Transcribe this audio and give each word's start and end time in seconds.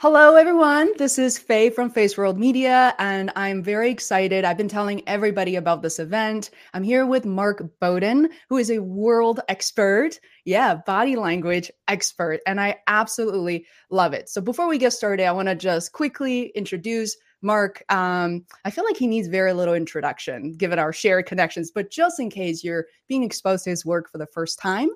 Hello, 0.00 0.36
everyone. 0.36 0.92
This 0.96 1.18
is 1.18 1.38
Faye 1.38 1.70
from 1.70 1.90
Face 1.90 2.16
World 2.16 2.38
Media, 2.38 2.94
and 3.00 3.32
I'm 3.34 3.64
very 3.64 3.90
excited. 3.90 4.44
I've 4.44 4.56
been 4.56 4.68
telling 4.68 5.02
everybody 5.08 5.56
about 5.56 5.82
this 5.82 5.98
event. 5.98 6.50
I'm 6.72 6.84
here 6.84 7.04
with 7.04 7.26
Mark 7.26 7.64
Bowden, 7.80 8.28
who 8.48 8.58
is 8.58 8.70
a 8.70 8.78
world 8.78 9.40
expert. 9.48 10.20
Yeah, 10.44 10.76
body 10.86 11.16
language 11.16 11.72
expert. 11.88 12.38
And 12.46 12.60
I 12.60 12.76
absolutely 12.86 13.66
love 13.90 14.12
it. 14.12 14.28
So, 14.28 14.40
before 14.40 14.68
we 14.68 14.78
get 14.78 14.92
started, 14.92 15.26
I 15.26 15.32
want 15.32 15.48
to 15.48 15.56
just 15.56 15.90
quickly 15.90 16.52
introduce 16.54 17.16
Mark. 17.42 17.82
Um, 17.88 18.46
I 18.64 18.70
feel 18.70 18.84
like 18.84 18.96
he 18.96 19.08
needs 19.08 19.26
very 19.26 19.52
little 19.52 19.74
introduction 19.74 20.52
given 20.52 20.78
our 20.78 20.92
shared 20.92 21.26
connections, 21.26 21.72
but 21.74 21.90
just 21.90 22.20
in 22.20 22.30
case 22.30 22.62
you're 22.62 22.86
being 23.08 23.24
exposed 23.24 23.64
to 23.64 23.70
his 23.70 23.84
work 23.84 24.08
for 24.12 24.18
the 24.18 24.26
first 24.26 24.60
time, 24.60 24.90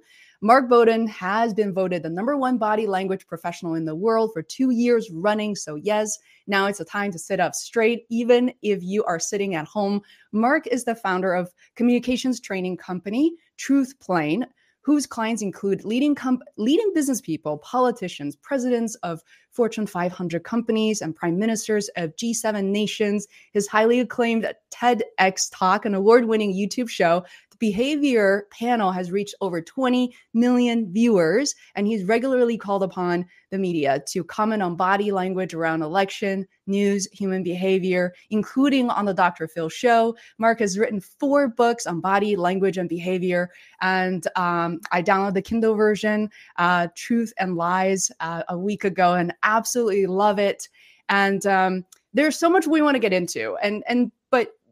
Mark 0.44 0.68
Bowden 0.68 1.06
has 1.06 1.54
been 1.54 1.72
voted 1.72 2.02
the 2.02 2.10
number 2.10 2.36
one 2.36 2.58
body 2.58 2.84
language 2.84 3.28
professional 3.28 3.74
in 3.74 3.84
the 3.84 3.94
world 3.94 4.32
for 4.32 4.42
two 4.42 4.70
years 4.70 5.08
running. 5.12 5.54
So, 5.54 5.76
yes, 5.76 6.18
now 6.48 6.66
it's 6.66 6.80
a 6.80 6.84
time 6.84 7.12
to 7.12 7.18
sit 7.18 7.38
up 7.38 7.54
straight, 7.54 8.06
even 8.10 8.52
if 8.60 8.82
you 8.82 9.04
are 9.04 9.20
sitting 9.20 9.54
at 9.54 9.68
home. 9.68 10.00
Mark 10.32 10.66
is 10.66 10.82
the 10.82 10.96
founder 10.96 11.32
of 11.32 11.52
communications 11.76 12.40
training 12.40 12.76
company 12.76 13.36
Truth 13.56 14.00
Plane 14.00 14.44
whose 14.82 15.06
clients 15.06 15.42
include 15.42 15.84
leading 15.84 16.16
leading 16.56 16.92
business 16.92 17.20
people, 17.20 17.58
politicians, 17.58 18.34
presidents 18.36 18.96
of 18.96 19.22
Fortune 19.52 19.86
500 19.86 20.42
companies, 20.42 21.00
and 21.00 21.14
prime 21.14 21.38
ministers 21.38 21.88
of 21.96 22.14
G7 22.16 22.64
nations. 22.64 23.28
His 23.52 23.68
highly 23.68 24.00
acclaimed 24.00 24.52
TEDx 24.70 25.50
talk, 25.52 25.84
an 25.84 25.94
award-winning 25.94 26.52
YouTube 26.52 26.88
show 26.88 27.24
behavior 27.62 28.48
panel 28.50 28.90
has 28.90 29.12
reached 29.12 29.36
over 29.40 29.62
20 29.62 30.12
million 30.34 30.92
viewers, 30.92 31.54
and 31.76 31.86
he's 31.86 32.02
regularly 32.02 32.58
called 32.58 32.82
upon 32.82 33.24
the 33.52 33.56
media 33.56 34.02
to 34.08 34.24
comment 34.24 34.60
on 34.60 34.74
body 34.74 35.12
language 35.12 35.54
around 35.54 35.80
election, 35.80 36.44
news, 36.66 37.06
human 37.12 37.44
behavior, 37.44 38.12
including 38.30 38.90
on 38.90 39.04
the 39.04 39.14
Dr. 39.14 39.46
Phil 39.46 39.68
show. 39.68 40.16
Mark 40.38 40.58
has 40.58 40.76
written 40.76 41.00
four 41.00 41.46
books 41.46 41.86
on 41.86 42.00
body 42.00 42.34
language 42.34 42.78
and 42.78 42.88
behavior, 42.88 43.48
and 43.80 44.26
um, 44.34 44.80
I 44.90 45.00
downloaded 45.00 45.34
the 45.34 45.42
Kindle 45.42 45.76
version, 45.76 46.30
uh, 46.56 46.88
Truth 46.96 47.32
and 47.38 47.54
Lies, 47.54 48.10
uh, 48.18 48.42
a 48.48 48.58
week 48.58 48.82
ago, 48.82 49.14
and 49.14 49.32
absolutely 49.44 50.06
love 50.06 50.40
it. 50.40 50.68
And 51.08 51.46
um, 51.46 51.84
there's 52.12 52.36
so 52.36 52.50
much 52.50 52.66
we 52.66 52.82
want 52.82 52.96
to 52.96 52.98
get 52.98 53.12
into, 53.12 53.56
and 53.62 53.84
and 53.86 54.10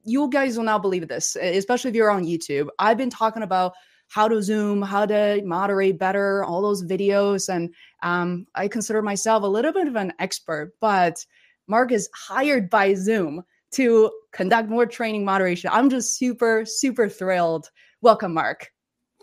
you 0.04 0.28
guys 0.30 0.56
will 0.56 0.64
not 0.64 0.82
believe 0.82 1.06
this, 1.08 1.36
especially 1.36 1.90
if 1.90 1.96
you're 1.96 2.10
on 2.10 2.24
YouTube. 2.24 2.68
I've 2.78 2.98
been 2.98 3.10
talking 3.10 3.42
about 3.42 3.74
how 4.08 4.26
to 4.26 4.42
Zoom, 4.42 4.82
how 4.82 5.06
to 5.06 5.40
moderate 5.44 5.98
better, 5.98 6.44
all 6.44 6.62
those 6.62 6.84
videos. 6.84 7.48
And 7.48 7.72
um, 8.02 8.46
I 8.54 8.66
consider 8.66 9.02
myself 9.02 9.44
a 9.44 9.46
little 9.46 9.72
bit 9.72 9.86
of 9.86 9.96
an 9.96 10.12
expert, 10.18 10.74
but 10.80 11.24
Mark 11.68 11.92
is 11.92 12.08
hired 12.14 12.68
by 12.68 12.94
Zoom 12.94 13.44
to 13.72 14.10
conduct 14.32 14.68
more 14.68 14.84
training 14.84 15.24
moderation. 15.24 15.70
I'm 15.72 15.88
just 15.88 16.18
super, 16.18 16.64
super 16.64 17.08
thrilled. 17.08 17.70
Welcome, 18.00 18.34
Mark. 18.34 18.72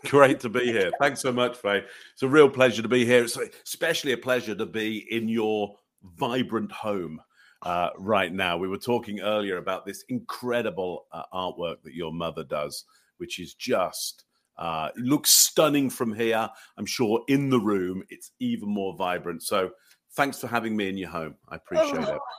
Great 0.06 0.40
to 0.40 0.48
be 0.48 0.66
here. 0.66 0.90
Thanks 1.00 1.20
so 1.20 1.32
much, 1.32 1.56
Faye. 1.58 1.84
It's 2.14 2.22
a 2.22 2.28
real 2.28 2.48
pleasure 2.48 2.80
to 2.80 2.88
be 2.88 3.04
here. 3.04 3.24
It's 3.24 3.36
especially 3.66 4.12
a 4.12 4.18
pleasure 4.18 4.54
to 4.54 4.64
be 4.64 5.06
in 5.10 5.28
your 5.28 5.74
vibrant 6.16 6.72
home 6.72 7.20
uh, 7.62 7.90
right 7.96 8.32
now. 8.32 8.56
We 8.56 8.68
were 8.68 8.78
talking 8.78 9.20
earlier 9.20 9.56
about 9.56 9.86
this 9.86 10.04
incredible 10.08 11.06
uh, 11.12 11.24
artwork 11.32 11.82
that 11.84 11.94
your 11.94 12.12
mother 12.12 12.44
does, 12.44 12.84
which 13.18 13.38
is 13.38 13.54
just 13.54 14.24
uh, 14.58 14.90
looks 14.96 15.30
stunning 15.30 15.90
from 15.90 16.14
here. 16.14 16.48
I'm 16.76 16.86
sure 16.86 17.22
in 17.28 17.50
the 17.50 17.60
room 17.60 18.02
it's 18.10 18.32
even 18.40 18.68
more 18.68 18.94
vibrant. 18.96 19.42
So 19.42 19.70
thanks 20.12 20.40
for 20.40 20.48
having 20.48 20.76
me 20.76 20.88
in 20.88 20.96
your 20.96 21.10
home. 21.10 21.36
I 21.48 21.56
appreciate 21.56 22.08
oh. 22.08 22.14
it. 22.14 22.20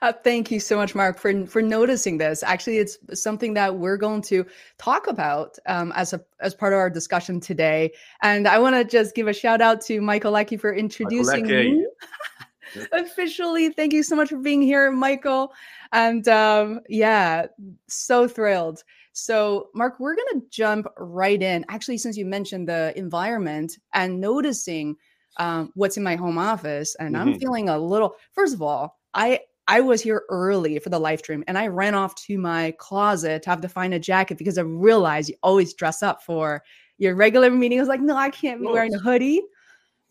Uh, 0.00 0.12
thank 0.12 0.50
you 0.52 0.60
so 0.60 0.76
much, 0.76 0.94
Mark, 0.94 1.18
for 1.18 1.44
for 1.46 1.60
noticing 1.60 2.18
this. 2.18 2.44
Actually, 2.44 2.78
it's 2.78 2.98
something 3.20 3.54
that 3.54 3.76
we're 3.76 3.96
going 3.96 4.22
to 4.22 4.46
talk 4.78 5.08
about 5.08 5.58
um, 5.66 5.92
as 5.96 6.12
a 6.12 6.20
as 6.40 6.54
part 6.54 6.72
of 6.72 6.78
our 6.78 6.88
discussion 6.88 7.40
today. 7.40 7.90
And 8.22 8.46
I 8.46 8.60
want 8.60 8.76
to 8.76 8.84
just 8.84 9.16
give 9.16 9.26
a 9.26 9.32
shout 9.32 9.60
out 9.60 9.80
to 9.82 10.00
Michael 10.00 10.30
Leckie 10.30 10.56
for 10.56 10.72
introducing 10.72 11.46
me. 11.46 11.86
officially. 12.92 13.70
Thank 13.70 13.92
you 13.92 14.02
so 14.02 14.16
much 14.16 14.28
for 14.28 14.38
being 14.38 14.62
here, 14.62 14.90
Michael. 14.90 15.52
And 15.92 16.26
um, 16.28 16.80
yeah, 16.88 17.46
so 17.86 18.28
thrilled. 18.28 18.82
So, 19.12 19.68
Mark, 19.74 19.98
we're 19.98 20.14
going 20.14 20.40
to 20.40 20.46
jump 20.50 20.86
right 20.96 21.42
in. 21.42 21.64
Actually, 21.68 21.98
since 21.98 22.16
you 22.16 22.24
mentioned 22.24 22.68
the 22.68 22.92
environment 22.96 23.78
and 23.92 24.20
noticing 24.20 24.96
um, 25.38 25.72
what's 25.74 25.96
in 25.96 26.02
my 26.02 26.16
home 26.16 26.38
office, 26.38 26.94
and 26.96 27.14
mm-hmm. 27.14 27.28
I'm 27.28 27.38
feeling 27.38 27.68
a 27.68 27.78
little. 27.78 28.14
First 28.32 28.54
of 28.54 28.62
all, 28.62 28.98
I 29.14 29.40
I 29.66 29.80
was 29.80 30.00
here 30.00 30.24
early 30.30 30.78
for 30.78 30.88
the 30.88 30.98
live 30.98 31.18
stream, 31.18 31.44
and 31.46 31.58
I 31.58 31.66
ran 31.66 31.94
off 31.94 32.14
to 32.26 32.38
my 32.38 32.74
closet 32.78 33.42
to 33.42 33.50
have 33.50 33.60
to 33.60 33.68
find 33.68 33.92
a 33.92 33.98
jacket 33.98 34.38
because 34.38 34.58
I 34.58 34.62
realized 34.62 35.28
you 35.28 35.36
always 35.42 35.74
dress 35.74 36.02
up 36.02 36.22
for 36.22 36.62
your 36.98 37.14
regular 37.14 37.50
meeting. 37.50 37.78
I 37.78 37.82
was 37.82 37.88
like, 37.88 38.00
no, 38.00 38.16
I 38.16 38.30
can't 38.30 38.60
be 38.60 38.66
wearing 38.66 38.94
a 38.94 38.98
hoodie 38.98 39.42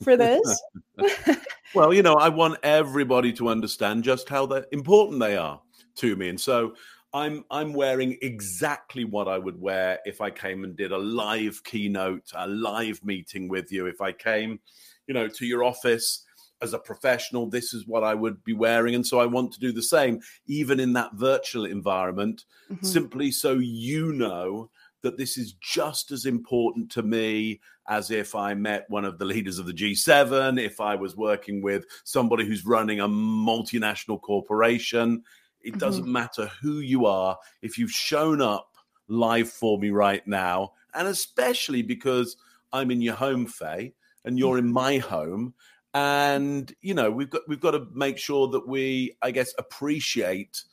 for 0.03 0.17
this. 0.17 0.61
well, 1.75 1.93
you 1.93 2.03
know, 2.03 2.15
I 2.15 2.29
want 2.29 2.57
everybody 2.63 3.33
to 3.33 3.49
understand 3.49 4.03
just 4.03 4.29
how 4.29 4.45
important 4.71 5.19
they 5.19 5.37
are 5.37 5.61
to 5.97 6.15
me. 6.15 6.29
And 6.29 6.39
so 6.39 6.73
I'm 7.13 7.45
I'm 7.49 7.73
wearing 7.73 8.17
exactly 8.21 9.05
what 9.05 9.27
I 9.27 9.37
would 9.37 9.59
wear 9.59 9.99
if 10.05 10.21
I 10.21 10.29
came 10.29 10.63
and 10.63 10.75
did 10.75 10.91
a 10.91 10.97
live 10.97 11.63
keynote, 11.63 12.31
a 12.35 12.47
live 12.47 13.03
meeting 13.03 13.47
with 13.47 13.71
you. 13.71 13.85
If 13.87 14.01
I 14.01 14.11
came, 14.11 14.59
you 15.07 15.13
know, 15.13 15.27
to 15.27 15.45
your 15.45 15.63
office 15.63 16.25
as 16.61 16.73
a 16.73 16.79
professional, 16.79 17.47
this 17.47 17.73
is 17.73 17.87
what 17.87 18.03
I 18.03 18.13
would 18.13 18.43
be 18.43 18.53
wearing. 18.53 18.95
And 18.95 19.05
so 19.05 19.19
I 19.19 19.25
want 19.25 19.51
to 19.53 19.59
do 19.59 19.71
the 19.71 19.81
same, 19.81 20.19
even 20.47 20.79
in 20.79 20.93
that 20.93 21.11
virtual 21.13 21.65
environment, 21.65 22.45
mm-hmm. 22.69 22.85
simply 22.85 23.31
so 23.31 23.53
you 23.53 24.11
know 24.13 24.69
that 25.01 25.17
this 25.17 25.37
is 25.37 25.53
just 25.53 26.11
as 26.11 26.25
important 26.25 26.91
to 26.91 27.03
me 27.03 27.61
as 27.87 28.11
if 28.11 28.35
I 28.35 28.53
met 28.53 28.89
one 28.89 29.05
of 29.05 29.17
the 29.17 29.25
leaders 29.25 29.59
of 29.59 29.65
the 29.65 29.73
G7, 29.73 30.59
if 30.59 30.81
I 30.81 30.95
was 30.95 31.15
working 31.15 31.61
with 31.61 31.85
somebody 32.03 32.45
who's 32.45 32.65
running 32.65 32.99
a 32.99 33.07
multinational 33.07 34.21
corporation. 34.21 35.23
It 35.61 35.71
mm-hmm. 35.71 35.79
doesn't 35.79 36.11
matter 36.11 36.47
who 36.61 36.79
you 36.79 37.05
are. 37.05 37.37
If 37.61 37.77
you've 37.77 37.91
shown 37.91 38.41
up 38.41 38.75
live 39.07 39.49
for 39.49 39.77
me 39.77 39.89
right 39.89 40.25
now, 40.27 40.73
and 40.93 41.07
especially 41.07 41.81
because 41.81 42.35
I'm 42.73 42.91
in 42.91 43.01
your 43.01 43.15
home, 43.15 43.45
Faye, 43.45 43.93
and 44.25 44.37
you're 44.37 44.57
in 44.57 44.71
my 44.71 44.97
home, 44.97 45.53
and 45.93 46.73
you 46.81 46.93
know 46.93 47.09
we've 47.09 47.29
got 47.29 47.41
we've 47.47 47.61
got 47.61 47.71
to 47.71 47.87
make 47.93 48.17
sure 48.17 48.47
that 48.49 48.67
we, 48.67 49.15
I 49.21 49.31
guess, 49.31 49.53
appreciate 49.57 50.63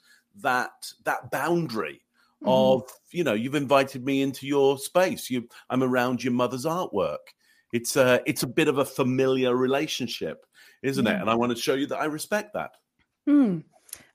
that 0.42 0.92
that 1.04 1.30
boundary 1.30 2.03
mm-hmm. 2.44 2.82
of 2.82 2.90
you 3.10 3.24
know 3.24 3.34
you've 3.34 3.54
invited 3.54 4.04
me 4.04 4.22
into 4.22 4.46
your 4.46 4.78
space 4.78 5.30
you 5.30 5.48
i'm 5.70 5.82
around 5.82 6.22
your 6.22 6.32
mother's 6.32 6.64
artwork 6.64 7.18
it's 7.72 7.96
a 7.96 8.20
it's 8.26 8.42
a 8.42 8.46
bit 8.46 8.68
of 8.68 8.78
a 8.78 8.84
familiar 8.84 9.56
relationship 9.56 10.46
isn't 10.82 11.06
it 11.06 11.20
and 11.20 11.30
i 11.30 11.34
want 11.34 11.54
to 11.54 11.60
show 11.60 11.74
you 11.74 11.86
that 11.86 12.00
i 12.00 12.04
respect 12.04 12.52
that 12.54 12.72
mm. 13.28 13.62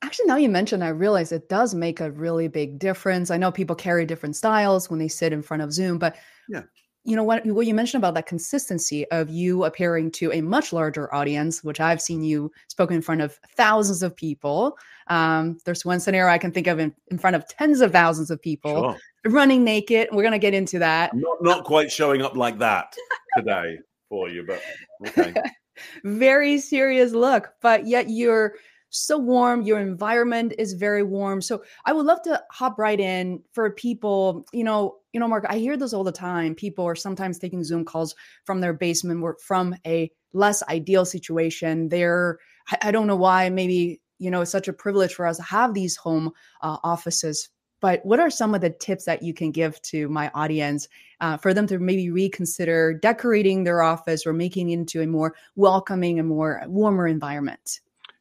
Actually, 0.01 0.25
now 0.25 0.35
you 0.35 0.49
mentioned, 0.49 0.83
I 0.83 0.89
realize 0.89 1.31
it 1.31 1.49
does 1.49 1.73
make 1.73 1.99
a 1.99 2.11
really 2.11 2.47
big 2.47 2.79
difference. 2.79 3.31
I 3.31 3.37
know 3.37 3.51
people 3.51 3.75
carry 3.75 4.05
different 4.05 4.35
styles 4.35 4.89
when 4.89 4.99
they 4.99 5.07
sit 5.07 5.33
in 5.33 5.41
front 5.41 5.63
of 5.63 5.73
Zoom, 5.73 5.97
but 5.97 6.15
yeah, 6.47 6.63
you 7.03 7.15
know 7.15 7.23
what 7.23 7.45
what 7.45 7.65
you 7.65 7.73
mentioned 7.73 8.01
about 8.01 8.13
that 8.13 8.25
consistency 8.25 9.09
of 9.11 9.29
you 9.29 9.63
appearing 9.63 10.11
to 10.11 10.31
a 10.31 10.41
much 10.41 10.73
larger 10.73 11.13
audience 11.13 11.63
which 11.63 11.79
i've 11.79 12.01
seen 12.01 12.23
you 12.23 12.51
spoken 12.67 12.95
in 12.97 13.01
front 13.01 13.21
of 13.21 13.39
thousands 13.55 14.03
of 14.03 14.15
people 14.15 14.77
um, 15.07 15.57
there's 15.65 15.85
one 15.85 15.99
scenario 15.99 16.31
i 16.31 16.37
can 16.37 16.51
think 16.51 16.67
of 16.67 16.79
in, 16.79 16.93
in 17.07 17.17
front 17.17 17.35
of 17.35 17.47
tens 17.47 17.81
of 17.81 17.91
thousands 17.91 18.29
of 18.29 18.41
people 18.41 18.93
sure. 19.23 19.31
running 19.31 19.63
naked 19.63 20.07
we're 20.11 20.23
going 20.23 20.31
to 20.31 20.39
get 20.39 20.53
into 20.53 20.79
that 20.79 21.11
not, 21.15 21.37
not 21.41 21.63
quite 21.63 21.91
showing 21.91 22.21
up 22.21 22.35
like 22.35 22.59
that 22.59 22.95
today 23.37 23.77
for 24.09 24.29
you 24.29 24.45
but 24.45 24.61
okay 25.07 25.33
very 26.03 26.59
serious 26.59 27.13
look 27.13 27.53
but 27.61 27.87
yet 27.87 28.09
you're 28.09 28.53
so 28.89 29.17
warm. 29.17 29.61
Your 29.61 29.79
environment 29.79 30.53
is 30.57 30.73
very 30.73 31.03
warm. 31.03 31.41
So 31.41 31.63
I 31.85 31.93
would 31.93 32.05
love 32.05 32.21
to 32.23 32.41
hop 32.51 32.79
right 32.79 32.99
in 32.99 33.41
for 33.53 33.69
people. 33.71 34.45
You 34.51 34.63
know, 34.63 34.97
you 35.13 35.19
know, 35.19 35.27
Mark. 35.27 35.45
I 35.49 35.57
hear 35.57 35.77
this 35.77 35.93
all 35.93 36.03
the 36.03 36.11
time. 36.11 36.55
People 36.55 36.85
are 36.85 36.95
sometimes 36.95 37.39
taking 37.39 37.63
Zoom 37.63 37.85
calls 37.85 38.15
from 38.43 38.61
their 38.61 38.73
basement 38.73 39.23
or 39.23 39.37
from 39.39 39.75
a 39.85 40.11
less 40.33 40.61
ideal 40.63 41.05
situation. 41.05 41.89
They're 41.89 42.39
I, 42.81 42.91
don't 42.91 43.07
know 43.07 43.15
why. 43.15 43.49
Maybe 43.49 43.99
you 44.19 44.29
know 44.29 44.41
it's 44.41 44.51
such 44.51 44.67
a 44.67 44.73
privilege 44.73 45.13
for 45.13 45.25
us 45.25 45.37
to 45.37 45.43
have 45.43 45.73
these 45.73 45.95
home 45.95 46.31
uh, 46.61 46.77
offices. 46.83 47.49
But 47.81 48.05
what 48.05 48.19
are 48.19 48.29
some 48.29 48.53
of 48.53 48.61
the 48.61 48.71
tips 48.71 49.05
that 49.05 49.23
you 49.23 49.33
can 49.33 49.51
give 49.51 49.81
to 49.83 50.09
my 50.09 50.29
audience 50.35 50.87
uh, 51.21 51.37
for 51.37 51.53
them 51.53 51.65
to 51.67 51.79
maybe 51.79 52.09
reconsider 52.09 52.93
decorating 52.93 53.63
their 53.63 53.81
office 53.81 54.25
or 54.25 54.33
making 54.33 54.69
it 54.69 54.73
into 54.73 55.01
a 55.01 55.07
more 55.07 55.33
welcoming 55.55 56.19
and 56.19 56.27
more 56.27 56.61
warmer 56.67 57.07
environment? 57.07 57.79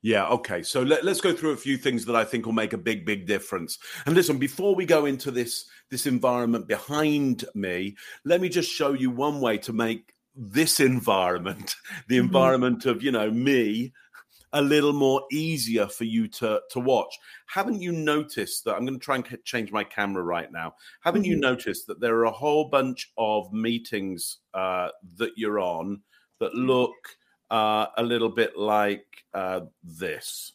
Yeah, 0.09 0.27
okay. 0.29 0.63
So 0.63 0.81
let, 0.81 1.07
us 1.07 1.21
go 1.21 1.35
through 1.35 1.51
a 1.51 1.59
few 1.59 1.77
things 1.77 2.07
that 2.07 2.17
I 2.17 2.25
think 2.25 2.47
will 2.47 2.55
make 2.55 2.73
a 2.73 2.79
big, 2.79 3.05
big 3.05 3.27
difference. 3.27 3.79
And 4.07 4.15
listen, 4.15 4.39
before 4.39 4.75
we 4.75 4.87
go 4.87 5.05
into 5.05 5.31
this 5.31 5.67
this 5.91 6.07
environment 6.07 6.67
behind 6.67 7.45
me, 7.55 7.95
let 8.25 8.41
me 8.41 8.49
just 8.49 8.71
show 8.71 8.95
you 8.95 9.11
one 9.11 9.39
way 9.39 9.59
to 9.59 9.75
make 9.75 10.15
this 10.35 10.81
environment, 10.95 11.77
the 12.09 12.17
mm-hmm. 12.17 12.25
environment 12.25 12.87
of, 12.87 13.03
you 13.03 13.13
know, 13.13 13.31
me 13.31 13.93
a 14.55 14.63
little 14.63 14.95
more 14.95 15.25
easier 15.31 15.87
for 15.87 16.05
you 16.05 16.27
to 16.29 16.63
to 16.71 16.81
watch. 16.81 17.15
Haven't 17.45 17.83
you 17.83 17.93
noticed 17.93 18.65
that 18.65 18.77
I'm 18.77 18.87
going 18.87 18.99
to 18.99 19.05
try 19.05 19.17
and 19.17 19.39
change 19.45 19.73
my 19.73 19.85
camera 19.85 20.23
right 20.23 20.51
now? 20.51 20.73
Haven't 21.03 21.25
mm-hmm. 21.25 21.33
you 21.33 21.37
noticed 21.39 21.87
that 21.87 22.01
there 22.01 22.17
are 22.17 22.25
a 22.25 22.31
whole 22.31 22.71
bunch 22.71 23.13
of 23.19 23.53
meetings 23.53 24.39
uh, 24.55 24.89
that 25.19 25.33
you're 25.37 25.61
on 25.61 26.01
that 26.41 26.55
look 26.55 26.95
uh, 27.50 27.87
a 27.97 28.03
little 28.03 28.29
bit 28.29 28.56
like 28.56 29.25
uh, 29.35 29.61
this? 29.83 30.53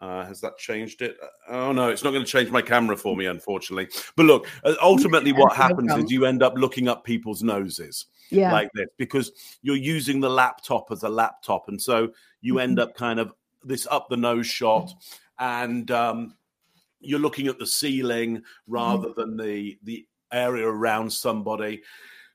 Uh, 0.00 0.26
has 0.26 0.40
that 0.40 0.58
changed 0.58 1.00
it? 1.00 1.16
Oh 1.48 1.72
no, 1.72 1.88
it's 1.88 2.04
not 2.04 2.10
going 2.10 2.24
to 2.24 2.30
change 2.30 2.50
my 2.50 2.60
camera 2.60 2.96
for 2.96 3.16
me, 3.16 3.26
unfortunately. 3.26 3.88
But 4.16 4.26
look, 4.26 4.46
uh, 4.62 4.74
ultimately, 4.82 5.32
what 5.32 5.56
happens 5.56 5.92
is 5.94 6.10
you 6.10 6.26
end 6.26 6.42
up 6.42 6.54
looking 6.56 6.88
up 6.88 7.04
people's 7.04 7.42
noses, 7.42 8.06
yeah. 8.28 8.52
like 8.52 8.70
this, 8.74 8.88
because 8.98 9.32
you're 9.62 9.76
using 9.76 10.20
the 10.20 10.28
laptop 10.28 10.88
as 10.90 11.04
a 11.04 11.08
laptop, 11.08 11.68
and 11.68 11.80
so 11.80 12.12
you 12.42 12.58
end 12.58 12.76
mm-hmm. 12.76 12.90
up 12.90 12.96
kind 12.96 13.18
of 13.18 13.32
this 13.64 13.86
up 13.90 14.08
the 14.10 14.16
nose 14.16 14.46
shot, 14.46 14.92
and 15.38 15.90
um, 15.90 16.34
you're 17.00 17.18
looking 17.18 17.46
at 17.46 17.58
the 17.58 17.66
ceiling 17.66 18.42
rather 18.66 19.08
mm-hmm. 19.08 19.20
than 19.20 19.36
the 19.38 19.78
the 19.84 20.06
area 20.32 20.66
around 20.66 21.10
somebody. 21.10 21.82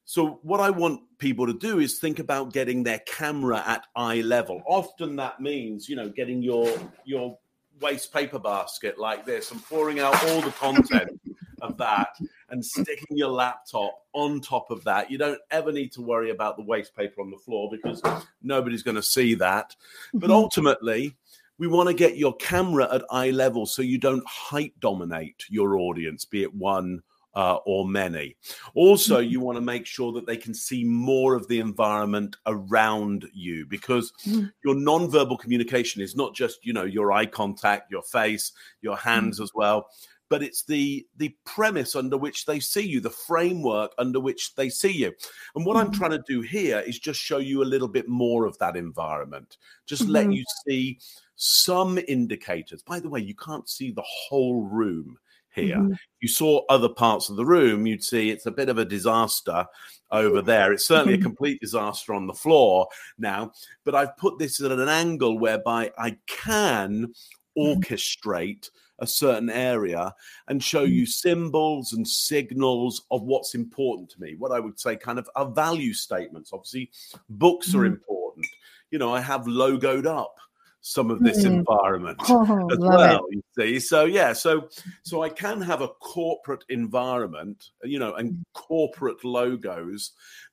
So 0.09 0.39
what 0.41 0.59
I 0.59 0.71
want 0.71 1.01
people 1.19 1.45
to 1.45 1.53
do 1.53 1.77
is 1.77 1.99
think 1.99 2.17
about 2.17 2.51
getting 2.51 2.81
their 2.81 2.97
camera 3.05 3.63
at 3.63 3.85
eye 3.95 4.21
level. 4.21 4.63
Often 4.65 5.17
that 5.17 5.39
means, 5.39 5.87
you 5.87 5.95
know, 5.95 6.09
getting 6.09 6.41
your 6.41 6.67
your 7.05 7.37
waste 7.79 8.11
paper 8.11 8.39
basket 8.39 8.97
like 8.97 9.23
this 9.23 9.51
and 9.51 9.63
pouring 9.63 9.99
out 9.99 10.15
all 10.25 10.41
the 10.41 10.49
content 10.53 11.21
of 11.61 11.77
that 11.77 12.17
and 12.49 12.65
sticking 12.65 13.17
your 13.17 13.29
laptop 13.29 13.99
on 14.13 14.41
top 14.41 14.71
of 14.71 14.83
that. 14.85 15.11
You 15.11 15.19
don't 15.19 15.39
ever 15.51 15.71
need 15.71 15.91
to 15.91 16.01
worry 16.01 16.31
about 16.31 16.57
the 16.57 16.63
waste 16.63 16.95
paper 16.95 17.21
on 17.21 17.29
the 17.29 17.37
floor 17.37 17.69
because 17.71 18.01
nobody's 18.41 18.81
going 18.81 18.95
to 18.95 19.03
see 19.03 19.35
that. 19.35 19.75
But 20.15 20.23
mm-hmm. 20.23 20.31
ultimately, 20.31 21.17
we 21.59 21.67
want 21.67 21.87
to 21.87 21.93
get 21.93 22.17
your 22.17 22.35
camera 22.37 22.91
at 22.91 23.03
eye 23.11 23.29
level 23.29 23.67
so 23.67 23.83
you 23.83 23.99
don't 23.99 24.25
height 24.25 24.73
dominate 24.79 25.45
your 25.49 25.77
audience, 25.77 26.25
be 26.25 26.41
it 26.41 26.55
one 26.55 27.03
uh, 27.39 27.57
or 27.65 27.87
many. 27.87 28.35
Also, 28.75 29.21
mm-hmm. 29.21 29.31
you 29.31 29.39
want 29.39 29.55
to 29.55 29.61
make 29.61 29.85
sure 29.85 30.11
that 30.11 30.27
they 30.27 30.35
can 30.35 30.53
see 30.53 30.83
more 30.83 31.35
of 31.35 31.47
the 31.47 31.61
environment 31.61 32.35
around 32.45 33.25
you 33.33 33.65
because 33.65 34.11
mm-hmm. 34.27 34.47
your 34.65 34.75
nonverbal 34.75 35.39
communication 35.39 36.01
is 36.01 36.17
not 36.17 36.35
just 36.35 36.65
you 36.65 36.73
know 36.73 36.83
your 36.83 37.13
eye 37.13 37.25
contact, 37.25 37.89
your 37.89 38.03
face, 38.03 38.51
your 38.81 38.97
hands 38.97 39.37
mm-hmm. 39.37 39.43
as 39.43 39.51
well, 39.55 39.87
but 40.27 40.43
it's 40.43 40.63
the 40.63 41.07
the 41.15 41.33
premise 41.45 41.95
under 41.95 42.17
which 42.17 42.45
they 42.45 42.59
see 42.59 42.85
you, 42.85 42.99
the 42.99 43.09
framework 43.09 43.93
under 43.97 44.19
which 44.19 44.53
they 44.55 44.67
see 44.67 44.91
you. 44.91 45.13
And 45.55 45.65
what 45.65 45.77
I'm 45.77 45.93
trying 45.93 46.11
to 46.11 46.23
do 46.27 46.41
here 46.41 46.79
is 46.79 46.99
just 46.99 47.21
show 47.21 47.37
you 47.37 47.63
a 47.63 47.71
little 47.71 47.87
bit 47.87 48.09
more 48.09 48.47
of 48.47 48.57
that 48.57 48.75
environment. 48.75 49.55
Just 49.85 50.09
let 50.09 50.23
mm-hmm. 50.23 50.33
you 50.33 50.45
see 50.67 50.99
some 51.37 51.99
indicators. 52.09 52.83
By 52.83 52.99
the 52.99 53.07
way, 53.07 53.21
you 53.21 53.35
can't 53.35 53.69
see 53.69 53.91
the 53.91 54.03
whole 54.05 54.65
room 54.65 55.17
here. 55.53 55.77
Mm-hmm. 55.77 55.93
You 56.21 56.27
saw 56.27 56.65
other 56.69 56.89
parts 56.89 57.29
of 57.29 57.35
the 57.35 57.45
room, 57.45 57.87
you'd 57.87 58.03
see 58.03 58.29
it's 58.29 58.45
a 58.45 58.51
bit 58.51 58.69
of 58.69 58.77
a 58.77 58.85
disaster 58.85 59.65
over 60.11 60.41
there. 60.41 60.73
It's 60.73 60.85
certainly 60.85 61.13
a 61.13 61.17
mm-hmm. 61.17 61.23
complete 61.23 61.61
disaster 61.61 62.13
on 62.13 62.27
the 62.27 62.33
floor 62.33 62.87
now, 63.17 63.51
but 63.85 63.95
I've 63.95 64.17
put 64.17 64.39
this 64.39 64.61
at 64.61 64.71
an 64.71 64.89
angle 64.89 65.37
whereby 65.37 65.91
I 65.97 66.17
can 66.27 67.13
mm-hmm. 67.57 67.61
orchestrate 67.61 68.69
a 69.01 69.07
certain 69.07 69.49
area 69.49 70.13
and 70.47 70.63
show 70.63 70.83
mm-hmm. 70.83 70.93
you 70.93 71.05
symbols 71.05 71.93
and 71.93 72.07
signals 72.07 73.05
of 73.11 73.23
what's 73.23 73.55
important 73.55 74.09
to 74.11 74.21
me. 74.21 74.35
What 74.37 74.51
I 74.51 74.59
would 74.59 74.79
say 74.79 74.95
kind 74.95 75.19
of 75.19 75.29
are 75.35 75.49
value 75.49 75.93
statements. 75.93 76.51
Obviously, 76.53 76.91
books 77.29 77.73
are 77.73 77.85
important. 77.85 78.45
You 78.91 78.99
know, 78.99 79.13
I 79.13 79.21
have 79.21 79.41
logoed 79.45 80.05
up 80.05 80.35
some 80.81 81.11
of 81.11 81.19
this 81.19 81.43
mm. 81.43 81.57
environment 81.57 82.17
oh, 82.29 82.67
as 82.71 82.77
well 82.79 83.25
it. 83.29 83.35
you 83.35 83.43
see 83.57 83.79
so 83.79 84.05
yeah 84.05 84.31
so 84.33 84.69
so 85.03 85.21
i 85.21 85.29
can 85.29 85.61
have 85.61 85.81
a 85.81 85.87
corporate 85.87 86.63
environment 86.69 87.69
you 87.83 87.99
know 87.99 88.13
and 88.15 88.31
mm. 88.31 88.43
corporate 88.53 89.23
logos 89.23 90.11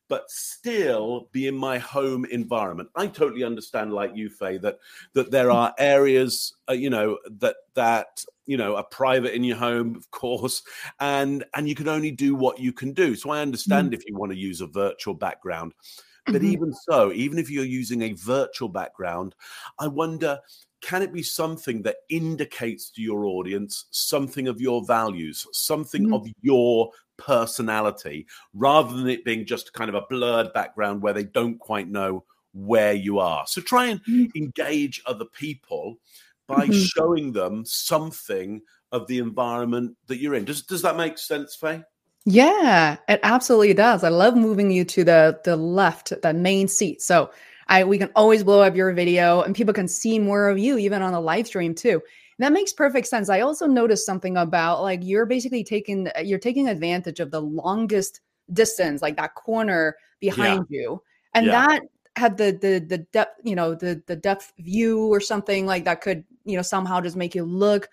but 0.08 0.30
still 0.30 1.28
be 1.32 1.46
in 1.46 1.56
my 1.56 1.78
home 1.78 2.24
environment 2.26 2.88
i 2.96 3.06
totally 3.06 3.44
understand 3.44 3.92
like 3.92 4.16
you 4.16 4.28
faye 4.28 4.58
that 4.58 4.78
that 5.12 5.30
there 5.30 5.50
are 5.50 5.74
areas 5.78 6.54
uh, 6.68 6.72
you 6.72 6.90
know 6.90 7.18
that 7.38 7.56
that 7.74 8.24
you 8.46 8.56
know 8.56 8.76
are 8.76 8.84
private 8.84 9.34
in 9.34 9.44
your 9.44 9.56
home 9.56 9.94
of 9.94 10.10
course 10.10 10.62
and 11.00 11.44
and 11.54 11.68
you 11.68 11.74
can 11.74 11.88
only 11.88 12.10
do 12.10 12.34
what 12.34 12.58
you 12.58 12.72
can 12.72 12.92
do 12.92 13.14
so 13.14 13.30
i 13.30 13.40
understand 13.40 13.90
mm. 13.90 13.94
if 13.94 14.02
you 14.06 14.16
want 14.16 14.32
to 14.32 14.38
use 14.38 14.60
a 14.60 14.66
virtual 14.66 15.14
background 15.14 15.72
but 16.26 16.36
mm-hmm. 16.36 16.52
even 16.52 16.72
so, 16.72 17.12
even 17.12 17.38
if 17.38 17.50
you're 17.50 17.64
using 17.64 18.02
a 18.02 18.12
virtual 18.12 18.68
background, 18.68 19.34
I 19.78 19.88
wonder 19.88 20.38
can 20.82 21.02
it 21.02 21.12
be 21.12 21.22
something 21.22 21.82
that 21.82 21.96
indicates 22.08 22.90
to 22.90 23.02
your 23.02 23.24
audience 23.24 23.86
something 23.90 24.46
of 24.46 24.60
your 24.60 24.84
values, 24.84 25.46
something 25.52 26.04
mm-hmm. 26.04 26.14
of 26.14 26.26
your 26.42 26.90
personality, 27.16 28.26
rather 28.54 28.94
than 28.94 29.08
it 29.08 29.24
being 29.24 29.46
just 29.46 29.72
kind 29.72 29.88
of 29.88 29.94
a 29.94 30.06
blurred 30.08 30.52
background 30.52 31.02
where 31.02 31.12
they 31.12 31.24
don't 31.24 31.58
quite 31.58 31.88
know 31.88 32.24
where 32.52 32.92
you 32.92 33.18
are? 33.18 33.46
So 33.46 33.60
try 33.60 33.86
and 33.86 34.00
mm-hmm. 34.04 34.26
engage 34.36 35.02
other 35.06 35.24
people 35.24 35.96
by 36.46 36.66
mm-hmm. 36.66 36.72
showing 36.72 37.32
them 37.32 37.64
something 37.64 38.60
of 38.92 39.06
the 39.06 39.18
environment 39.18 39.96
that 40.06 40.18
you're 40.18 40.34
in. 40.34 40.44
Does, 40.44 40.62
does 40.62 40.82
that 40.82 40.96
make 40.96 41.18
sense, 41.18 41.56
Faye? 41.56 41.82
Yeah, 42.28 42.96
it 43.08 43.20
absolutely 43.22 43.72
does. 43.72 44.02
I 44.02 44.08
love 44.08 44.36
moving 44.36 44.72
you 44.72 44.84
to 44.84 45.04
the 45.04 45.40
the 45.44 45.56
left, 45.56 46.12
the 46.22 46.34
main 46.34 46.66
seat. 46.66 47.00
So 47.00 47.30
I 47.68 47.84
we 47.84 47.98
can 47.98 48.10
always 48.16 48.42
blow 48.42 48.62
up 48.62 48.74
your 48.74 48.92
video 48.92 49.42
and 49.42 49.54
people 49.54 49.72
can 49.72 49.86
see 49.86 50.18
more 50.18 50.48
of 50.48 50.58
you 50.58 50.76
even 50.76 51.02
on 51.02 51.12
the 51.12 51.20
live 51.20 51.46
stream 51.46 51.72
too. 51.72 52.02
That 52.40 52.52
makes 52.52 52.72
perfect 52.72 53.06
sense. 53.06 53.28
I 53.30 53.40
also 53.40 53.66
noticed 53.68 54.04
something 54.04 54.36
about 54.36 54.82
like 54.82 55.00
you're 55.04 55.24
basically 55.24 55.62
taking 55.62 56.08
uh, 56.08 56.20
you're 56.20 56.40
taking 56.40 56.68
advantage 56.68 57.20
of 57.20 57.30
the 57.30 57.40
longest 57.40 58.20
distance, 58.52 59.02
like 59.02 59.16
that 59.18 59.36
corner 59.36 59.96
behind 60.20 60.66
yeah. 60.68 60.80
you. 60.80 61.02
And 61.32 61.46
yeah. 61.46 61.52
that 61.52 61.82
had 62.16 62.36
the 62.38 62.58
the 62.60 62.80
the 62.80 62.98
depth, 62.98 63.40
you 63.44 63.54
know, 63.54 63.76
the 63.76 64.02
the 64.08 64.16
depth 64.16 64.52
view 64.58 65.06
or 65.06 65.20
something 65.20 65.64
like 65.64 65.84
that 65.84 66.00
could, 66.00 66.24
you 66.44 66.56
know, 66.56 66.62
somehow 66.62 67.00
just 67.00 67.16
make 67.16 67.36
you 67.36 67.44
look 67.44 67.88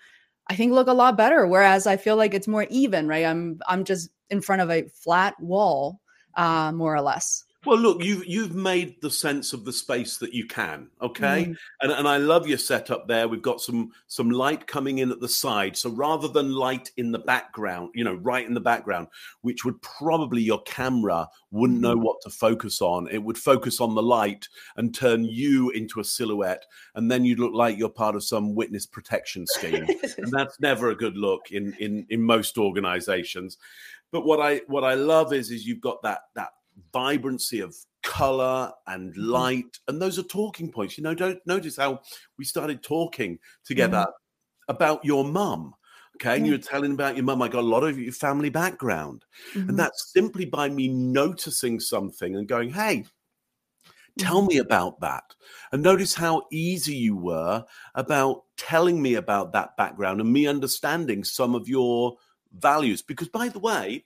I 0.48 0.56
think 0.56 0.72
look 0.72 0.88
a 0.88 0.92
lot 0.92 1.16
better. 1.16 1.46
Whereas 1.46 1.86
I 1.86 1.96
feel 1.96 2.16
like 2.16 2.34
it's 2.34 2.48
more 2.48 2.66
even, 2.68 3.08
right? 3.08 3.24
I'm 3.24 3.60
I'm 3.66 3.84
just 3.84 4.10
in 4.30 4.40
front 4.40 4.62
of 4.62 4.70
a 4.70 4.88
flat 4.88 5.34
wall, 5.40 6.00
uh, 6.36 6.72
more 6.72 6.94
or 6.94 7.00
less. 7.00 7.44
Well, 7.64 7.78
look, 7.78 8.04
you've 8.04 8.26
you've 8.26 8.54
made 8.54 9.00
the 9.00 9.10
sense 9.10 9.52
of 9.54 9.64
the 9.64 9.72
space 9.72 10.18
that 10.18 10.34
you 10.34 10.46
can, 10.46 10.90
okay? 11.00 11.46
Mm. 11.46 11.56
And 11.80 11.92
and 11.92 12.08
I 12.08 12.18
love 12.18 12.46
your 12.46 12.58
setup 12.58 13.08
there. 13.08 13.26
We've 13.26 13.40
got 13.40 13.60
some 13.60 13.92
some 14.06 14.30
light 14.30 14.66
coming 14.66 14.98
in 14.98 15.10
at 15.10 15.20
the 15.20 15.28
side. 15.28 15.76
So 15.76 15.90
rather 15.90 16.28
than 16.28 16.52
light 16.52 16.90
in 16.98 17.10
the 17.10 17.18
background, 17.18 17.90
you 17.94 18.04
know, 18.04 18.14
right 18.16 18.46
in 18.46 18.52
the 18.54 18.60
background, 18.60 19.08
which 19.40 19.64
would 19.64 19.80
probably 19.80 20.42
your 20.42 20.60
camera 20.62 21.26
wouldn't 21.52 21.80
know 21.80 21.94
mm-hmm. 21.94 22.04
what 22.04 22.20
to 22.22 22.30
focus 22.30 22.82
on. 22.82 23.08
It 23.10 23.22
would 23.22 23.38
focus 23.38 23.80
on 23.80 23.94
the 23.94 24.02
light 24.02 24.46
and 24.76 24.94
turn 24.94 25.24
you 25.24 25.70
into 25.70 26.00
a 26.00 26.04
silhouette, 26.04 26.66
and 26.96 27.10
then 27.10 27.24
you'd 27.24 27.38
look 27.38 27.54
like 27.54 27.78
you're 27.78 27.88
part 27.88 28.14
of 28.14 28.24
some 28.24 28.54
witness 28.54 28.84
protection 28.84 29.46
scheme. 29.46 29.86
and 30.18 30.30
that's 30.30 30.60
never 30.60 30.90
a 30.90 30.96
good 30.96 31.16
look 31.16 31.50
in 31.50 31.74
in 31.80 32.06
in 32.10 32.22
most 32.22 32.58
organizations. 32.58 33.56
But 34.14 34.24
what 34.24 34.40
I 34.40 34.60
what 34.68 34.84
I 34.84 34.94
love 34.94 35.32
is 35.32 35.50
is 35.50 35.66
you've 35.66 35.80
got 35.80 36.00
that 36.02 36.20
that 36.36 36.50
vibrancy 36.92 37.58
of 37.58 37.74
color 38.04 38.70
and 38.86 39.12
mm-hmm. 39.12 39.28
light 39.28 39.78
and 39.88 40.00
those 40.00 40.18
are 40.18 40.24
talking 40.24 40.70
points 40.70 40.96
you 40.96 41.02
know 41.02 41.14
don't 41.14 41.40
notice 41.46 41.76
how 41.76 42.00
we 42.38 42.44
started 42.44 42.82
talking 42.82 43.38
together 43.64 43.98
mm-hmm. 43.98 44.72
about 44.72 45.04
your 45.04 45.24
mum 45.24 45.72
okay 46.16 46.36
and 46.36 46.46
you 46.46 46.52
were 46.52 46.58
telling 46.58 46.92
about 46.92 47.16
your 47.16 47.24
mum 47.24 47.40
i 47.40 47.48
got 47.48 47.62
a 47.62 47.66
lot 47.66 47.82
of 47.82 47.98
your 47.98 48.12
family 48.12 48.50
background 48.50 49.24
mm-hmm. 49.54 49.68
and 49.68 49.78
that's 49.78 50.12
simply 50.12 50.44
by 50.44 50.68
me 50.68 50.88
noticing 50.88 51.80
something 51.80 52.36
and 52.36 52.46
going 52.46 52.70
hey 52.70 53.04
tell 54.18 54.40
mm-hmm. 54.40 54.48
me 54.48 54.58
about 54.58 55.00
that 55.00 55.24
and 55.72 55.82
notice 55.82 56.14
how 56.14 56.42
easy 56.52 56.94
you 56.94 57.16
were 57.16 57.64
about 57.94 58.42
telling 58.56 59.00
me 59.00 59.14
about 59.14 59.52
that 59.52 59.76
background 59.76 60.20
and 60.20 60.32
me 60.32 60.46
understanding 60.46 61.24
some 61.24 61.54
of 61.54 61.68
your 61.68 62.16
values 62.58 63.02
because 63.02 63.28
by 63.28 63.48
the 63.48 63.58
way 63.58 64.04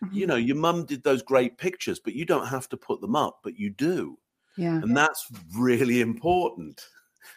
you 0.00 0.08
mm-hmm. 0.08 0.28
know, 0.28 0.36
your 0.36 0.56
mum 0.56 0.84
did 0.84 1.02
those 1.02 1.22
great 1.22 1.58
pictures, 1.58 1.98
but 1.98 2.14
you 2.14 2.24
don't 2.24 2.46
have 2.46 2.68
to 2.70 2.76
put 2.76 3.00
them 3.00 3.16
up, 3.16 3.40
but 3.42 3.58
you 3.58 3.70
do. 3.70 4.18
Yeah. 4.56 4.76
And 4.76 4.96
that's 4.96 5.26
really 5.56 6.00
important. 6.00 6.84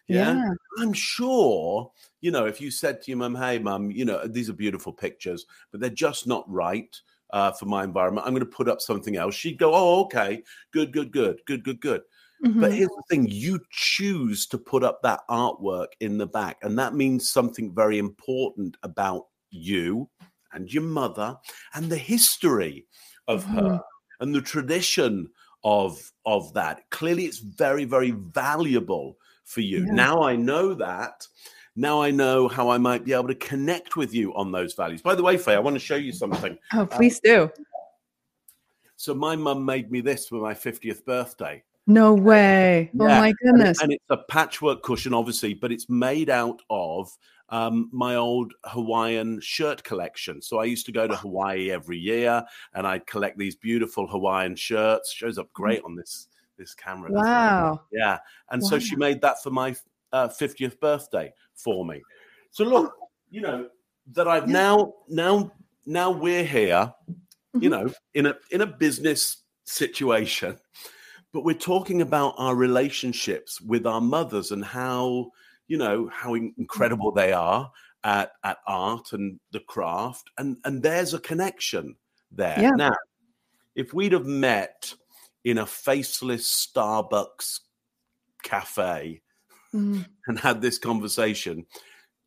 Yeah? 0.08 0.34
yeah. 0.34 0.50
I'm 0.80 0.94
sure, 0.94 1.92
you 2.22 2.32
know, 2.32 2.46
if 2.46 2.62
you 2.62 2.72
said 2.72 3.02
to 3.02 3.12
your 3.12 3.18
mum, 3.18 3.36
hey, 3.36 3.60
mum, 3.60 3.92
you 3.92 4.06
know, 4.06 4.26
these 4.28 4.50
are 4.50 4.54
beautiful 4.54 4.94
pictures, 4.94 5.46
but 5.72 5.80
they're 5.80 5.90
just 5.90 6.28
not 6.28 6.50
right 6.50 6.96
uh, 7.32 7.52
for 7.52 7.66
my 7.66 7.84
environment. 7.84 8.26
I'm 8.26 8.34
going 8.34 8.46
to 8.46 8.46
put 8.46 8.70
up 8.70 8.82
something 8.82 9.18
else. 9.18 9.36
She'd 9.36 9.58
go, 9.58 9.74
oh, 9.74 10.02
okay, 10.04 10.44
good, 10.72 10.92
good, 10.92 11.12
good, 11.12 11.42
good, 11.46 11.64
good, 11.64 11.80
good. 11.80 12.02
Mm-hmm. 12.46 12.62
But 12.62 12.74
here's 12.74 12.88
the 12.88 13.04
thing 13.10 13.28
you 13.28 13.60
choose 13.70 14.48
to 14.48 14.58
put 14.58 14.84
up 14.84 15.02
that 15.02 15.22
artwork 15.30 15.88
in 16.00 16.18
the 16.18 16.28
back, 16.28 16.58
and 16.62 16.80
that 16.80 16.94
means 16.94 17.30
something 17.30 17.74
very 17.74 17.98
important 17.98 18.78
about 18.84 19.28
you 19.50 20.10
and 20.54 20.72
your 20.74 20.84
mother 20.84 21.38
and 21.74 21.90
the 21.90 21.98
history 21.98 22.86
of 23.28 23.44
mm-hmm. 23.46 23.58
her 23.58 23.82
and 24.20 24.34
the 24.34 24.42
tradition 24.42 25.30
of 25.64 26.12
of 26.26 26.54
that 26.54 26.90
clearly 26.90 27.26
it's 27.26 27.40
very 27.40 27.84
very 27.84 28.12
valuable 28.12 29.18
for 29.50 29.62
you. 29.62 29.80
Yeah. 29.86 29.94
Now 29.94 30.22
I 30.22 30.36
know 30.36 30.74
that. 30.76 31.28
Now 31.76 32.02
I 32.02 32.12
know 32.12 32.48
how 32.48 32.70
I 32.70 32.78
might 32.78 33.04
be 33.04 33.14
able 33.14 33.28
to 33.30 33.36
connect 33.36 33.96
with 33.96 34.14
you 34.14 34.34
on 34.36 34.52
those 34.52 34.74
values. 34.74 35.02
By 35.02 35.16
the 35.16 35.24
way, 35.24 35.38
Faye, 35.38 35.56
I 35.56 35.60
want 35.60 35.76
to 35.76 35.80
show 35.80 35.96
you 35.96 36.12
something. 36.12 36.58
Oh, 36.74 36.86
please 36.86 37.20
do. 37.20 37.50
So 38.96 39.14
my 39.14 39.36
mum 39.36 39.66
made 39.66 39.92
me 39.92 40.02
this 40.02 40.28
for 40.28 40.36
my 40.36 40.54
50th 40.54 41.06
birthday. 41.06 41.64
No 41.88 42.14
way. 42.14 42.92
Oh 43.00 43.08
Yeah, 43.08 43.20
my 43.20 43.28
And, 43.28 43.38
goodness. 43.42 43.82
and 43.82 43.94
it's 43.94 44.06
a 44.10 44.18
patchwork 44.18 44.84
cushion, 44.84 45.14
obviously, 45.14 45.54
but 45.54 45.72
it's 45.72 45.90
made 45.90 46.30
out 46.30 46.62
of 46.70 47.10
um, 47.52 47.90
my 47.92 48.16
old 48.16 48.54
Hawaiian 48.66 49.40
shirt 49.42 49.84
collection. 49.84 50.42
So 50.42 50.60
I 50.60 50.66
used 50.66 50.86
to 50.88 50.92
go 50.92 51.08
to 51.08 51.16
Hawaii 51.16 51.72
every 51.72 51.98
year, 51.98 52.44
and 52.74 52.86
I'd 52.88 53.06
collect 53.08 53.38
these 53.38 53.56
beautiful 53.56 54.08
Hawaiian 54.08 54.56
shirts. 54.56 55.12
Shows 55.12 55.38
up 55.38 55.52
great 55.54 55.82
on 55.84 55.96
this 55.96 56.28
this 56.58 56.74
camera. 56.74 57.10
doesn't 57.10 57.24
it? 57.24 57.28
Wow. 57.30 57.82
Yeah, 57.92 58.20
and 58.52 58.64
so 58.64 58.78
she 58.80 58.96
made 58.96 59.22
that 59.22 59.42
for 59.42 59.50
my 59.50 59.76
uh, 60.12 60.28
50th 60.28 60.80
birthday 60.80 61.34
for 61.56 61.86
me. 61.86 62.02
So 62.52 62.64
look, 62.64 62.94
you 63.30 63.42
know 63.42 63.70
that 64.14 64.28
I've 64.28 64.48
Yeah. 64.48 64.54
now 64.54 64.94
now 65.08 65.52
now 65.86 66.12
we're 66.12 66.44
here, 66.44 66.94
you 67.54 67.70
Mhm. 67.70 67.72
know, 67.72 67.94
in 68.14 68.26
a 68.26 68.36
in 68.52 68.62
a 68.62 68.66
business 68.66 69.44
situation, 69.66 70.60
but 71.32 71.44
we're 71.44 71.54
talking 71.54 72.02
about 72.02 72.34
our 72.38 72.56
relationships 72.56 73.62
with 73.62 73.86
our 73.86 74.02
mothers 74.02 74.52
and 74.52 74.66
how 74.66 75.32
you 75.70 75.78
know 75.78 76.10
how 76.12 76.34
incredible 76.34 77.14
they 77.14 77.32
are 77.32 77.72
at 78.04 78.34
at 78.44 78.58
art 78.68 79.14
and 79.14 79.40
the 79.52 79.62
craft, 79.62 80.30
and 80.38 80.58
and 80.66 80.84
there's 80.84 81.14
a 81.14 81.20
connection 81.20 81.96
there. 82.32 82.60
Yeah. 82.60 82.72
Now, 82.72 82.96
if 83.76 83.94
we'd 83.94 84.12
have 84.12 84.26
met 84.26 84.94
in 85.46 85.60
a 85.60 85.66
faceless 85.66 86.68
Starbucks 86.68 87.62
cafe 88.44 89.22
Mhm. 89.74 90.06
and 90.28 90.40
had 90.40 90.62
this 90.62 90.78
conversation, 90.78 91.66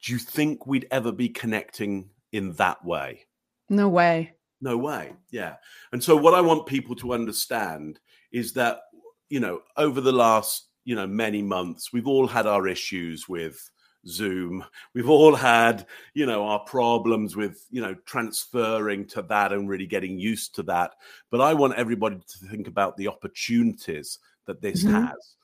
do 0.03 0.13
you 0.13 0.19
think 0.19 0.67
we'd 0.67 0.89
ever 0.91 1.13
be 1.13 1.29
connecting 1.29 2.11
in 2.33 2.53
that 2.55 2.85
way? 2.85 3.27
No 3.69 3.89
way. 3.89 4.35
No 4.61 4.77
way. 4.77 5.13
Yeah. 5.31 5.57
And 5.93 6.03
so 6.03 6.17
what 6.17 6.35
I 6.35 6.41
want 6.41 6.67
people 6.67 6.95
to 6.97 7.13
understand 7.13 7.99
is 8.31 8.53
that, 8.55 8.83
you 9.29 9.41
know, 9.41 9.63
over 9.77 10.01
the 10.01 10.13
last, 10.13 10.69
you 10.85 10.95
know, 10.97 11.07
many 11.07 11.43
months, 11.43 11.93
we've 11.93 12.07
all 12.07 12.27
had 12.27 12.47
our 12.47 12.67
issues 12.69 13.29
with 13.29 13.71
Zoom. 14.07 14.65
We've 14.95 15.09
all 15.09 15.35
had, 15.35 15.87
you 16.15 16.27
know, 16.27 16.45
our 16.45 16.61
problems 16.61 17.37
with, 17.37 17.65
you 17.71 17.81
know, 17.81 17.95
transferring 18.05 19.07
to 19.09 19.23
that 19.23 19.53
and 19.53 19.69
really 19.69 19.87
getting 19.87 20.19
used 20.19 20.55
to 20.57 20.63
that. 20.65 20.95
But 21.31 21.41
I 21.41 21.55
want 21.55 21.75
everybody 21.75 22.17
to 22.17 22.47
think 22.49 22.67
about 22.67 22.97
the 22.97 23.09
opportunities 23.09 24.19
that 24.47 24.61
this 24.61 24.83
Mhm. 24.83 25.09
has. 25.09 25.37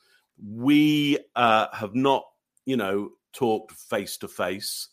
We 0.45 1.19
uh, 1.35 1.67
have 1.73 1.95
not, 1.95 2.25
you 2.65 2.75
know, 2.77 3.11
talked 3.31 3.71
face 3.71 4.17
to 4.17 4.27
face 4.27 4.89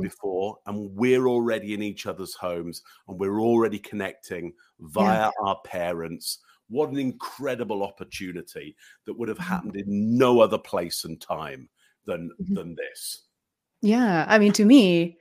before, 0.00 0.58
and 0.66 0.94
we're 0.94 1.26
already 1.26 1.72
in 1.72 1.82
each 1.82 2.06
other's 2.06 2.34
homes 2.34 2.82
and 3.08 3.18
we're 3.18 3.40
already 3.40 3.78
connecting 3.78 4.52
via 4.80 5.30
our 5.42 5.58
parents. 5.64 6.38
What 6.68 6.90
an 6.90 6.98
incredible 6.98 7.82
opportunity 7.82 8.76
that 9.06 9.18
would 9.18 9.28
have 9.28 9.38
Mhm. 9.38 9.42
happened 9.42 9.76
in 9.76 10.16
no 10.16 10.40
other 10.40 10.58
place 10.58 11.04
and 11.04 11.20
time 11.20 11.68
than 12.06 12.30
Mhm. 12.40 12.54
than 12.54 12.74
this. 12.74 13.26
Yeah, 13.82 14.24
I 14.28 14.38
mean, 14.38 14.52
to 14.54 14.64
me, 14.64 15.18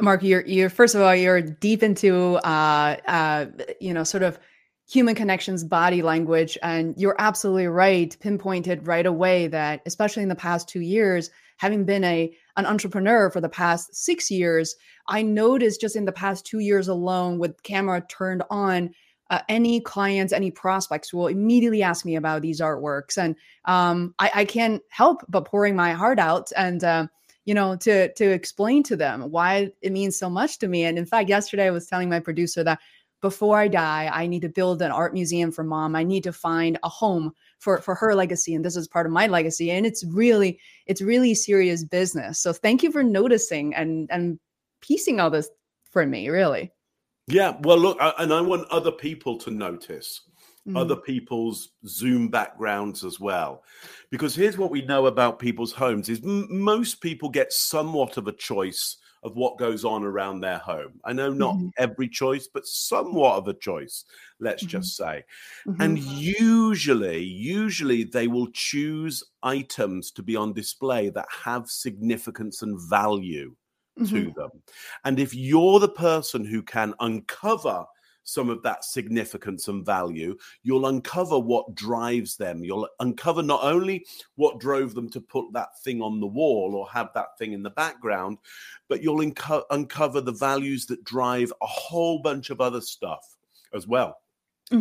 Mark, 0.00 0.22
you're 0.22 0.44
you're 0.46 0.70
first 0.70 0.94
of 0.94 1.00
all, 1.02 1.14
you're 1.14 1.42
deep 1.42 1.82
into 1.82 2.36
uh, 2.36 2.96
uh, 3.06 3.46
you 3.80 3.92
know, 3.92 4.04
sort 4.04 4.22
of 4.22 4.38
human 4.90 5.14
connections, 5.14 5.64
body 5.64 6.00
language, 6.02 6.56
and 6.62 6.94
you're 6.96 7.16
absolutely 7.18 7.66
right. 7.66 8.16
Pinpointed 8.20 8.86
right 8.86 9.04
away 9.06 9.46
that, 9.48 9.82
especially 9.86 10.22
in 10.22 10.30
the 10.30 10.34
past 10.34 10.68
two 10.68 10.80
years, 10.80 11.30
having 11.58 11.84
been 11.84 12.04
a 12.04 12.34
an 12.56 12.64
entrepreneur 12.66 13.30
for 13.30 13.40
the 13.40 13.48
past 13.48 13.94
six 13.94 14.30
years, 14.30 14.74
I 15.08 15.22
noticed 15.22 15.80
just 15.80 15.96
in 15.96 16.06
the 16.06 16.12
past 16.12 16.46
two 16.46 16.60
years 16.60 16.88
alone, 16.88 17.38
with 17.38 17.62
camera 17.62 18.02
turned 18.08 18.42
on. 18.50 18.90
Uh, 19.30 19.40
any 19.48 19.80
clients, 19.80 20.32
any 20.32 20.50
prospects 20.50 21.12
will 21.12 21.26
immediately 21.26 21.82
ask 21.82 22.06
me 22.06 22.16
about 22.16 22.42
these 22.42 22.60
artworks, 22.60 23.18
and 23.18 23.36
um, 23.66 24.14
I, 24.18 24.30
I 24.34 24.44
can't 24.44 24.82
help 24.88 25.22
but 25.28 25.44
pouring 25.44 25.76
my 25.76 25.92
heart 25.92 26.18
out 26.18 26.50
and 26.56 26.82
um, 26.82 27.10
you 27.48 27.54
know 27.54 27.76
to 27.76 28.12
to 28.12 28.30
explain 28.30 28.82
to 28.84 28.94
them 28.94 29.30
why 29.30 29.72
it 29.80 29.90
means 29.90 30.18
so 30.18 30.28
much 30.28 30.58
to 30.58 30.68
me. 30.68 30.84
And 30.84 30.98
in 30.98 31.06
fact 31.06 31.30
yesterday 31.30 31.66
i 31.66 31.70
was 31.70 31.86
telling 31.86 32.10
my 32.10 32.20
producer 32.20 32.62
that 32.62 32.78
before 33.22 33.58
i 33.58 33.68
die 33.68 34.10
i 34.12 34.26
need 34.26 34.42
to 34.42 34.50
build 34.50 34.82
an 34.82 34.90
art 34.90 35.14
museum 35.14 35.50
for 35.50 35.64
mom. 35.64 35.96
I 35.96 36.04
need 36.04 36.24
to 36.24 36.32
find 36.32 36.78
a 36.82 36.90
home 36.90 37.32
for 37.58 37.80
for 37.80 37.94
her 37.94 38.14
legacy. 38.14 38.54
And 38.54 38.62
this 38.64 38.76
is 38.76 38.86
part 38.86 39.06
of 39.06 39.12
my 39.12 39.26
legacy. 39.26 39.70
And 39.70 39.86
it's 39.86 40.04
really 40.04 40.60
it's 40.86 41.00
really 41.00 41.34
serious 41.34 41.84
business. 41.84 42.38
So 42.38 42.52
thank 42.52 42.82
you 42.82 42.92
for 42.92 43.02
noticing 43.02 43.74
and 43.74 44.08
and 44.10 44.38
piecing 44.82 45.18
all 45.18 45.30
this 45.30 45.48
for 45.90 46.04
me 46.04 46.28
really 46.28 46.70
Yeah, 47.28 47.56
well, 47.62 47.78
look, 47.78 47.98
I, 48.00 48.12
and 48.18 48.32
I 48.32 48.40
want 48.40 48.68
other 48.70 48.92
people 48.92 49.36
to 49.38 49.50
notice 49.50 50.22
Mm, 50.66 50.88
other 50.88 50.96
people's 50.96 51.70
Zoom 51.86 52.28
backgrounds 52.28 53.04
as 53.04 53.18
well, 53.18 53.64
because 54.10 54.34
here's 54.34 54.58
what 54.58 54.70
we 54.70 54.82
know 54.82 55.06
about 55.06 55.38
people's 55.38 55.72
homes: 55.72 56.08
is 56.08 56.22
m- 56.24 56.46
most 56.62 57.00
people 57.00 57.28
get 57.28 57.52
somewhat 57.52 58.16
of 58.16 58.28
a 58.28 58.32
choice 58.32 58.96
of 59.24 59.36
what 59.36 59.58
goes 59.58 59.84
on 59.84 60.04
around 60.04 60.40
their 60.40 60.58
home. 60.58 61.00
I 61.04 61.12
know 61.12 61.30
not 61.32 61.56
Mhm. 61.56 61.72
every 61.76 62.08
choice, 62.08 62.46
but 62.46 62.66
somewhat 62.66 63.36
of 63.38 63.48
a 63.48 63.54
choice. 63.54 64.04
Let's 64.38 64.64
Mhm. 64.64 64.66
just 64.66 64.96
say. 64.96 65.24
mhm. 65.66 65.78
And 65.80 65.98
usually, 65.98 67.22
usually 67.24 68.04
they 68.04 68.28
will 68.28 68.50
choose 68.52 69.24
items 69.42 70.10
to 70.12 70.22
be 70.22 70.36
on 70.36 70.52
display 70.54 71.10
that 71.10 71.28
have 71.44 71.70
significance 71.70 72.62
and 72.62 72.78
value 72.90 73.56
to 74.04 74.30
Mhm. 74.30 74.34
them. 74.34 74.50
And 75.04 75.18
if 75.20 75.34
you're 75.34 75.80
the 75.80 75.88
person 75.88 76.44
who 76.44 76.62
can 76.62 76.94
uncover 77.00 77.84
some 78.24 78.50
of 78.50 78.62
that 78.62 78.84
significance 78.84 79.68
and 79.68 79.86
value, 79.86 80.36
you'll 80.62 80.86
uncover 80.86 81.38
what 81.38 81.74
drives 81.74 82.36
them. 82.36 82.62
You'll 82.62 82.88
uncover 83.00 83.42
not 83.42 83.64
only 83.64 84.04
what 84.34 84.60
drove 84.60 84.94
them 84.94 85.08
to 85.10 85.20
put 85.20 85.50
that 85.54 85.78
thing 85.80 86.02
on 86.02 86.20
the 86.20 86.26
wall 86.26 86.74
or 86.74 86.88
have 86.90 87.10
that 87.14 87.38
thing 87.38 87.52
in 87.54 87.62
the 87.62 87.70
background, 87.70 88.36
but 88.86 89.02
you'll 89.02 89.22
unco- 89.22 89.64
uncover 89.70 90.20
the 90.20 90.32
values 90.32 90.84
that 90.86 91.04
drive 91.04 91.50
a 91.62 91.66
whole 91.66 92.18
bunch 92.20 92.50
of 92.50 92.60
other 92.60 92.82
stuff 92.82 93.36
as 93.72 93.86
well 93.86 94.20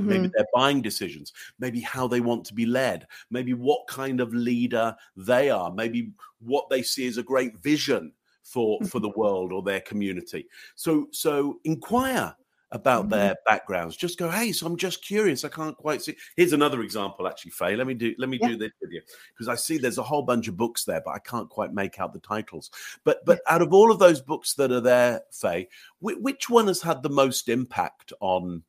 maybe 0.03 0.27
Mhm. 0.27 0.31
their 0.35 0.45
buying 0.53 0.81
decisions, 0.81 1.31
maybe 1.59 1.79
how 1.79 2.07
they 2.07 2.19
want 2.21 2.45
to 2.45 2.53
be 2.53 2.65
led, 2.65 3.07
maybe 3.29 3.53
what 3.53 3.87
kind 3.87 4.19
of 4.19 4.33
leader 4.33 4.95
they 5.15 5.49
are, 5.49 5.71
maybe 5.73 6.11
what 6.39 6.69
they 6.69 6.81
see 6.81 7.07
as 7.07 7.17
a 7.17 7.23
great 7.23 7.57
vision 7.59 8.13
for 8.47 8.79
for 8.85 8.99
the 8.99 9.09
world 9.09 9.51
or 9.51 9.61
their 9.61 9.81
community. 9.81 10.47
So 10.75 11.07
so 11.11 11.59
inquire 11.65 12.35
about 12.71 13.05
Mhm. 13.05 13.11
their 13.11 13.35
backgrounds. 13.45 13.95
Just 13.95 14.17
go, 14.19 14.29
hey, 14.29 14.51
so 14.51 14.65
I'm 14.67 14.75
just 14.75 15.01
curious. 15.01 15.45
I 15.45 15.49
can't 15.49 15.77
quite 15.77 16.01
see. 16.01 16.17
Here's 16.35 16.51
another 16.51 16.81
example, 16.81 17.25
actually, 17.25 17.51
Faye. 17.51 17.77
Let 17.77 17.87
me 17.87 17.93
do 17.93 18.13
let 18.17 18.27
me 18.29 18.37
Yeah. 18.41 18.49
do 18.49 18.57
this 18.57 18.71
with 18.81 18.91
you 18.91 19.01
because 19.33 19.47
I 19.47 19.55
see 19.55 19.77
there's 19.77 19.97
a 19.97 20.03
whole 20.03 20.23
bunch 20.23 20.47
of 20.49 20.57
books 20.57 20.83
there, 20.83 21.01
but 21.03 21.11
I 21.11 21.19
can't 21.19 21.49
quite 21.49 21.71
make 21.73 21.99
out 21.99 22.11
the 22.13 22.19
titles. 22.19 22.69
But 23.05 23.23
but 23.25 23.39
out 23.47 23.61
of 23.61 23.73
all 23.73 23.89
of 23.91 23.99
those 23.99 24.21
books 24.21 24.53
that 24.55 24.71
are 24.71 24.81
there, 24.81 25.21
Faye, 25.31 25.69
whi- 25.99 26.19
which 26.19 26.49
one 26.49 26.67
has 26.67 26.81
had 26.81 27.03
the 27.03 27.09
most 27.09 27.47
impact 27.49 28.11
on 28.19 28.63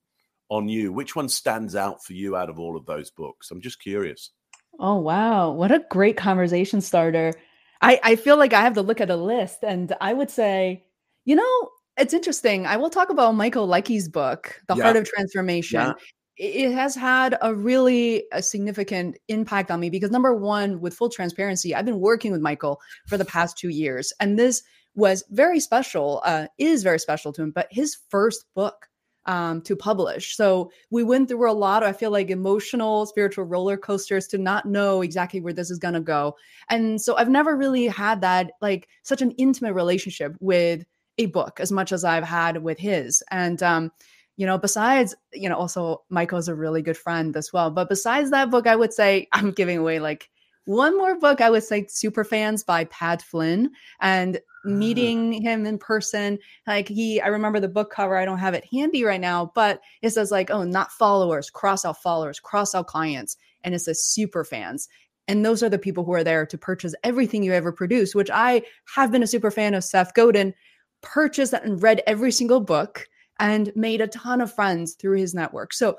on 0.51 0.69
you? 0.69 0.93
Which 0.93 1.15
one 1.17 1.29
stands 1.29 1.75
out 1.77 2.03
for 2.05 2.13
you 2.15 2.37
out 2.37 2.49
of 2.51 2.59
all 2.61 2.77
of 2.77 2.87
those 2.87 3.11
books? 3.11 3.51
I'm 3.51 3.61
just 3.61 3.81
curious. 3.81 4.31
Oh 4.79 4.97
wow, 4.97 5.51
what 5.51 5.73
a 5.73 5.85
great 5.91 6.17
conversation 6.17 6.81
starter. 6.81 7.33
I 7.81 8.01
I 8.03 8.17
feel 8.17 8.37
like 8.37 8.53
I 8.53 8.63
have 8.63 8.75
to 8.75 8.83
look 8.83 9.01
at 9.01 9.11
a 9.11 9.17
list 9.17 9.59
and 9.63 9.95
I 10.01 10.13
would 10.13 10.31
say, 10.31 10.85
you 11.25 11.37
know, 11.37 11.69
it's 11.97 12.15
interesting. 12.15 12.67
I 12.67 12.77
will 12.77 12.91
talk 12.91 13.11
about 13.11 13.35
Michael 13.35 13.67
Leckie's 13.69 14.09
book, 14.09 14.61
The 14.69 14.77
Yeah. 14.77 14.85
Heart 14.85 14.97
of 14.97 15.05
Transformation. 15.09 15.81
Yeah. 15.81 15.93
It 16.37 16.73
has 16.73 16.95
had 16.95 17.37
a 17.43 17.53
really 17.55 18.25
a 18.33 18.43
significant 18.43 19.17
impact 19.27 19.71
on 19.73 19.81
me 19.81 19.91
because 19.91 20.11
number 20.13 20.35
one, 20.35 20.81
with 20.81 20.95
full 20.95 21.09
transparency, 21.11 21.75
I've 21.75 21.85
been 21.85 21.99
working 22.01 22.31
with 22.31 22.41
Michael 22.41 22.81
for 23.09 23.17
the 23.17 23.25
past 23.25 23.59
two 23.59 23.71
years, 23.71 24.13
and 24.21 24.39
this 24.39 24.63
was 24.95 25.25
very 25.31 25.59
special. 25.61 26.23
Uh, 26.25 26.47
is 26.59 26.85
very 26.85 26.99
special 27.01 27.33
to 27.33 27.43
him, 27.43 27.51
but 27.51 27.67
his 27.73 27.97
first 28.09 28.45
book 28.55 28.88
um, 29.29 29.61
to 29.63 29.77
publish. 29.77 30.35
So 30.35 30.73
we 30.91 31.05
went 31.05 31.29
through 31.29 31.49
a 31.49 31.53
lot 31.53 31.83
of, 31.83 31.89
I 31.91 31.93
feel 31.93 32.11
like, 32.11 32.31
emotional, 32.31 33.07
spiritual 33.07 33.45
roller 33.45 33.77
coasters 33.77 34.27
to 34.29 34.39
not 34.39 34.67
know 34.67 35.03
exactly 35.03 35.41
where 35.41 35.53
this 35.53 35.71
is 35.71 35.79
going 35.79 35.95
to 35.95 36.01
go. 36.01 36.35
And 36.71 37.01
so 37.01 37.17
I've 37.17 37.29
never 37.29 37.55
really 37.55 37.87
had 37.87 38.23
that, 38.23 38.53
like, 38.61 38.89
such 39.03 39.23
an 39.23 39.33
intimate 39.33 39.75
relationship 39.75 40.35
with 40.41 40.85
a 41.19 41.27
book 41.27 41.61
as 41.61 41.71
much 41.71 41.93
as 41.93 42.05
I've 42.05 42.25
had 42.25 42.63
with 42.63 42.79
his. 42.79 43.23
And, 43.31 43.63
um, 43.63 43.93
you 44.39 44.47
know, 44.47 44.57
besides, 44.57 45.15
you 45.33 45.49
know, 45.49 45.57
also 45.57 46.05
Michael's 46.09 46.49
a 46.49 46.55
really 46.55 46.81
good 46.81 46.97
friend 46.97 47.37
as 47.37 47.53
well. 47.53 47.71
But 47.71 47.91
besides 47.91 48.31
that 48.31 48.51
book, 48.51 48.67
I 48.67 48.77
would 48.77 48.95
say 48.95 49.29
I'm 49.33 49.51
giving 49.51 49.77
away 49.77 50.01
like 50.01 50.31
one 50.69 50.97
more 50.97 51.19
book. 51.19 51.41
I 51.41 51.51
would 51.51 51.65
say 51.65 51.85
Superfans 51.85 52.65
by 52.65 52.85
Pat 52.85 53.23
Flynn. 53.23 53.71
And 54.01 54.39
meeting 54.65 55.33
him 55.33 55.65
in 55.65 55.79
person 55.79 56.37
like 56.67 56.89
he 56.89 57.21
i 57.23 57.29
remember 57.29 57.61
the 57.61 57.69
book 57.69 57.93
cover 57.93 58.17
i 58.17 58.25
don't 58.25 58.41
have 58.41 58.55
it 58.55 58.67
handy 58.71 59.05
right 59.05 59.21
now 59.21 59.51
but 59.55 59.81
it 60.03 60.11
says 60.11 60.33
like 60.33 60.51
oh 60.51 60.65
not 60.65 60.91
followers 60.91 61.49
cross 61.49 61.85
out 61.85 62.03
followers 62.03 62.41
cross 62.41 62.75
out 62.75 62.89
clients 62.89 63.37
and 63.63 63.73
it 63.73 63.79
says 63.79 64.05
super 64.05 64.45
fans 64.45 64.89
And 65.29 65.45
those 65.45 65.63
are 65.63 65.69
the 65.69 65.79
people 65.79 66.05
who 66.05 66.15
are 66.15 66.25
there 66.25 66.47
to 66.47 66.59
purchase 66.59 66.95
everything 67.05 67.43
you 67.43 67.53
ever 67.53 67.71
produce, 67.71 68.15
which 68.15 68.31
I 68.33 68.63
have 68.95 69.13
been 69.13 69.23
a 69.23 69.27
super 69.27 69.51
fan 69.51 69.75
of 69.75 69.85
Seth 69.85 70.15
Godin, 70.15 70.55
purchased 71.03 71.53
and 71.53 71.83
read 71.83 72.03
every 72.07 72.33
single 72.33 72.61
book 72.61 73.07
and 73.39 73.71
made 73.77 74.01
a 74.01 74.09
ton 74.09 74.41
of 74.41 74.53
friends 74.53 74.95
through 74.95 75.19
his 75.19 75.35
network. 75.35 75.75
So 75.75 75.99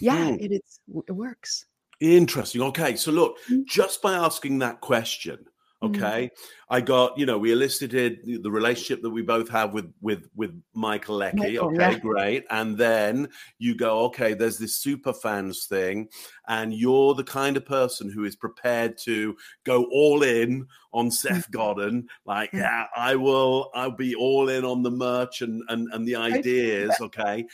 yeah, 0.00 0.30
mm. 0.30 0.40
it, 0.40 0.62
it 1.06 1.12
works. 1.12 1.66
Interesting. 2.02 2.62
Okay. 2.62 2.96
So 2.96 3.12
look, 3.12 3.36
mm. 3.50 3.64
just 3.64 4.02
by 4.02 4.14
asking 4.14 4.58
that 4.58 4.80
question, 4.80 5.38
Mm-hmm. 5.82 5.94
okay 5.96 6.26
mm-hmm. 6.26 6.74
i 6.74 6.80
got 6.80 7.18
you 7.18 7.26
know 7.26 7.38
we 7.38 7.50
elicited 7.50 8.20
the 8.42 8.50
relationship 8.50 9.02
that 9.02 9.10
we 9.10 9.22
both 9.22 9.48
have 9.48 9.74
with 9.74 9.92
with 10.00 10.28
with 10.36 10.60
michael 10.74 11.16
Leckie. 11.16 11.58
okay 11.58 11.92
yeah. 11.92 11.98
great 11.98 12.44
and 12.50 12.78
then 12.78 13.28
you 13.58 13.74
go 13.74 14.00
okay 14.04 14.32
there's 14.34 14.58
this 14.58 14.76
super 14.76 15.12
fans 15.12 15.66
thing 15.66 16.08
and 16.46 16.72
you're 16.72 17.14
the 17.14 17.24
kind 17.24 17.56
of 17.56 17.66
person 17.66 18.08
who 18.08 18.24
is 18.24 18.36
prepared 18.36 18.96
to 18.98 19.36
go 19.64 19.84
all 19.90 20.22
in 20.22 20.66
on 20.92 21.10
seth 21.10 21.50
mm-hmm. 21.50 21.52
godin 21.52 22.06
like 22.26 22.50
yeah 22.52 22.86
i 22.96 23.16
will 23.16 23.70
i'll 23.74 23.90
be 23.90 24.14
all 24.14 24.50
in 24.50 24.64
on 24.64 24.84
the 24.84 24.90
merch 24.90 25.42
and 25.42 25.62
and, 25.68 25.88
and 25.92 26.06
the 26.06 26.14
ideas 26.14 26.92
okay 27.00 27.44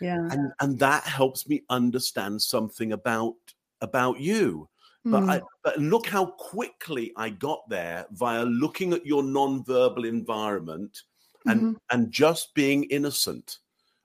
yeah 0.00 0.26
and 0.32 0.52
and 0.60 0.78
that 0.80 1.04
helps 1.04 1.48
me 1.48 1.62
understand 1.70 2.42
something 2.42 2.92
about 2.92 3.34
about 3.80 4.20
you 4.20 4.68
but 5.04 5.22
mm. 5.22 5.30
I, 5.30 5.42
but 5.62 5.78
look 5.78 6.06
how 6.06 6.26
quickly 6.26 7.12
I 7.16 7.30
got 7.30 7.68
there 7.68 8.06
via 8.12 8.44
looking 8.44 8.92
at 8.92 9.06
your 9.06 9.22
non-verbal 9.22 10.04
environment 10.04 11.02
and 11.46 11.60
mm-hmm. 11.60 11.72
and 11.90 12.10
just 12.10 12.54
being 12.54 12.84
innocent 12.84 13.58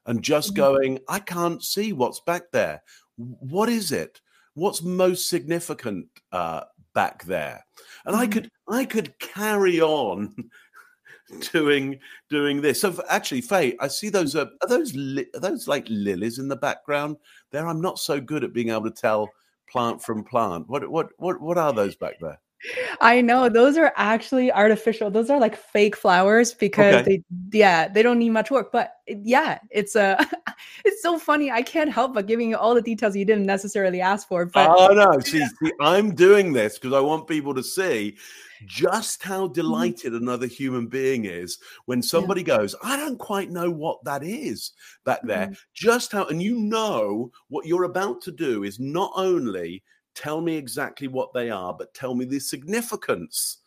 and 0.05 0.21
just 0.21 0.53
mm-hmm. 0.53 0.61
going, 0.61 0.99
I 1.09 1.19
can't 1.19 1.63
see 1.63 1.93
what's 1.93 2.21
back 2.21 2.51
there. 2.51 2.83
What 3.17 3.69
is 3.69 3.91
it? 3.91 4.21
What's 4.53 4.81
most 4.81 5.29
significant 5.29 6.07
uh, 6.31 6.61
back 6.93 7.23
there? 7.25 7.65
And 8.05 8.15
mm-hmm. 8.15 8.23
I 8.23 8.27
could 8.27 8.51
I 8.69 8.85
could 8.85 9.17
carry 9.19 9.81
on 9.81 10.33
doing 11.51 11.99
doing 12.29 12.61
this. 12.61 12.79
So 12.79 13.03
actually, 13.09 13.41
Faye, 13.41 13.75
I 13.81 13.87
see 13.87 14.09
those 14.09 14.35
uh, 14.35 14.45
are 14.61 14.67
those 14.69 14.95
li- 14.95 15.27
are 15.33 15.39
those 15.39 15.67
like 15.67 15.87
lilies 15.89 16.39
in 16.39 16.47
the 16.47 16.55
background 16.55 17.17
there. 17.51 17.67
I'm 17.67 17.81
not 17.81 17.99
so 17.99 18.21
good 18.21 18.43
at 18.43 18.53
being 18.53 18.69
able 18.69 18.83
to 18.83 18.91
tell 18.91 19.27
plant 19.73 20.01
from 20.01 20.23
plant. 20.23 20.69
What 20.69 20.89
what 20.89 21.09
what 21.17 21.41
what 21.41 21.57
are 21.57 21.73
those 21.73 21.95
back 21.95 22.19
there? 22.21 22.39
I 23.01 23.19
know 23.19 23.49
those 23.49 23.75
are 23.75 23.91
actually 23.97 24.51
artificial. 24.51 25.11
Those 25.11 25.29
are 25.29 25.39
like 25.39 25.57
fake 25.57 25.97
flowers 25.97 26.53
because 26.53 26.95
okay. 26.95 27.23
they 27.49 27.57
yeah, 27.57 27.89
they 27.89 28.01
don't 28.01 28.19
need 28.19 28.29
much 28.29 28.51
work. 28.51 28.71
But 28.71 28.93
yeah, 29.07 29.59
it's 29.69 29.95
a 29.95 30.21
uh, 30.21 30.25
it's 30.85 31.01
so 31.01 31.19
funny. 31.19 31.51
I 31.51 31.61
can't 31.61 31.91
help 31.91 32.13
but 32.13 32.27
giving 32.27 32.49
you 32.49 32.57
all 32.57 32.75
the 32.75 32.81
details 32.81 33.15
you 33.15 33.25
didn't 33.25 33.47
necessarily 33.47 33.99
ask 33.99 34.27
for. 34.27 34.45
But 34.45 34.69
oh 34.69 34.93
no, 34.93 35.19
see, 35.25 35.43
see 35.45 35.73
I'm 35.81 36.15
doing 36.15 36.53
this 36.53 36.77
because 36.77 36.93
I 36.93 37.01
want 37.01 37.27
people 37.27 37.53
to 37.55 37.63
see 37.63 38.15
just 38.65 39.23
how 39.23 39.45
mm-hmm. 39.45 39.53
delighted 39.53 40.13
another 40.13 40.47
human 40.47 40.87
being 40.87 41.25
is 41.25 41.57
when 41.85 42.01
somebody 42.01 42.41
yeah. 42.41 42.57
goes, 42.57 42.75
I 42.83 42.97
don't 42.97 43.17
quite 43.17 43.51
know 43.51 43.69
what 43.69 44.03
that 44.03 44.23
is 44.23 44.71
back 45.05 45.21
there. 45.23 45.47
Mm-hmm. 45.47 45.53
Just 45.73 46.11
how, 46.11 46.25
and 46.25 46.41
you 46.41 46.57
know 46.59 47.31
what 47.49 47.65
you're 47.65 47.83
about 47.85 48.21
to 48.21 48.31
do 48.31 48.63
is 48.63 48.79
not 48.79 49.11
only 49.15 49.83
tell 50.15 50.41
me 50.41 50.55
exactly 50.55 51.07
what 51.07 51.33
they 51.33 51.49
are, 51.49 51.73
but 51.73 51.93
tell 51.93 52.15
me 52.15 52.25
the 52.25 52.39
significance 52.39 53.57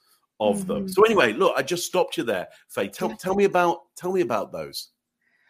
of 0.41 0.59
mm-hmm. 0.59 0.69
them. 0.69 0.88
So 0.88 1.03
anyway, 1.05 1.33
look, 1.33 1.55
I 1.57 1.62
just 1.62 1.87
stopped 1.87 2.17
you 2.17 2.25
there, 2.25 2.49
Faye. 2.69 2.88
Tell, 2.88 3.09
yeah. 3.11 3.17
tell 3.17 3.35
me 3.35 3.45
about 3.45 3.81
tell 3.97 4.12
me 4.12 4.21
about 4.21 4.53
those. 4.53 4.91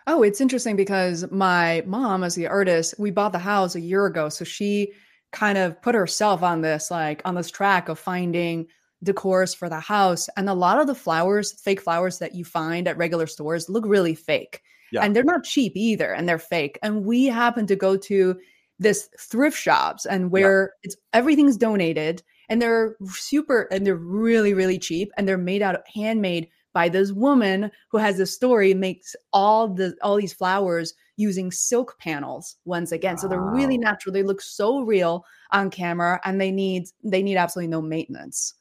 Oh, 0.08 0.22
it's 0.22 0.40
interesting 0.40 0.76
because 0.76 1.28
my 1.32 1.82
mom, 1.84 2.22
as 2.22 2.36
the 2.36 2.46
artist, 2.46 2.94
we 2.98 3.10
bought 3.10 3.32
the 3.32 3.38
house 3.40 3.74
a 3.74 3.80
year 3.80 4.06
ago. 4.06 4.28
So 4.28 4.44
she 4.44 4.92
kind 5.32 5.58
of 5.58 5.82
put 5.82 5.96
herself 5.96 6.44
on 6.44 6.60
this, 6.60 6.92
like 6.92 7.22
on 7.24 7.34
this 7.34 7.50
track 7.50 7.88
of 7.88 7.98
finding 7.98 8.68
decors 9.04 9.56
for 9.56 9.68
the 9.68 9.80
house. 9.80 10.28
And 10.36 10.48
a 10.48 10.54
lot 10.54 10.80
of 10.80 10.86
the 10.86 10.94
flowers, 10.94 11.52
fake 11.52 11.80
flowers 11.80 12.18
that 12.18 12.34
you 12.34 12.44
find 12.44 12.88
at 12.88 12.96
regular 12.96 13.26
stores, 13.26 13.68
look 13.68 13.84
really 13.86 14.14
fake. 14.14 14.62
Yeah. 14.92 15.02
And 15.02 15.14
they're 15.14 15.24
not 15.24 15.44
cheap 15.44 15.72
either, 15.74 16.12
and 16.12 16.28
they're 16.28 16.38
fake. 16.38 16.78
And 16.82 17.04
we 17.04 17.26
happen 17.26 17.66
to 17.66 17.76
go 17.76 17.96
to 17.96 18.36
this 18.78 19.08
thrift 19.18 19.58
shops 19.58 20.06
and 20.06 20.30
where 20.30 20.62
yeah. 20.62 20.88
it's 20.88 20.96
everything's 21.12 21.56
donated 21.56 22.22
and 22.48 22.60
they're 22.60 22.96
super 23.06 23.62
and 23.70 23.86
they're 23.86 23.96
really 23.96 24.54
really 24.54 24.78
cheap 24.78 25.10
and 25.16 25.26
they're 25.26 25.38
made 25.38 25.62
out 25.62 25.74
of 25.74 25.82
handmade 25.92 26.48
by 26.74 26.88
this 26.88 27.10
woman 27.12 27.70
who 27.90 27.96
has 27.98 28.18
this 28.18 28.34
story 28.34 28.74
makes 28.74 29.16
all 29.32 29.68
the 29.68 29.96
all 30.02 30.16
these 30.16 30.34
flowers 30.34 30.92
using 31.16 31.50
silk 31.50 31.98
panels 31.98 32.56
once 32.66 32.92
again 32.92 33.14
wow. 33.14 33.20
so 33.20 33.28
they're 33.28 33.40
really 33.40 33.78
natural 33.78 34.12
they 34.12 34.22
look 34.22 34.42
so 34.42 34.82
real 34.82 35.24
on 35.52 35.70
camera 35.70 36.20
and 36.24 36.40
they 36.40 36.50
need 36.50 36.84
they 37.02 37.22
need 37.22 37.36
absolutely 37.36 37.68
no 37.68 37.80
maintenance 37.80 38.52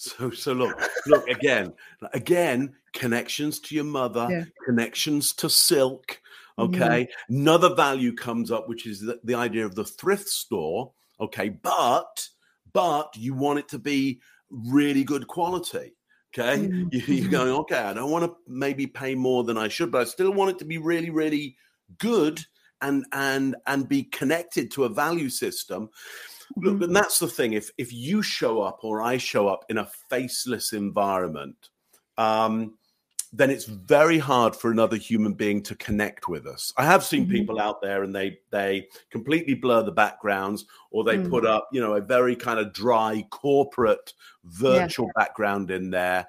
so, 0.00 0.30
so 0.30 0.54
look, 0.54 0.80
look 1.06 1.28
again, 1.28 1.74
again, 2.14 2.72
connections 2.94 3.60
to 3.60 3.74
your 3.74 3.84
mother, 3.84 4.26
yeah. 4.30 4.44
connections 4.64 5.34
to 5.34 5.50
silk. 5.50 6.22
Okay, 6.58 7.04
mm-hmm. 7.04 7.34
another 7.36 7.74
value 7.74 8.14
comes 8.14 8.50
up, 8.50 8.66
which 8.66 8.86
is 8.86 9.00
the, 9.00 9.20
the 9.24 9.34
idea 9.34 9.66
of 9.66 9.74
the 9.74 9.84
thrift 9.84 10.26
store. 10.26 10.92
Okay, 11.20 11.50
but 11.50 12.26
but 12.72 13.14
you 13.14 13.34
want 13.34 13.58
it 13.58 13.68
to 13.68 13.78
be 13.78 14.22
really 14.48 15.04
good 15.04 15.26
quality. 15.26 15.94
Okay, 16.32 16.62
mm-hmm. 16.62 16.88
you, 16.92 17.00
you're 17.00 17.24
mm-hmm. 17.24 17.30
going 17.30 17.52
okay. 17.56 17.80
I 17.80 17.92
don't 17.92 18.10
want 18.10 18.24
to 18.24 18.34
maybe 18.48 18.86
pay 18.86 19.14
more 19.14 19.44
than 19.44 19.58
I 19.58 19.68
should, 19.68 19.90
but 19.90 20.00
I 20.00 20.04
still 20.04 20.32
want 20.32 20.52
it 20.52 20.58
to 20.60 20.64
be 20.64 20.78
really, 20.78 21.10
really 21.10 21.56
good 21.98 22.40
and 22.80 23.04
and 23.12 23.54
and 23.66 23.86
be 23.86 24.04
connected 24.04 24.70
to 24.70 24.84
a 24.84 24.88
value 24.88 25.28
system 25.28 25.90
Look, 26.56 26.82
and 26.82 26.94
that's 26.94 27.18
the 27.18 27.28
thing. 27.28 27.52
If 27.52 27.70
if 27.78 27.92
you 27.92 28.22
show 28.22 28.60
up 28.60 28.80
or 28.82 29.02
I 29.02 29.18
show 29.18 29.48
up 29.48 29.64
in 29.68 29.78
a 29.78 29.88
faceless 30.08 30.72
environment, 30.72 31.70
um, 32.18 32.74
then 33.32 33.50
it's 33.50 33.66
very 33.66 34.18
hard 34.18 34.56
for 34.56 34.70
another 34.70 34.96
human 34.96 35.32
being 35.34 35.62
to 35.62 35.76
connect 35.76 36.28
with 36.28 36.46
us. 36.46 36.72
I 36.76 36.84
have 36.84 37.04
seen 37.04 37.22
mm-hmm. 37.22 37.32
people 37.32 37.60
out 37.60 37.80
there 37.80 38.02
and 38.02 38.14
they 38.14 38.38
they 38.50 38.88
completely 39.10 39.54
blur 39.54 39.84
the 39.84 39.92
backgrounds 39.92 40.66
or 40.90 41.04
they 41.04 41.16
mm-hmm. 41.16 41.30
put 41.30 41.46
up, 41.46 41.68
you 41.72 41.80
know, 41.80 41.94
a 41.94 42.00
very 42.00 42.34
kind 42.34 42.58
of 42.58 42.72
dry 42.72 43.24
corporate 43.30 44.12
virtual 44.44 45.06
yeah. 45.06 45.22
background 45.24 45.70
in 45.70 45.90
there. 45.90 46.26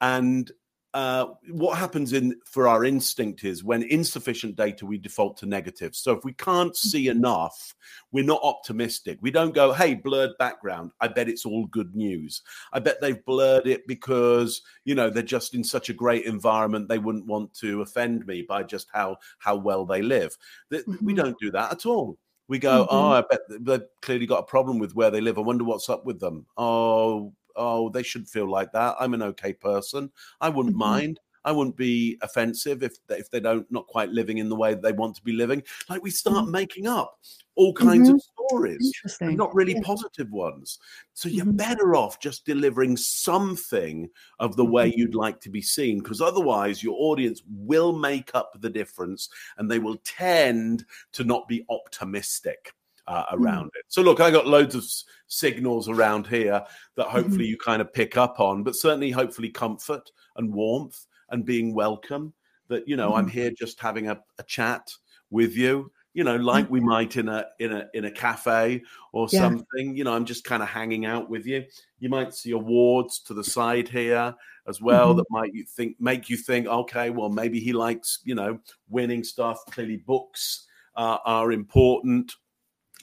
And 0.00 0.50
uh, 0.94 1.26
what 1.50 1.76
happens 1.76 2.12
in 2.12 2.36
for 2.46 2.66
our 2.66 2.84
instinct 2.84 3.44
is 3.44 3.62
when 3.62 3.82
insufficient 3.82 4.56
data 4.56 4.86
we 4.86 4.96
default 4.96 5.36
to 5.36 5.46
negatives 5.46 5.98
so 5.98 6.12
if 6.12 6.24
we 6.24 6.32
can't 6.32 6.76
see 6.76 7.06
mm-hmm. 7.06 7.18
enough 7.18 7.74
we're 8.12 8.24
not 8.24 8.40
optimistic. 8.42 9.18
We 9.20 9.30
don't 9.30 9.54
go 9.54 9.72
hey 9.72 9.94
blurred 9.94 10.38
background. 10.38 10.92
I 11.00 11.08
bet 11.08 11.28
it's 11.28 11.44
all 11.44 11.66
good 11.66 11.94
news. 11.94 12.42
I 12.72 12.78
bet 12.78 13.00
they've 13.00 13.24
blurred 13.24 13.66
it 13.66 13.86
because 13.86 14.62
you 14.84 14.94
know 14.94 15.10
they're 15.10 15.22
just 15.22 15.54
in 15.54 15.64
such 15.64 15.88
a 15.88 15.94
great 15.94 16.24
environment 16.24 16.88
they 16.88 16.98
wouldn't 16.98 17.26
want 17.26 17.52
to 17.54 17.82
offend 17.82 18.26
me 18.26 18.42
by 18.42 18.62
just 18.62 18.88
how 18.92 19.16
how 19.38 19.56
well 19.56 19.84
they 19.84 20.02
live. 20.02 20.36
Mm-hmm. 20.72 21.04
we 21.04 21.14
don't 21.14 21.38
do 21.38 21.50
that 21.50 21.72
at 21.72 21.86
all. 21.86 22.18
We 22.46 22.58
go 22.58 22.82
mm-hmm. 22.84 22.94
oh 22.94 23.12
i 23.12 23.22
bet 23.28 23.40
they've 23.48 23.82
clearly 24.02 24.26
got 24.26 24.40
a 24.40 24.46
problem 24.46 24.78
with 24.78 24.94
where 24.94 25.10
they 25.10 25.20
live. 25.20 25.38
I 25.38 25.42
wonder 25.42 25.64
what's 25.64 25.88
up 25.88 26.06
with 26.06 26.20
them. 26.20 26.46
Oh 26.56 27.32
oh, 27.56 27.88
they 27.88 28.02
shouldn't 28.02 28.30
feel 28.30 28.50
like 28.50 28.72
that. 28.72 28.96
I'm 28.98 29.14
an 29.14 29.22
okay 29.22 29.52
person. 29.52 30.10
I 30.40 30.48
wouldn't 30.48 30.74
mm-hmm. 30.74 30.90
mind. 30.90 31.20
I 31.46 31.52
wouldn't 31.52 31.76
be 31.76 32.16
offensive 32.22 32.82
if 32.82 33.06
they, 33.06 33.18
if 33.18 33.30
they 33.30 33.38
don't 33.38 33.70
not 33.70 33.86
quite 33.86 34.08
living 34.08 34.38
in 34.38 34.48
the 34.48 34.56
way 34.56 34.72
they 34.74 34.92
want 34.92 35.14
to 35.16 35.22
be 35.22 35.32
living. 35.32 35.62
Like 35.90 36.02
we 36.02 36.10
start 36.10 36.44
mm-hmm. 36.44 36.52
making 36.52 36.86
up 36.86 37.18
all 37.54 37.74
kinds 37.74 38.08
mm-hmm. 38.08 38.16
of 38.16 38.22
stories, 38.48 38.92
not 39.20 39.54
really 39.54 39.74
yeah. 39.74 39.80
positive 39.84 40.30
ones. 40.32 40.78
So 41.12 41.28
you're 41.28 41.44
mm-hmm. 41.44 41.56
better 41.56 41.94
off 41.96 42.18
just 42.18 42.46
delivering 42.46 42.96
something 42.96 44.08
of 44.38 44.56
the 44.56 44.64
way 44.64 44.88
mm-hmm. 44.88 45.00
you'd 45.00 45.14
like 45.14 45.38
to 45.42 45.50
be 45.50 45.60
seen, 45.60 45.98
because 45.98 46.22
otherwise 46.22 46.82
your 46.82 46.96
audience 46.98 47.42
will 47.46 47.92
make 47.92 48.30
up 48.34 48.52
the 48.60 48.70
difference, 48.70 49.28
and 49.58 49.70
they 49.70 49.78
will 49.78 49.98
tend 50.02 50.86
to 51.12 51.24
not 51.24 51.46
be 51.46 51.66
optimistic 51.68 52.72
uh, 53.06 53.24
hmm. 53.30 53.42
around 53.42 53.70
it. 53.74 53.84
So 53.88 54.02
look, 54.02 54.20
I 54.20 54.30
got 54.30 54.46
loads 54.46 54.74
of 54.74 54.84
signals 55.26 55.88
around 55.88 56.26
here 56.26 56.62
that 56.96 57.06
hopefully 57.06 57.46
mm. 57.46 57.48
you 57.48 57.58
kind 57.58 57.82
of 57.82 57.92
pick 57.92 58.16
up 58.16 58.40
on, 58.40 58.62
but 58.62 58.76
certainly 58.76 59.10
hopefully 59.10 59.50
comfort 59.50 60.10
and 60.36 60.52
warmth 60.52 61.06
and 61.30 61.44
being 61.44 61.74
welcome. 61.74 62.32
That 62.68 62.88
you 62.88 62.96
know, 62.96 63.12
mm. 63.12 63.18
I'm 63.18 63.26
mm-hmm. 63.26 63.38
here 63.38 63.50
just 63.50 63.80
having 63.80 64.08
a, 64.08 64.18
a, 64.38 64.42
chat 64.44 64.90
with 65.30 65.54
you. 65.56 65.92
You 66.14 66.24
know, 66.24 66.36
like 66.36 66.70
we 66.70 66.78
mm-hmm. 66.78 66.88
might 66.88 67.16
in 67.16 67.28
a 67.28 67.46
in 67.58 67.72
a 67.72 67.88
in 67.92 68.04
a 68.06 68.10
cafe 68.10 68.82
or 69.12 69.28
yeah. 69.30 69.40
something. 69.40 69.96
You 69.96 70.04
know, 70.04 70.14
I'm 70.14 70.24
just 70.24 70.44
kind 70.44 70.62
of 70.62 70.68
hanging 70.68 71.04
out 71.04 71.28
with 71.28 71.44
you. 71.44 71.64
You 71.98 72.08
might 72.08 72.32
see 72.32 72.52
awards 72.52 73.20
to 73.24 73.34
the 73.34 73.44
side 73.44 73.88
here 73.88 74.34
as 74.66 74.80
well 74.80 75.08
mm-hmm. 75.08 75.18
that 75.18 75.26
might 75.30 75.52
you 75.52 75.64
think 75.64 75.96
make 76.00 76.30
you 76.30 76.36
think, 76.36 76.66
okay, 76.66 77.10
well 77.10 77.28
maybe 77.28 77.60
he 77.60 77.72
likes 77.72 78.20
you 78.24 78.34
know 78.34 78.58
winning 78.88 79.24
stuff. 79.24 79.58
Clearly, 79.66 79.98
books 79.98 80.66
uh, 80.96 81.18
are 81.26 81.52
important 81.52 82.32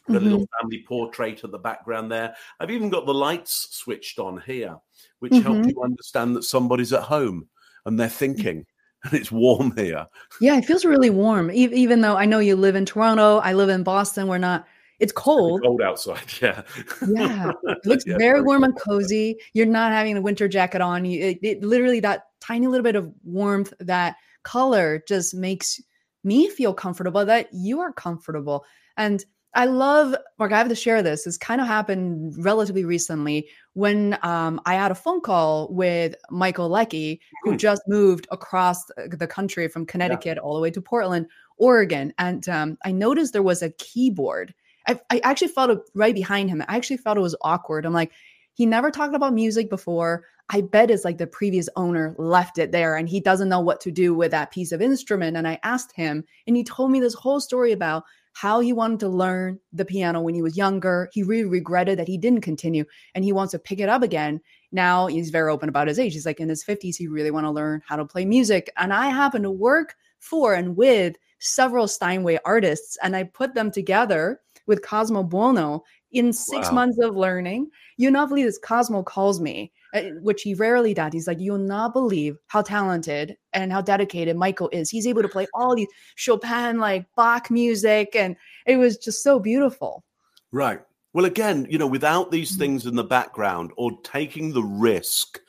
the 0.08 0.14
mm-hmm. 0.14 0.24
little 0.24 0.48
family 0.60 0.84
portrait 0.88 1.44
at 1.44 1.52
the 1.52 1.60
background 1.60 2.12
there. 2.12 2.36
I've 2.60 2.72
even 2.72 2.90
got 2.90 3.06
the 3.06 3.14
lights 3.14 3.68
switched 3.72 4.20
on 4.20 4.42
here, 4.46 4.78
which 5.20 5.32
mm-hmm. 5.32 5.54
help 5.54 5.66
you 5.66 5.84
understand 5.84 6.36
that 6.36 6.44
somebody's 6.44 6.94
at 6.94 7.04
home 7.04 7.48
and 7.86 8.00
they're 8.00 8.10
thinking. 8.10 8.66
And 9.04 9.16
it's 9.16 9.32
warm 9.32 9.76
here. 9.76 10.06
Yeah, 10.42 10.60
it 10.60 10.66
feels 10.66 10.86
really 10.86 11.10
warm. 11.10 11.50
Even 11.50 12.02
though 12.02 12.18
I 12.18 12.26
know 12.26 12.38
you 12.38 12.56
live 12.56 12.76
in 12.76 12.86
Toronto, 12.86 13.40
I 13.40 13.54
live 13.54 13.70
in 13.70 13.82
Boston. 13.82 14.28
We're 14.28 14.38
not 14.38 14.68
It's 15.00 15.12
cold. 15.12 15.62
It's 15.62 15.66
cold 15.66 15.82
outside. 15.82 16.20
Yeah. 16.40 16.62
Yeah. 17.08 17.52
It 17.64 17.78
looks 17.86 18.04
yeah, 18.06 18.20
very, 18.20 18.34
very 18.34 18.44
warm 18.44 18.64
and 18.64 18.80
cozy. 18.80 19.38
You're 19.54 19.66
not 19.66 19.92
having 19.92 20.18
a 20.18 20.22
winter 20.22 20.48
jacket 20.48 20.82
on. 20.82 21.06
You, 21.06 21.20
it, 21.20 21.40
it 21.42 21.64
literally 21.64 22.00
that 22.02 22.26
tiny 22.42 22.68
little 22.68 22.84
bit 22.84 22.96
of 22.96 23.12
warmth, 23.24 23.74
that 23.80 24.18
color 24.44 25.04
just 25.08 25.34
makes 25.34 25.82
me 26.24 26.48
feel 26.48 26.76
comfortable 26.76 27.26
that 27.26 27.48
you 27.52 27.80
are 27.80 27.92
comfortable. 27.92 28.66
And 28.98 29.26
I 29.54 29.66
love, 29.66 30.16
Mark, 30.40 30.54
I 30.54 30.58
have 30.58 30.70
to 30.70 30.76
share 30.76 31.04
this. 31.04 31.26
This 31.26 31.38
kind 31.38 31.60
of 31.60 31.68
happened 31.68 32.34
relatively 32.38 32.86
recently 32.86 33.50
when 33.74 34.18
um, 34.22 34.62
I 34.66 34.76
had 34.76 34.92
a 34.92 34.96
phone 34.96 35.20
call 35.20 35.68
with 35.74 36.16
Michael 36.30 36.70
Leckie, 36.70 37.20
who 37.44 37.52
hmm. 37.52 37.58
just 37.58 37.82
moved 37.88 38.28
across 38.32 38.86
the 38.96 39.28
country 39.28 39.68
from 39.68 39.86
Connecticut 39.86 40.38
yeah. 40.38 40.42
all 40.42 40.56
the 40.56 40.62
way 40.62 40.72
to 40.72 40.82
Portland, 40.82 41.28
Oregon. 41.58 42.14
And 42.18 42.48
um, 42.48 42.78
I 42.86 42.94
noticed 42.94 43.34
there 43.34 43.44
was 43.44 43.62
a 43.62 43.72
keyboard. 43.72 44.54
I, 44.88 45.00
I 45.10 45.20
actually 45.24 45.50
felt 45.50 45.70
it 45.70 45.80
right 45.96 46.16
behind 46.16 46.50
him. 46.50 46.64
I 46.68 46.78
actually 46.78 46.98
felt 46.98 47.18
it 47.18 47.22
was 47.22 47.36
awkward. 47.42 47.86
I'm 47.86 47.94
like, 47.94 48.14
he 48.54 48.66
never 48.66 48.90
talked 48.90 49.16
about 49.16 49.34
music 49.34 49.70
before. 49.70 50.26
I 50.50 50.62
bet 50.62 50.92
it's 50.92 51.06
like 51.06 51.18
the 51.18 51.28
previous 51.28 51.70
owner 51.76 52.14
left 52.18 52.58
it 52.58 52.72
there 52.72 52.96
and 52.98 53.08
he 53.08 53.22
doesn't 53.22 53.48
know 53.48 53.62
what 53.62 53.80
to 53.82 53.92
do 53.92 54.14
with 54.14 54.32
that 54.32 54.52
piece 54.52 54.72
of 54.72 54.82
instrument. 54.82 55.38
And 55.38 55.48
I 55.48 55.60
asked 55.64 55.96
him, 55.96 56.26
and 56.48 56.58
he 56.58 56.64
told 56.64 56.92
me 56.92 57.00
this 57.00 57.14
whole 57.14 57.40
story 57.40 57.72
about 57.72 58.04
how 58.34 58.60
he 58.60 58.74
wanted 58.74 59.00
to 59.02 59.10
learn 59.10 59.60
the 59.74 59.86
piano 59.86 60.22
when 60.22 60.34
he 60.34 60.42
was 60.42 60.58
younger. 60.58 61.10
He 61.12 61.24
really 61.24 61.46
regretted 61.46 62.00
that 62.00 62.08
he 62.08 62.18
didn't 62.18 62.42
continue 62.42 62.86
and 63.14 63.24
he 63.24 63.34
wants 63.34 63.52
to 63.52 63.60
pick 63.60 63.80
it 63.80 63.90
up 63.90 64.04
again. 64.04 64.42
Now 64.72 65.08
he's 65.08 65.30
very 65.30 65.52
open 65.52 65.70
about 65.70 65.88
his 65.88 66.00
age. 66.00 66.14
He's 66.14 66.26
like 66.26 66.40
in 66.40 66.50
his 66.50 66.64
50s, 66.64 66.96
he 66.96 67.08
really 67.08 67.32
want 67.32 67.46
to 67.46 67.52
learn 67.52 67.82
how 67.86 67.96
to 67.98 68.06
play 68.06 68.26
music. 68.26 68.72
And 68.78 68.94
I 68.94 69.10
happen 69.10 69.44
to 69.44 69.52
work 69.52 69.96
for 70.20 70.54
and 70.54 70.78
with 70.78 71.16
several 71.40 71.88
Steinway 71.88 72.38
artists, 72.46 72.98
and 73.04 73.16
I 73.16 73.24
put 73.24 73.54
them 73.54 73.72
together 73.72 74.40
with 74.68 74.84
Cosmo 74.84 75.24
Buono 75.24 75.84
in 76.12 76.32
six 76.32 76.68
wow. 76.70 76.76
months 76.76 77.00
of 77.00 77.16
learning. 77.16 77.70
You 77.98 78.12
not 78.12 78.30
believe 78.30 78.46
this 78.46 78.60
Cosmo 78.60 79.04
calls 79.04 79.42
me 79.42 79.72
which 80.22 80.42
he 80.42 80.54
rarely 80.54 80.94
does. 80.94 81.14
He's 81.14 81.28
like, 81.28 81.40
you'll 81.40 81.58
not 81.58 81.94
believe 81.94 82.38
how 82.48 82.62
talented 82.62 83.38
and 83.54 83.72
how 83.72 83.82
dedicated 83.82 84.36
Michael 84.36 84.70
is. 84.72 84.90
He's 84.90 85.08
able 85.08 85.22
to 85.22 85.28
play 85.28 85.48
all 85.54 85.76
these 85.76 85.88
Chopin, 86.16 86.80
like 86.80 87.06
Bach 87.16 87.52
music, 87.52 88.16
and 88.16 88.36
it 88.66 88.78
was 88.78 88.98
just 88.98 89.24
so 89.24 89.40
beautiful. 89.40 90.04
Right. 90.52 90.82
Well, 91.14 91.26
again, 91.26 91.68
you 91.70 91.78
know, 91.78 91.88
without 91.88 92.32
these 92.32 92.52
mm-hmm. 92.52 92.60
things 92.60 92.86
in 92.86 92.96
the 92.96 93.04
background 93.04 93.72
or 93.78 93.92
taking 94.04 94.54
the 94.54 94.64
risk 94.64 95.40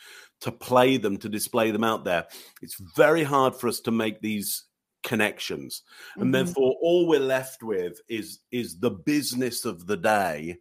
to 0.41 0.51
play 0.51 0.97
them, 0.97 1.17
to 1.19 1.29
display 1.29 1.71
them 1.71 1.85
out 1.85 2.05
there, 2.05 2.27
it's 2.61 2.77
very 2.97 3.23
hard 3.23 3.55
for 3.55 3.69
us 3.69 3.81
to 3.81 3.91
make 3.93 4.21
these 4.21 4.65
connections 5.03 5.83
and 6.15 6.27
mm-hmm. 6.27 6.33
therefore 6.33 6.77
all 6.81 7.09
we're 7.09 7.19
left 7.19 7.63
with 7.63 8.01
is 8.09 8.39
is 8.53 8.79
the 8.79 8.91
business 8.91 9.65
of 9.65 9.87
the 9.89 9.97
day 9.97 10.57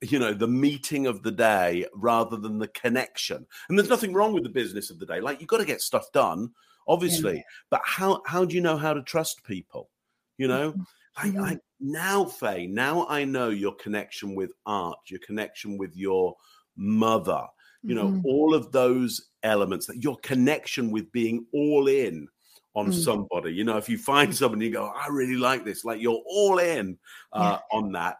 you 0.00 0.18
know 0.18 0.32
the 0.32 0.48
meeting 0.48 1.06
of 1.06 1.22
the 1.22 1.30
day 1.30 1.84
rather 1.94 2.36
than 2.36 2.58
the 2.58 2.68
connection 2.68 3.46
and 3.68 3.78
there's 3.78 3.88
nothing 3.88 4.12
wrong 4.12 4.32
with 4.32 4.44
the 4.44 4.48
business 4.48 4.90
of 4.90 4.98
the 4.98 5.06
day 5.06 5.20
like 5.20 5.40
you've 5.40 5.48
got 5.48 5.58
to 5.58 5.64
get 5.64 5.80
stuff 5.80 6.10
done 6.12 6.50
obviously 6.86 7.36
yeah. 7.36 7.42
but 7.70 7.80
how 7.84 8.22
how 8.26 8.44
do 8.44 8.54
you 8.54 8.60
know 8.60 8.76
how 8.76 8.92
to 8.92 9.02
trust 9.02 9.42
people 9.44 9.90
you 10.36 10.46
know 10.46 10.72
mm-hmm. 10.72 11.40
I, 11.40 11.50
I 11.50 11.58
now 11.80 12.24
faye 12.24 12.66
now 12.66 13.06
i 13.08 13.24
know 13.24 13.48
your 13.48 13.74
connection 13.74 14.34
with 14.34 14.50
art 14.66 14.98
your 15.08 15.20
connection 15.20 15.78
with 15.78 15.96
your 15.96 16.36
mother 16.76 17.42
you 17.82 17.94
know 17.94 18.06
mm-hmm. 18.06 18.26
all 18.26 18.54
of 18.54 18.70
those 18.70 19.30
elements 19.42 19.86
that 19.86 20.02
your 20.02 20.16
connection 20.18 20.90
with 20.90 21.10
being 21.10 21.44
all 21.52 21.88
in 21.88 22.28
on 22.74 22.86
mm-hmm. 22.86 23.00
somebody 23.00 23.52
you 23.52 23.64
know 23.64 23.76
if 23.76 23.88
you 23.88 23.98
find 23.98 24.34
someone 24.34 24.60
you 24.60 24.70
go 24.70 24.92
i 24.96 25.08
really 25.08 25.36
like 25.36 25.64
this 25.64 25.84
like 25.84 26.00
you're 26.00 26.22
all 26.26 26.58
in 26.58 26.96
uh, 27.32 27.58
yeah. 27.58 27.78
on 27.78 27.92
that 27.92 28.18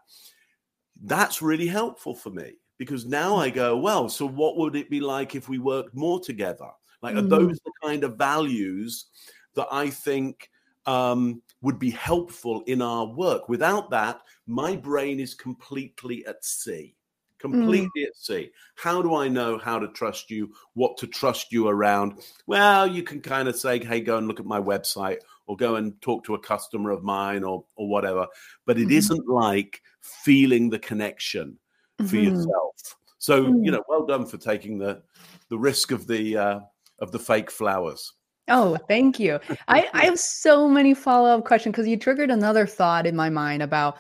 that's 1.02 1.42
really 1.42 1.66
helpful 1.66 2.14
for 2.14 2.30
me 2.30 2.54
because 2.78 3.04
now 3.04 3.36
I 3.36 3.50
go, 3.50 3.76
well, 3.76 4.08
so 4.08 4.26
what 4.26 4.56
would 4.56 4.76
it 4.76 4.90
be 4.90 5.00
like 5.00 5.34
if 5.34 5.48
we 5.48 5.58
worked 5.58 5.94
more 5.94 6.20
together? 6.20 6.70
Like, 7.02 7.14
mm. 7.14 7.18
are 7.18 7.28
those 7.28 7.58
the 7.64 7.72
kind 7.82 8.04
of 8.04 8.16
values 8.16 9.06
that 9.54 9.68
I 9.70 9.90
think 9.90 10.50
um, 10.86 11.42
would 11.60 11.78
be 11.78 11.90
helpful 11.90 12.62
in 12.66 12.80
our 12.80 13.06
work? 13.06 13.48
Without 13.48 13.90
that, 13.90 14.20
my 14.46 14.76
brain 14.76 15.20
is 15.20 15.34
completely 15.34 16.24
at 16.26 16.44
sea. 16.44 16.94
Completely 17.38 18.02
mm. 18.04 18.08
at 18.08 18.16
sea. 18.16 18.50
How 18.76 19.02
do 19.02 19.14
I 19.14 19.28
know 19.28 19.58
how 19.58 19.78
to 19.78 19.88
trust 19.88 20.30
you, 20.30 20.52
what 20.74 20.96
to 20.98 21.06
trust 21.06 21.52
you 21.52 21.68
around? 21.68 22.20
Well, 22.46 22.86
you 22.86 23.02
can 23.02 23.20
kind 23.20 23.48
of 23.48 23.56
say, 23.56 23.84
hey, 23.84 24.00
go 24.00 24.18
and 24.18 24.26
look 24.26 24.40
at 24.40 24.46
my 24.46 24.60
website 24.60 25.18
or 25.48 25.56
go 25.56 25.76
and 25.76 26.00
talk 26.00 26.24
to 26.24 26.34
a 26.34 26.38
customer 26.38 26.90
of 26.90 27.02
mine 27.02 27.42
or 27.42 27.64
or 27.74 27.88
whatever. 27.88 28.26
But 28.66 28.78
it 28.78 28.88
mm-hmm. 28.88 29.16
not 29.16 29.26
like 29.26 29.82
feeling 30.00 30.70
the 30.70 30.78
connection 30.78 31.58
for 31.98 32.04
mm-hmm. 32.04 32.36
yourself. 32.36 32.96
So 33.18 33.44
mm-hmm. 33.44 33.64
you 33.64 33.72
know, 33.72 33.82
well 33.88 34.06
done 34.06 34.26
for 34.26 34.36
taking 34.36 34.78
the 34.78 35.02
the 35.48 35.58
risk 35.58 35.90
of 35.90 36.06
the 36.06 36.36
uh, 36.36 36.60
of 37.00 37.10
the 37.10 37.18
fake 37.18 37.50
flowers. 37.50 38.12
Oh, 38.50 38.78
thank 38.88 39.18
you. 39.18 39.40
I, 39.68 39.88
I 39.92 40.06
have 40.06 40.18
so 40.18 40.68
many 40.68 40.94
follow 40.94 41.36
up 41.36 41.44
questions 41.44 41.72
because 41.72 41.86
you 41.86 41.98
triggered 41.98 42.30
another 42.30 42.66
thought 42.66 43.06
in 43.06 43.14
my 43.14 43.28
mind 43.28 43.62
about 43.62 43.98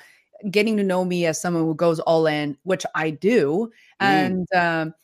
getting 0.50 0.76
to 0.78 0.82
know 0.82 1.04
me 1.04 1.26
as 1.26 1.38
someone 1.38 1.64
who 1.64 1.74
goes 1.74 2.00
all 2.00 2.26
in, 2.26 2.56
which 2.62 2.86
I 2.94 3.10
do. 3.10 3.70
Mm. 4.00 4.06
And 4.06 4.54
um, 4.54 4.94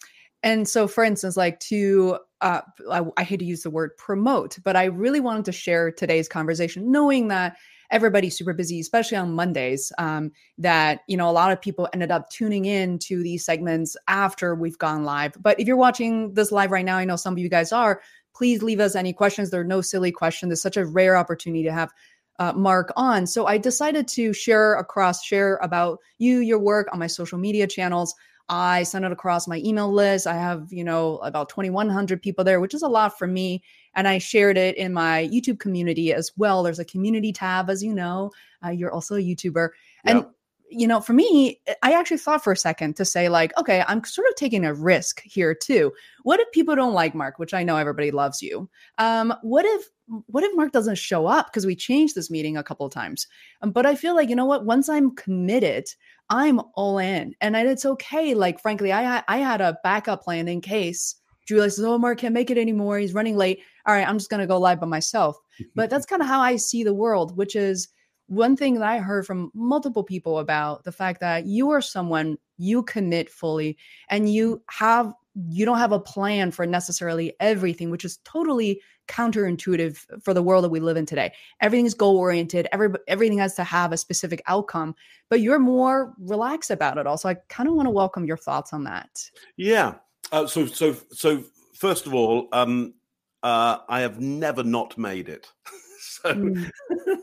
and 0.42 0.68
so, 0.68 0.86
for 0.86 1.04
instance, 1.04 1.36
like 1.36 1.60
to 1.60 2.18
uh, 2.44 2.60
I, 2.92 3.00
I 3.16 3.22
hate 3.24 3.38
to 3.38 3.44
use 3.44 3.62
the 3.62 3.70
word 3.70 3.96
promote, 3.96 4.58
but 4.62 4.76
I 4.76 4.84
really 4.84 5.18
wanted 5.18 5.46
to 5.46 5.52
share 5.52 5.90
today's 5.90 6.28
conversation, 6.28 6.92
knowing 6.92 7.28
that 7.28 7.56
everybody's 7.90 8.36
super 8.36 8.52
busy, 8.52 8.78
especially 8.80 9.16
on 9.16 9.32
Mondays. 9.32 9.90
Um, 9.96 10.30
that 10.58 11.00
you 11.08 11.16
know, 11.16 11.30
a 11.30 11.32
lot 11.32 11.52
of 11.52 11.60
people 11.60 11.88
ended 11.94 12.10
up 12.10 12.28
tuning 12.28 12.66
in 12.66 12.98
to 12.98 13.22
these 13.22 13.46
segments 13.46 13.96
after 14.08 14.54
we've 14.54 14.76
gone 14.76 15.04
live. 15.04 15.32
But 15.40 15.58
if 15.58 15.66
you're 15.66 15.78
watching 15.78 16.34
this 16.34 16.52
live 16.52 16.70
right 16.70 16.84
now, 16.84 16.98
I 16.98 17.06
know 17.06 17.16
some 17.16 17.32
of 17.32 17.38
you 17.38 17.48
guys 17.48 17.72
are. 17.72 18.02
Please 18.34 18.62
leave 18.62 18.80
us 18.80 18.94
any 18.94 19.14
questions. 19.14 19.50
There 19.50 19.62
are 19.62 19.64
no 19.64 19.80
silly 19.80 20.12
questions. 20.12 20.52
It's 20.52 20.60
such 20.60 20.76
a 20.76 20.84
rare 20.84 21.16
opportunity 21.16 21.62
to 21.64 21.72
have 21.72 21.92
uh, 22.40 22.52
Mark 22.52 22.92
on. 22.94 23.26
So 23.26 23.46
I 23.46 23.56
decided 23.56 24.06
to 24.08 24.34
share 24.34 24.74
across, 24.74 25.24
share 25.24 25.56
about 25.62 25.98
you, 26.18 26.40
your 26.40 26.58
work 26.58 26.88
on 26.92 26.98
my 26.98 27.06
social 27.06 27.38
media 27.38 27.66
channels. 27.66 28.14
I 28.48 28.82
send 28.82 29.04
it 29.04 29.12
across 29.12 29.48
my 29.48 29.58
email 29.64 29.92
list. 29.92 30.26
I 30.26 30.34
have, 30.34 30.72
you 30.72 30.84
know, 30.84 31.18
about 31.18 31.48
2,100 31.48 32.20
people 32.22 32.44
there, 32.44 32.60
which 32.60 32.74
is 32.74 32.82
a 32.82 32.88
lot 32.88 33.18
for 33.18 33.26
me. 33.26 33.62
And 33.94 34.06
I 34.06 34.18
shared 34.18 34.58
it 34.58 34.76
in 34.76 34.92
my 34.92 35.28
YouTube 35.32 35.58
community 35.58 36.12
as 36.12 36.32
well. 36.36 36.62
There's 36.62 36.78
a 36.78 36.84
community 36.84 37.32
tab, 37.32 37.70
as 37.70 37.82
you 37.82 37.94
know. 37.94 38.32
Uh, 38.64 38.70
you're 38.70 38.92
also 38.92 39.14
a 39.14 39.18
YouTuber. 39.18 39.70
And 40.04 40.18
yep 40.18 40.30
you 40.74 40.88
know, 40.88 41.00
for 41.00 41.12
me, 41.12 41.60
I 41.82 41.92
actually 41.92 42.18
thought 42.18 42.42
for 42.42 42.52
a 42.52 42.56
second 42.56 42.96
to 42.96 43.04
say, 43.04 43.28
like, 43.28 43.56
okay, 43.58 43.84
I'm 43.86 44.02
sort 44.02 44.28
of 44.28 44.34
taking 44.34 44.64
a 44.64 44.74
risk 44.74 45.22
here 45.22 45.54
too. 45.54 45.92
What 46.24 46.40
if 46.40 46.50
people 46.52 46.74
don't 46.74 46.94
like 46.94 47.14
Mark, 47.14 47.38
which 47.38 47.54
I 47.54 47.62
know 47.62 47.76
everybody 47.76 48.10
loves 48.10 48.42
you? 48.42 48.68
Um, 48.98 49.34
what 49.42 49.64
if 49.64 49.88
what 50.26 50.44
if 50.44 50.54
Mark 50.54 50.72
doesn't 50.72 50.98
show 50.98 51.26
up 51.26 51.46
because 51.46 51.66
we 51.66 51.74
changed 51.74 52.14
this 52.14 52.30
meeting 52.30 52.56
a 52.56 52.62
couple 52.62 52.86
of 52.86 52.92
times? 52.92 53.26
Um, 53.62 53.70
but 53.70 53.86
I 53.86 53.94
feel 53.94 54.14
like 54.14 54.28
you 54.28 54.36
know 54.36 54.44
what? 54.44 54.64
Once 54.64 54.88
I'm 54.88 55.14
committed, 55.14 55.86
I'm 56.30 56.60
all 56.74 56.98
in, 56.98 57.34
and 57.40 57.56
it's 57.56 57.86
okay. 57.86 58.34
Like, 58.34 58.60
frankly, 58.60 58.92
I 58.92 59.22
I 59.28 59.38
had 59.38 59.60
a 59.60 59.78
backup 59.82 60.22
plan 60.22 60.48
in 60.48 60.60
case 60.60 61.16
Julia 61.46 61.70
says, 61.70 61.84
"Oh, 61.84 61.98
Mark 61.98 62.18
can't 62.18 62.34
make 62.34 62.50
it 62.50 62.58
anymore. 62.58 62.98
He's 62.98 63.14
running 63.14 63.36
late. 63.36 63.60
All 63.86 63.94
right, 63.94 64.08
I'm 64.08 64.18
just 64.18 64.30
gonna 64.30 64.46
go 64.46 64.58
live 64.58 64.80
by 64.80 64.86
myself." 64.86 65.36
but 65.76 65.88
that's 65.88 66.06
kind 66.06 66.20
of 66.20 66.26
how 66.26 66.40
I 66.40 66.56
see 66.56 66.82
the 66.82 66.94
world, 66.94 67.36
which 67.36 67.54
is 67.54 67.88
one 68.26 68.56
thing 68.56 68.74
that 68.74 68.88
I 68.88 68.98
heard 68.98 69.26
from 69.26 69.50
multiple 69.54 70.02
people 70.02 70.38
about 70.38 70.84
the 70.84 70.92
fact 70.92 71.20
that 71.20 71.46
you 71.46 71.70
are 71.70 71.82
someone 71.82 72.38
you 72.56 72.82
commit 72.82 73.30
fully 73.30 73.76
and 74.08 74.32
you 74.32 74.62
have 74.70 75.12
you 75.50 75.64
don't 75.64 75.78
have 75.78 75.92
a 75.92 75.98
plan 75.98 76.52
for 76.52 76.64
necessarily 76.64 77.34
everything, 77.40 77.90
which 77.90 78.04
is 78.04 78.18
totally 78.24 78.80
counterintuitive 79.08 80.22
for 80.22 80.34
the 80.34 80.42
world 80.42 80.64
that 80.64 80.70
we 80.70 80.80
live 80.80 80.96
in 80.96 81.06
today. 81.06 81.32
Everything 81.60 81.86
is 81.86 81.94
goal 81.94 82.16
oriented. 82.16 82.68
Every 82.72 82.90
everything 83.08 83.38
has 83.38 83.54
to 83.54 83.64
have 83.64 83.92
a 83.92 83.96
specific 83.96 84.42
outcome, 84.46 84.94
but 85.28 85.40
you're 85.40 85.58
more 85.58 86.14
relaxed 86.18 86.70
about 86.70 86.98
it. 86.98 87.06
Also, 87.06 87.28
I 87.28 87.34
kind 87.48 87.68
of 87.68 87.74
want 87.74 87.86
to 87.86 87.90
welcome 87.90 88.24
your 88.24 88.36
thoughts 88.36 88.72
on 88.72 88.84
that. 88.84 89.30
Yeah. 89.56 89.94
Uh, 90.32 90.46
so 90.46 90.66
so 90.66 90.96
so 91.12 91.44
first 91.74 92.06
of 92.06 92.14
all, 92.14 92.48
um, 92.52 92.94
uh, 93.42 93.78
I 93.88 94.00
have 94.00 94.20
never 94.20 94.64
not 94.64 94.96
made 94.96 95.28
it. 95.28 95.52
so, 96.00 96.34
mm. 96.34 96.70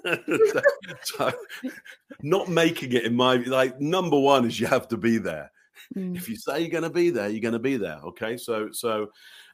so, 0.45 0.61
so, 1.03 1.31
not 2.21 2.47
making 2.47 2.93
it 2.93 3.05
in 3.05 3.15
my 3.15 3.37
like 3.37 3.79
number 3.81 4.19
one 4.19 4.45
is 4.45 4.59
you 4.59 4.67
have 4.67 4.87
to 4.89 4.97
be 4.97 5.17
there. 5.17 5.51
Mm. 5.95 6.15
If 6.15 6.30
you 6.30 6.36
say 6.36 6.62
you're 6.62 6.69
going 6.69 6.84
to 6.84 6.89
be 6.89 7.10
there, 7.10 7.30
you're 7.30 7.41
going 7.41 7.54
to 7.54 7.60
be 7.60 7.77
there. 7.77 7.99
Okay, 8.06 8.38
so 8.38 8.69
so 8.71 9.12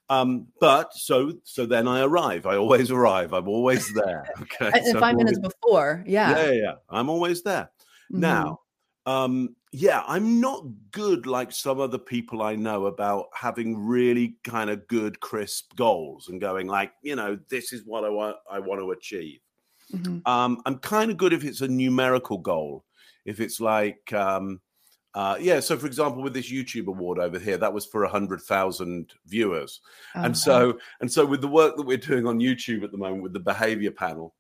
um, 0.10 0.48
but 0.60 0.94
so 0.94 1.34
so 1.44 1.66
then 1.66 1.88
I 1.88 2.02
arrive. 2.02 2.46
I 2.46 2.58
always 2.58 2.92
arrive. 2.92 3.34
I'm 3.34 3.48
always 3.48 3.94
there. 4.06 4.26
Okay, 4.42 4.72
and 4.74 4.86
so 4.86 5.00
five 5.00 5.16
minutes 5.16 5.40
before, 5.40 6.04
yeah, 6.06 6.46
yeah, 6.46 6.52
yeah. 6.52 6.74
I'm 6.90 7.10
always 7.10 7.44
there. 7.44 7.70
Mm. 8.14 8.20
Now, 8.20 8.60
um, 9.06 9.56
yeah, 9.72 10.04
I'm 10.08 10.40
not 10.40 10.64
good 10.92 11.26
like 11.26 11.52
some 11.52 11.80
other 11.80 11.98
people 11.98 12.42
I 12.42 12.56
know 12.56 12.86
about 12.86 13.28
having 13.34 13.78
really 13.78 14.38
kind 14.44 14.70
of 14.70 14.88
good, 14.88 15.20
crisp 15.20 15.76
goals 15.76 16.30
and 16.30 16.40
going 16.40 16.68
like, 16.68 16.94
you 17.02 17.16
know, 17.16 17.38
this 17.50 17.74
is 17.74 17.84
what 17.86 18.06
I 18.06 18.10
want 18.10 18.38
I 18.50 18.60
want 18.60 18.80
to 18.80 18.92
achieve. 18.92 19.40
Mm-hmm. 19.94 20.28
Um, 20.30 20.62
I'm 20.66 20.78
kind 20.80 21.12
of 21.12 21.18
good 21.18 21.34
if 21.34 21.44
it's 21.44 21.62
a 21.62 21.68
numerical 21.68 22.38
goal. 22.38 22.86
if 23.28 23.42
it's 23.42 23.60
like 23.60 24.12
um, 24.14 24.60
uh, 25.18 25.36
yeah, 25.40 25.60
so 25.60 25.76
for 25.76 25.88
example, 25.88 26.22
with 26.22 26.36
this 26.36 26.52
YouTube 26.52 26.86
award 26.86 27.18
over 27.18 27.40
here, 27.40 27.58
that 27.58 27.74
was 27.74 27.88
for 27.88 28.04
a 28.04 28.08
hundred 28.08 28.40
thousand 28.40 29.14
viewers, 29.26 29.82
oh, 30.16 30.22
and 30.22 30.38
so 30.38 30.78
and 31.02 31.12
so 31.12 31.26
with 31.26 31.42
the 31.42 31.48
work 31.48 31.76
that 31.76 31.88
we're 31.88 31.98
doing 31.98 32.28
on 32.28 32.38
YouTube 32.40 32.84
at 32.84 32.92
the 32.92 33.00
moment 33.00 33.24
with 33.24 33.34
the 33.34 33.40
behavior 33.40 33.90
panel, 33.90 34.36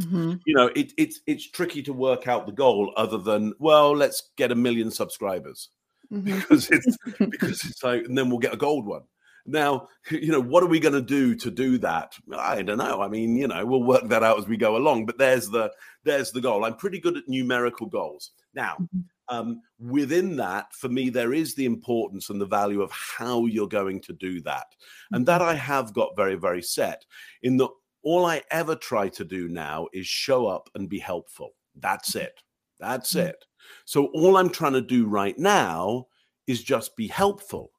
mm-hmm. 0.00 0.34
you 0.46 0.54
know, 0.54 0.70
it, 0.76 0.92
it's 0.96 1.18
it's 1.26 1.50
tricky 1.50 1.82
to 1.82 1.92
work 1.92 2.28
out 2.28 2.46
the 2.46 2.52
goal 2.52 2.92
other 2.96 3.18
than 3.18 3.54
well, 3.58 3.90
let's 3.90 4.30
get 4.36 4.52
a 4.52 4.54
million 4.54 4.88
subscribers 4.88 5.70
mm-hmm. 6.12 6.38
because 6.38 6.70
it's 6.70 6.96
because 7.18 7.64
it's 7.64 7.82
like, 7.82 8.04
and 8.04 8.16
then 8.16 8.30
we'll 8.30 8.38
get 8.38 8.54
a 8.54 8.56
gold 8.56 8.86
one. 8.86 9.02
Now, 9.46 9.88
you 10.12 10.30
know, 10.30 10.40
what 10.40 10.62
are 10.62 10.68
we 10.68 10.78
going 10.78 10.94
to 10.94 11.02
do 11.02 11.34
to 11.34 11.50
do 11.50 11.76
that? 11.78 12.14
I 12.38 12.62
don't 12.62 12.78
know. 12.78 13.02
I 13.02 13.08
mean, 13.08 13.36
you 13.36 13.48
know, 13.48 13.66
we'll 13.66 13.82
work 13.82 14.08
that 14.10 14.22
out 14.22 14.38
as 14.38 14.46
we 14.46 14.56
go 14.56 14.76
along. 14.76 15.06
But 15.06 15.18
there's 15.18 15.48
the 15.48 15.72
there's 16.04 16.30
the 16.30 16.40
goal. 16.40 16.64
I'm 16.64 16.76
pretty 16.76 17.00
good 17.00 17.16
at 17.16 17.24
numerical 17.26 17.88
goals. 17.88 18.30
Now, 18.54 18.76
mm-hmm 18.80 19.00
um, 19.28 19.62
within 19.78 20.36
that, 20.36 20.72
for 20.74 20.88
me, 20.88 21.10
there 21.10 21.32
is 21.32 21.54
the 21.54 21.64
importance 21.64 22.30
and 22.30 22.40
the 22.40 22.46
value 22.46 22.82
of 22.82 22.90
how 22.90 23.46
you're 23.46 23.68
going 23.68 24.00
to 24.02 24.12
do 24.12 24.40
that. 24.42 24.66
And 25.12 25.24
that 25.26 25.40
mm-hmm. 25.40 25.50
I 25.50 25.54
have 25.54 25.92
got 25.92 26.16
very, 26.16 26.36
very 26.36 26.62
set 26.62 27.04
in 27.42 27.56
that 27.58 27.70
all 28.02 28.26
I 28.26 28.42
ever 28.50 28.74
try 28.74 29.08
to 29.08 29.24
do 29.24 29.48
now 29.48 29.88
is 29.92 30.06
show 30.06 30.46
up 30.46 30.68
and 30.74 30.88
be 30.88 30.98
helpful. 30.98 31.54
That's 31.76 32.10
mm-hmm. 32.10 32.26
it. 32.26 32.40
That's 32.78 33.14
it. 33.14 33.44
So 33.86 34.06
all 34.14 34.36
I'm 34.36 34.50
trying 34.50 34.74
to 34.74 34.82
do 34.82 35.06
right 35.06 35.38
now 35.38 36.06
is 36.46 36.62
just 36.62 36.96
be 36.96 37.08
helpful 37.08 37.70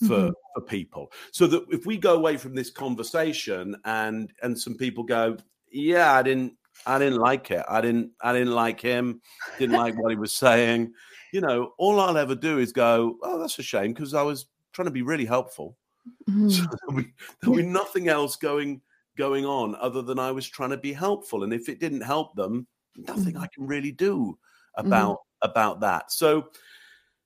for 0.00 0.06
mm-hmm. 0.06 0.30
for 0.54 0.62
people 0.62 1.12
so 1.30 1.46
that 1.46 1.62
if 1.70 1.84
we 1.84 1.98
go 1.98 2.14
away 2.14 2.36
from 2.38 2.54
this 2.54 2.70
conversation 2.70 3.76
and 3.84 4.32
and 4.42 4.58
some 4.58 4.74
people 4.74 5.04
go 5.04 5.36
yeah 5.70 6.14
i 6.14 6.22
didn't 6.22 6.54
I 6.86 6.98
didn't 6.98 7.18
like 7.18 7.50
it. 7.50 7.64
I 7.68 7.80
didn't. 7.80 8.12
I 8.22 8.32
didn't 8.32 8.54
like 8.54 8.80
him. 8.80 9.20
Didn't 9.58 9.76
like 9.76 9.96
what 10.00 10.10
he 10.10 10.16
was 10.16 10.32
saying. 10.32 10.92
You 11.32 11.40
know, 11.40 11.72
all 11.78 12.00
I'll 12.00 12.18
ever 12.18 12.34
do 12.34 12.58
is 12.58 12.72
go, 12.72 13.16
"Oh, 13.22 13.38
that's 13.38 13.58
a 13.58 13.62
shame," 13.62 13.92
because 13.92 14.14
I 14.14 14.22
was 14.22 14.46
trying 14.72 14.86
to 14.86 14.92
be 14.92 15.02
really 15.02 15.26
helpful. 15.26 15.76
Mm-hmm. 16.28 16.48
So 16.48 16.64
there'll, 16.64 17.02
be, 17.02 17.12
there'll 17.40 17.56
be 17.56 17.62
nothing 17.62 18.08
else 18.08 18.34
going 18.34 18.80
going 19.18 19.44
on 19.44 19.76
other 19.76 20.00
than 20.00 20.18
I 20.18 20.32
was 20.32 20.48
trying 20.48 20.70
to 20.70 20.78
be 20.78 20.94
helpful. 20.94 21.44
And 21.44 21.52
if 21.52 21.68
it 21.68 21.78
didn't 21.78 22.00
help 22.00 22.34
them, 22.34 22.66
nothing 22.96 23.34
mm-hmm. 23.34 23.42
I 23.42 23.48
can 23.54 23.66
really 23.66 23.92
do 23.92 24.38
about 24.76 25.16
mm-hmm. 25.16 25.50
about 25.50 25.80
that. 25.80 26.10
So 26.10 26.48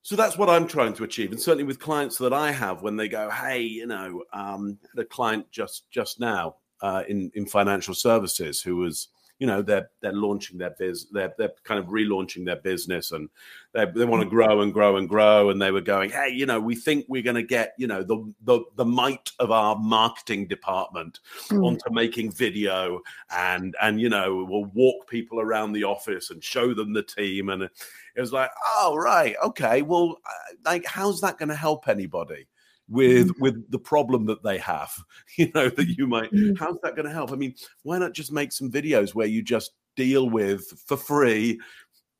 so 0.03 0.17
that's 0.17 0.37
what 0.37 0.51
I'm 0.51 0.67
trying 0.67 0.93
to 0.95 1.05
achieve. 1.05 1.31
And 1.31 1.41
certainly 1.41 1.65
with 1.65 1.79
clients 1.79 2.19
that 2.19 2.33
I 2.33 2.51
have, 2.51 2.83
when 2.83 2.97
they 2.97 3.09
go, 3.09 3.31
"Hey, 3.31 3.63
you 3.63 3.87
know, 3.87 4.25
um, 4.33 4.77
the 4.95 5.05
client 5.05 5.51
just 5.51 5.89
just 5.91 6.19
now 6.19 6.57
uh, 6.83 7.05
in 7.09 7.31
in 7.35 7.47
financial 7.47 7.95
services 7.95 8.61
who 8.61 8.77
was." 8.77 9.09
You 9.39 9.47
know 9.47 9.63
they're 9.63 9.91
they're 10.01 10.13
launching 10.13 10.59
their 10.59 10.75
biz 10.79 11.07
they're 11.11 11.35
they're 11.37 11.53
kind 11.65 11.81
of 11.81 11.87
relaunching 11.87 12.45
their 12.45 12.57
business 12.57 13.13
and 13.13 13.29
they, 13.73 13.85
they 13.87 14.05
want 14.05 14.23
to 14.23 14.29
grow 14.29 14.61
and 14.61 14.73
grow 14.73 14.97
and 14.97 15.09
grow. 15.09 15.51
And 15.51 15.61
they 15.61 15.71
were 15.71 15.81
going 15.81 16.11
hey 16.11 16.31
you 16.31 16.47
know 16.47 16.61
we 16.61 16.75
think 16.75 17.07
we're 17.09 17.23
going 17.23 17.37
to 17.37 17.43
get 17.43 17.75
you 17.79 17.87
know 17.87 18.03
the 18.03 18.33
the, 18.45 18.61
the 18.77 18.85
might 18.85 19.33
of 19.39 19.51
our 19.51 19.77
marketing 19.77 20.47
department 20.47 21.21
mm. 21.49 21.67
onto 21.67 21.91
making 21.91 22.31
video 22.33 23.01
and 23.31 23.75
and 23.83 24.01
you 24.01 24.09
know 24.09 24.47
we'll 24.49 24.67
walk 24.67 25.09
people 25.09 25.41
around 25.41 25.73
the 25.73 25.85
office 25.85 26.31
and 26.31 26.43
show 26.43 26.75
them 26.75 26.93
the 26.93 27.03
team. 27.03 27.49
And 27.49 27.63
it 27.63 27.71
was 28.17 28.33
like 28.33 28.51
oh 28.77 28.97
right 28.97 29.35
okay 29.45 29.83
well 29.83 30.19
uh, 30.25 30.55
like 30.65 30.87
how's 30.87 31.21
that 31.21 31.39
going 31.39 31.49
to 31.49 31.57
help 31.57 31.89
anybody 31.89 32.47
with 32.89 33.29
mm-hmm. 33.29 33.43
with 33.43 33.71
the 33.71 33.79
problem 33.79 34.27
that 34.27 34.43
they 34.43 34.59
have 34.59 34.93
you 35.37 35.51
know 35.55 35.69
that 35.69 35.89
you 35.89 36.07
might 36.07 36.31
mm-hmm. 36.33 36.55
how's 36.57 36.79
that 36.83 36.95
going 36.97 37.07
to 37.07 37.13
help 37.13 37.33
i 37.33 37.37
mean 37.37 37.55
why 37.83 37.99
not 37.99 38.13
just 38.13 38.33
make 38.33 38.53
some 38.53 38.71
videos 38.71 39.15
where 39.15 39.27
you 39.27 39.43
just 39.43 39.73
deal 39.97 40.29
with 40.29 40.67
for 40.87 40.97
free 40.97 41.59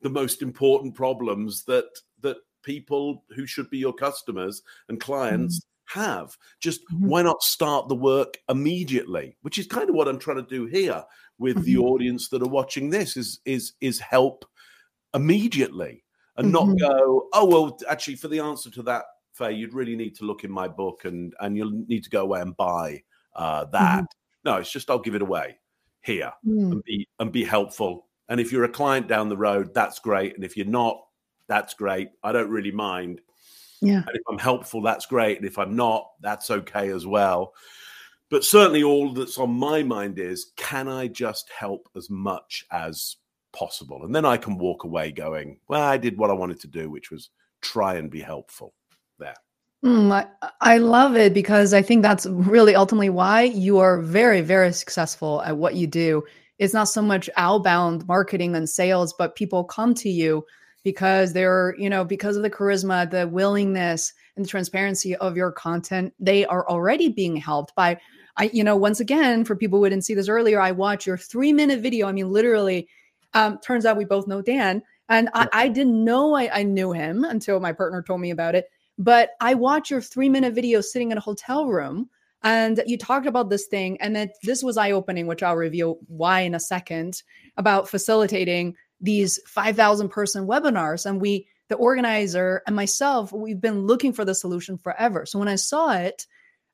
the 0.01 0.09
most 0.09 0.41
important 0.41 0.95
problems 0.95 1.63
that 1.65 1.85
that 2.21 2.37
people 2.63 3.23
who 3.35 3.45
should 3.45 3.69
be 3.69 3.77
your 3.77 3.93
customers 3.93 4.63
and 4.89 4.99
clients 4.99 5.61
have 5.85 6.35
just 6.59 6.81
mm-hmm. 6.87 7.07
why 7.07 7.21
not 7.21 7.43
start 7.43 7.87
the 7.87 7.95
work 7.95 8.37
immediately 8.49 9.37
which 9.43 9.59
is 9.59 9.67
kind 9.67 9.89
of 9.89 9.95
what 9.95 10.07
i'm 10.07 10.19
trying 10.19 10.43
to 10.43 10.49
do 10.49 10.65
here 10.65 11.03
with 11.37 11.63
the 11.63 11.75
mm-hmm. 11.75 11.85
audience 11.85 12.29
that 12.29 12.41
are 12.41 12.49
watching 12.49 12.89
this 12.89 13.15
is 13.17 13.39
is 13.45 13.73
is 13.81 13.99
help 13.99 14.45
immediately 15.13 16.03
and 16.37 16.51
not 16.51 16.63
mm-hmm. 16.63 16.77
go 16.77 17.27
oh 17.33 17.45
well 17.45 17.77
actually 17.87 18.15
for 18.15 18.29
the 18.29 18.39
answer 18.39 18.71
to 18.71 18.81
that 18.81 19.03
Faye, 19.35 19.53
you'd 19.53 19.73
really 19.73 19.95
need 19.95 20.15
to 20.15 20.25
look 20.25 20.43
in 20.43 20.51
my 20.51 20.67
book 20.67 21.05
and 21.05 21.33
and 21.41 21.57
you'll 21.57 21.83
need 21.87 22.03
to 22.03 22.09
go 22.09 22.23
away 22.23 22.41
and 22.41 22.55
buy 22.55 23.03
uh, 23.35 23.65
that. 23.65 24.03
Mm-hmm. 24.03 24.49
No, 24.49 24.55
it's 24.57 24.71
just 24.71 24.89
I'll 24.89 24.99
give 24.99 25.15
it 25.15 25.21
away 25.21 25.57
here 26.01 26.31
mm. 26.47 26.71
and 26.71 26.83
be 26.83 27.07
and 27.19 27.31
be 27.31 27.43
helpful. 27.43 28.07
And 28.29 28.39
if 28.39 28.51
you're 28.51 28.63
a 28.63 28.69
client 28.69 29.07
down 29.07 29.29
the 29.29 29.37
road, 29.37 29.73
that's 29.73 29.99
great. 29.99 30.35
And 30.35 30.43
if 30.43 30.55
you're 30.57 30.65
not, 30.65 30.99
that's 31.47 31.73
great. 31.73 32.09
I 32.23 32.31
don't 32.31 32.49
really 32.49 32.71
mind. 32.71 33.21
Yeah. 33.81 33.97
And 34.07 34.15
if 34.15 34.21
I'm 34.29 34.39
helpful, 34.39 34.81
that's 34.81 35.05
great. 35.05 35.37
And 35.37 35.45
if 35.45 35.59
I'm 35.59 35.75
not, 35.75 36.09
that's 36.21 36.49
okay 36.49 36.89
as 36.89 37.05
well. 37.05 37.53
But 38.29 38.43
certainly, 38.43 38.83
all 38.83 39.13
that's 39.13 39.37
on 39.37 39.51
my 39.51 39.83
mind 39.83 40.17
is 40.17 40.51
can 40.55 40.87
I 40.87 41.07
just 41.07 41.49
help 41.49 41.89
as 41.95 42.09
much 42.09 42.65
as 42.71 43.17
possible? 43.51 44.05
And 44.05 44.15
then 44.15 44.25
I 44.25 44.37
can 44.37 44.57
walk 44.57 44.83
away 44.83 45.11
going, 45.11 45.59
well, 45.67 45.83
I 45.83 45.97
did 45.97 46.17
what 46.17 46.29
I 46.29 46.33
wanted 46.33 46.59
to 46.61 46.67
do, 46.67 46.89
which 46.89 47.11
was 47.11 47.29
try 47.61 47.95
and 47.95 48.09
be 48.09 48.21
helpful. 48.21 48.73
Mm, 49.83 50.11
I, 50.11 50.49
I 50.61 50.77
love 50.77 51.15
it 51.15 51.33
because 51.33 51.73
I 51.73 51.81
think 51.81 52.01
that's 52.01 52.25
really 52.25 52.75
ultimately 52.75 53.09
why 53.09 53.43
you 53.43 53.77
are 53.79 53.99
very, 54.01 54.41
very 54.41 54.73
successful 54.73 55.41
at 55.43 55.57
what 55.57 55.75
you 55.75 55.85
do. 55.87 56.23
It's 56.57 56.73
not 56.73 56.85
so 56.85 57.01
much 57.01 57.29
outbound 57.37 58.07
marketing 58.07 58.55
and 58.55 58.67
sales, 58.69 59.13
but 59.17 59.35
people 59.35 59.63
come 59.63 59.93
to 59.95 60.09
you 60.09 60.45
because 60.83 61.33
they're, 61.33 61.75
you 61.77 61.89
know, 61.89 62.03
because 62.05 62.35
of 62.37 62.43
the 62.43 62.49
charisma, 62.49 63.09
the 63.09 63.27
willingness, 63.27 64.13
and 64.35 64.45
the 64.45 64.49
transparency 64.49 65.15
of 65.17 65.35
your 65.37 65.51
content. 65.51 66.13
They 66.19 66.45
are 66.45 66.67
already 66.67 67.09
being 67.09 67.35
helped 67.35 67.75
by, 67.75 67.97
I, 68.37 68.49
you 68.53 68.63
know, 68.63 68.75
once 68.75 68.99
again, 68.99 69.43
for 69.45 69.55
people 69.55 69.79
who 69.79 69.89
didn't 69.89 70.05
see 70.05 70.13
this 70.13 70.29
earlier, 70.29 70.59
I 70.59 70.71
watched 70.71 71.05
your 71.05 71.17
three 71.17 71.53
minute 71.53 71.81
video. 71.81 72.07
I 72.07 72.11
mean, 72.11 72.31
literally, 72.31 72.87
um, 73.33 73.59
turns 73.59 73.85
out 73.85 73.97
we 73.97 74.05
both 74.05 74.27
know 74.27 74.41
Dan. 74.41 74.81
And 75.09 75.29
I, 75.33 75.47
I 75.53 75.67
didn't 75.67 76.03
know 76.03 76.33
I, 76.35 76.59
I 76.59 76.63
knew 76.63 76.91
him 76.91 77.23
until 77.23 77.59
my 77.59 77.73
partner 77.73 78.01
told 78.01 78.21
me 78.21 78.31
about 78.31 78.55
it 78.55 78.67
but 78.97 79.31
I 79.41 79.53
watch 79.53 79.91
your 79.91 80.01
three 80.01 80.29
minute 80.29 80.53
video 80.53 80.81
sitting 80.81 81.11
in 81.11 81.17
a 81.17 81.21
hotel 81.21 81.67
room 81.67 82.09
and 82.43 82.81
you 82.85 82.97
talked 82.97 83.25
about 83.25 83.49
this 83.49 83.65
thing 83.65 83.99
and 84.01 84.15
that 84.15 84.33
this 84.43 84.61
was 84.61 84.77
eye 84.77 84.91
opening 84.91 85.25
which 85.25 85.41
i'll 85.41 85.55
reveal 85.55 85.97
why 86.07 86.41
in 86.41 86.53
a 86.53 86.59
second 86.59 87.23
about 87.57 87.89
facilitating 87.89 88.75
these 89.01 89.39
5000 89.47 90.09
person 90.09 90.47
webinars. 90.47 91.05
And 91.05 91.21
we 91.21 91.47
the 91.67 91.75
organizer 91.75 92.61
and 92.67 92.75
myself 92.75 93.31
we've 93.31 93.61
been 93.61 93.87
looking 93.87 94.13
for 94.13 94.23
the 94.23 94.35
solution 94.35 94.77
forever. 94.77 95.25
So 95.25 95.39
when 95.39 95.47
i 95.47 95.55
saw 95.55 95.93
it 95.93 96.27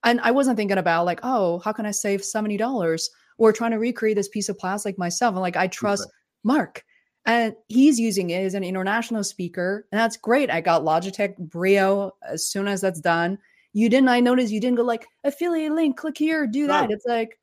and 0.03 0.19
i 0.21 0.31
wasn't 0.31 0.57
thinking 0.57 0.77
about 0.77 1.05
like 1.05 1.21
oh 1.23 1.59
how 1.59 1.71
can 1.71 1.85
i 1.85 1.91
save 1.91 2.21
$70 2.21 3.09
or 3.37 3.53
trying 3.53 3.71
to 3.71 3.79
recreate 3.79 4.17
this 4.17 4.27
piece 4.27 4.49
of 4.49 4.59
plastic 4.59 4.97
myself. 4.97 5.33
And 5.33 5.41
like 5.41 5.57
i 5.57 5.67
trust 5.67 6.07
mark 6.43 6.83
and 7.25 7.55
he's 7.67 7.99
using 7.99 8.29
it 8.31 8.43
as 8.43 8.53
an 8.53 8.63
international 8.63 9.23
speaker 9.23 9.85
and 9.91 9.99
that's 9.99 10.17
great. 10.17 10.49
I 10.49 10.61
got 10.61 10.83
logitech 10.83 11.37
brio 11.37 12.15
as 12.27 12.45
soon 12.45 12.67
as 12.67 12.81
that's 12.81 12.99
done. 12.99 13.37
You 13.73 13.89
didn't 13.89 14.09
i 14.09 14.19
noticed 14.19 14.51
you 14.51 14.59
didn't 14.59 14.77
go 14.77 14.83
like 14.83 15.07
affiliate 15.23 15.73
link 15.73 15.97
click 15.97 16.17
here 16.17 16.47
do 16.47 16.67
that. 16.67 16.89
No. 16.89 16.95
it's 16.95 17.05
like 17.05 17.39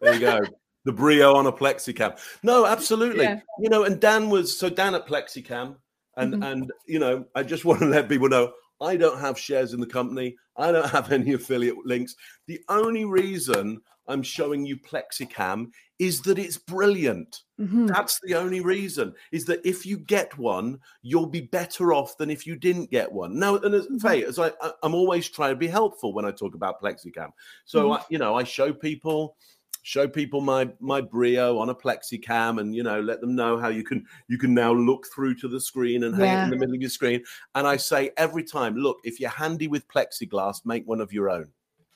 there 0.00 0.14
you 0.14 0.20
go. 0.20 0.40
The 0.84 0.92
brio 0.92 1.36
on 1.36 1.46
a 1.46 1.52
plexicam. 1.52 2.18
No 2.42 2.66
absolutely. 2.66 3.22
Yeah. 3.22 3.38
you 3.60 3.68
know 3.68 3.84
and 3.84 4.00
dan 4.00 4.30
was 4.30 4.58
so 4.58 4.68
dan 4.68 4.96
at 4.96 5.06
plexicam 5.06 5.76
and 6.16 6.34
mm-hmm. 6.34 6.42
and 6.42 6.72
you 6.86 6.98
know 6.98 7.24
i 7.36 7.44
just 7.44 7.64
want 7.66 7.80
to 7.80 7.86
let 7.86 8.08
people 8.08 8.28
know 8.28 8.52
i 8.80 8.96
don't 8.96 9.20
have 9.20 9.38
shares 9.38 9.74
in 9.74 9.80
the 9.80 9.86
company. 9.86 10.36
I 10.56 10.72
don't 10.72 10.88
have 10.90 11.12
any 11.12 11.32
affiliate 11.32 11.84
links. 11.84 12.14
The 12.46 12.60
only 12.68 13.04
reason 13.04 13.80
i'm 14.12 14.22
showing 14.22 14.64
you 14.64 14.76
plexicam 14.76 15.70
is 16.02 16.20
that 16.22 16.36
it's 16.36 16.58
brilliant. 16.58 17.42
Mm-hmm. 17.60 17.86
That's 17.86 18.18
the 18.24 18.34
only 18.34 18.58
reason. 18.58 19.14
Is 19.30 19.44
that 19.44 19.64
if 19.64 19.86
you 19.86 19.98
get 19.98 20.36
one, 20.36 20.80
you'll 21.02 21.26
be 21.26 21.42
better 21.42 21.92
off 21.92 22.16
than 22.16 22.28
if 22.28 22.44
you 22.44 22.56
didn't 22.56 22.90
get 22.90 23.10
one. 23.12 23.38
Now, 23.38 23.54
and 23.58 23.72
as, 23.72 23.84
mm-hmm. 23.84 23.98
Faye, 23.98 24.24
as 24.24 24.36
I, 24.40 24.50
I'm 24.82 24.96
always 24.96 25.28
trying 25.28 25.52
to 25.52 25.56
be 25.56 25.68
helpful 25.68 26.12
when 26.12 26.24
I 26.24 26.32
talk 26.32 26.56
about 26.56 26.80
Plexicam. 26.80 27.30
So, 27.66 27.84
mm-hmm. 27.84 27.92
I, 27.92 28.04
you 28.08 28.18
know, 28.18 28.34
I 28.34 28.42
show 28.42 28.72
people 28.72 29.36
show 29.84 30.08
people 30.08 30.40
my 30.40 30.68
my 30.80 31.00
brio 31.00 31.58
on 31.58 31.68
a 31.68 31.74
plexicam 31.74 32.60
and 32.60 32.72
you 32.74 32.84
know 32.84 33.00
let 33.00 33.20
them 33.20 33.34
know 33.34 33.58
how 33.58 33.66
you 33.66 33.82
can 33.82 34.04
you 34.28 34.38
can 34.38 34.54
now 34.54 34.72
look 34.72 35.06
through 35.12 35.34
to 35.34 35.48
the 35.48 35.60
screen 35.60 36.04
and 36.04 36.16
yeah. 36.16 36.26
hang 36.26 36.38
it 36.38 36.44
in 36.44 36.50
the 36.50 36.56
middle 36.56 36.74
of 36.76 36.80
your 36.80 36.88
screen 36.88 37.20
and 37.56 37.66
i 37.66 37.76
say 37.76 38.12
every 38.16 38.44
time 38.44 38.76
look 38.76 38.98
if 39.02 39.18
you're 39.18 39.28
handy 39.28 39.66
with 39.66 39.88
plexiglass 39.88 40.64
make 40.64 40.86
one 40.86 41.00
of 41.00 41.12
your 41.12 41.28
own 41.28 41.48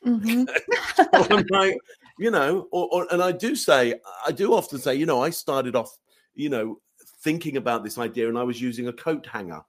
mm-hmm. 0.05 0.43
Like, 1.51 1.79
you 2.19 2.31
know, 2.31 2.69
or, 2.71 2.89
or, 2.93 3.07
and 3.11 3.23
I 3.23 3.33
do 3.33 3.55
say, 3.55 3.95
I 4.27 4.33
do 4.33 4.55
often 4.55 4.79
say, 4.79 4.95
you 4.95 5.07
know, 5.07 5.23
I 5.23 5.31
started 5.31 5.77
off, 5.77 5.97
you 6.35 6.49
know, 6.49 6.81
thinking 7.23 7.57
about 7.57 7.85
this 7.85 7.99
idea 7.99 8.29
and 8.29 8.39
I 8.39 8.43
was 8.43 8.61
using 8.61 8.89
a 8.89 8.93
coat 8.93 9.27
hanger, 9.27 9.61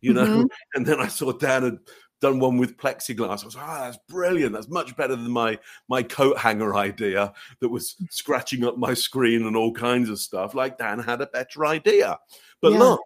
you 0.00 0.12
know, 0.12 0.26
mm-hmm. 0.26 0.46
and 0.74 0.86
then 0.86 1.00
I 1.00 1.08
saw 1.08 1.32
Dan 1.32 1.62
had 1.62 1.78
done 2.20 2.38
one 2.38 2.58
with 2.58 2.76
plexiglass. 2.76 3.42
I 3.42 3.46
was 3.46 3.56
like, 3.56 3.66
oh, 3.68 3.80
that's 3.84 3.98
brilliant. 4.08 4.52
That's 4.52 4.68
much 4.68 4.96
better 4.96 5.16
than 5.16 5.30
my 5.30 5.58
my 5.88 6.02
coat 6.02 6.38
hanger 6.38 6.74
idea 6.76 7.32
that 7.60 7.68
was 7.68 7.96
scratching 8.10 8.64
up 8.64 8.76
my 8.76 8.94
screen 8.94 9.46
and 9.46 9.56
all 9.56 9.72
kinds 9.72 10.08
of 10.08 10.18
stuff. 10.18 10.54
Like 10.54 10.78
Dan 10.78 10.98
had 10.98 11.20
a 11.20 11.26
better 11.26 11.66
idea. 11.66 12.18
But 12.60 12.72
yeah. 12.72 12.78
look, 12.78 13.00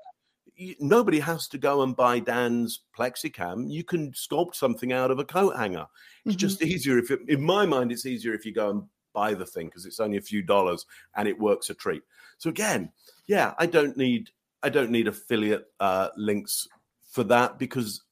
you, 0.56 0.74
nobody 0.80 1.18
has 1.20 1.48
to 1.48 1.58
go 1.58 1.82
and 1.82 1.96
buy 1.96 2.18
Dan's 2.18 2.80
plexicam. 2.96 3.68
You 3.68 3.84
can 3.84 4.12
sculpt 4.12 4.54
something 4.54 4.92
out 4.92 5.10
of 5.10 5.18
a 5.18 5.24
coat 5.24 5.56
hanger. 5.56 5.86
It's 6.24 6.34
mm-hmm. 6.34 6.38
just 6.38 6.62
easier 6.62 6.98
if, 6.98 7.10
it, 7.10 7.20
in 7.28 7.42
my 7.42 7.66
mind, 7.66 7.92
it's 7.92 8.06
easier 8.06 8.34
if 8.34 8.46
you 8.46 8.52
go 8.52 8.70
and 8.70 8.82
buy 9.12 9.34
the 9.34 9.46
thing 9.46 9.66
because 9.66 9.86
it's 9.86 10.00
only 10.00 10.18
a 10.18 10.22
few 10.22 10.42
dollars 10.42 10.86
and 11.16 11.28
it 11.28 11.38
works 11.38 11.70
a 11.70 11.74
treat. 11.74 12.02
So 12.38 12.50
again, 12.50 12.90
yeah, 13.26 13.54
I 13.58 13.66
don't 13.66 13.96
need 13.96 14.30
I 14.62 14.70
don't 14.70 14.90
need 14.90 15.08
affiliate 15.08 15.66
uh, 15.78 16.08
links 16.16 16.66
for 17.10 17.22
that 17.24 17.58
because 17.58 18.02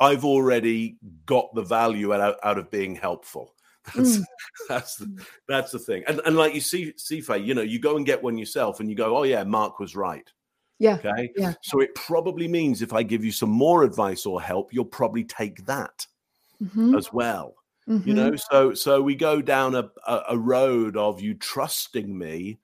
I've 0.00 0.24
already 0.24 0.96
got 1.24 1.54
the 1.54 1.62
value 1.62 2.12
out, 2.12 2.36
out 2.42 2.58
of 2.58 2.70
being 2.70 2.96
helpful. 2.96 3.54
That's 3.94 4.18
mm. 4.18 4.24
that's 4.68 4.96
the, 4.96 5.24
that's 5.48 5.72
the 5.72 5.78
thing. 5.78 6.04
And 6.06 6.20
and 6.26 6.36
like 6.36 6.54
you 6.54 6.60
see, 6.60 6.92
Sife, 6.98 7.44
you 7.44 7.54
know, 7.54 7.62
you 7.62 7.80
go 7.80 7.96
and 7.96 8.04
get 8.04 8.22
one 8.22 8.36
yourself, 8.36 8.78
and 8.78 8.90
you 8.90 8.94
go, 8.94 9.16
oh 9.16 9.22
yeah, 9.22 9.42
Mark 9.42 9.80
was 9.80 9.96
right. 9.96 10.30
Yeah. 10.80 10.94
Okay. 10.94 11.30
Yeah. 11.36 11.52
So 11.62 11.80
it 11.80 11.94
probably 11.94 12.48
means 12.48 12.80
if 12.80 12.94
I 12.94 13.02
give 13.02 13.22
you 13.22 13.30
some 13.30 13.50
more 13.50 13.84
advice 13.84 14.24
or 14.24 14.40
help, 14.40 14.72
you'll 14.72 14.86
probably 14.86 15.24
take 15.24 15.66
that 15.66 16.06
mm-hmm. 16.60 16.96
as 16.96 17.12
well. 17.12 17.54
Mm-hmm. 17.86 18.08
You 18.08 18.14
know, 18.14 18.36
so 18.36 18.74
so 18.74 19.02
we 19.02 19.14
go 19.14 19.42
down 19.42 19.74
a, 19.74 19.90
a, 20.28 20.38
road 20.38 20.96
of 20.96 21.20
you 21.20 21.34
trusting 21.34 22.16
me, 22.16 22.60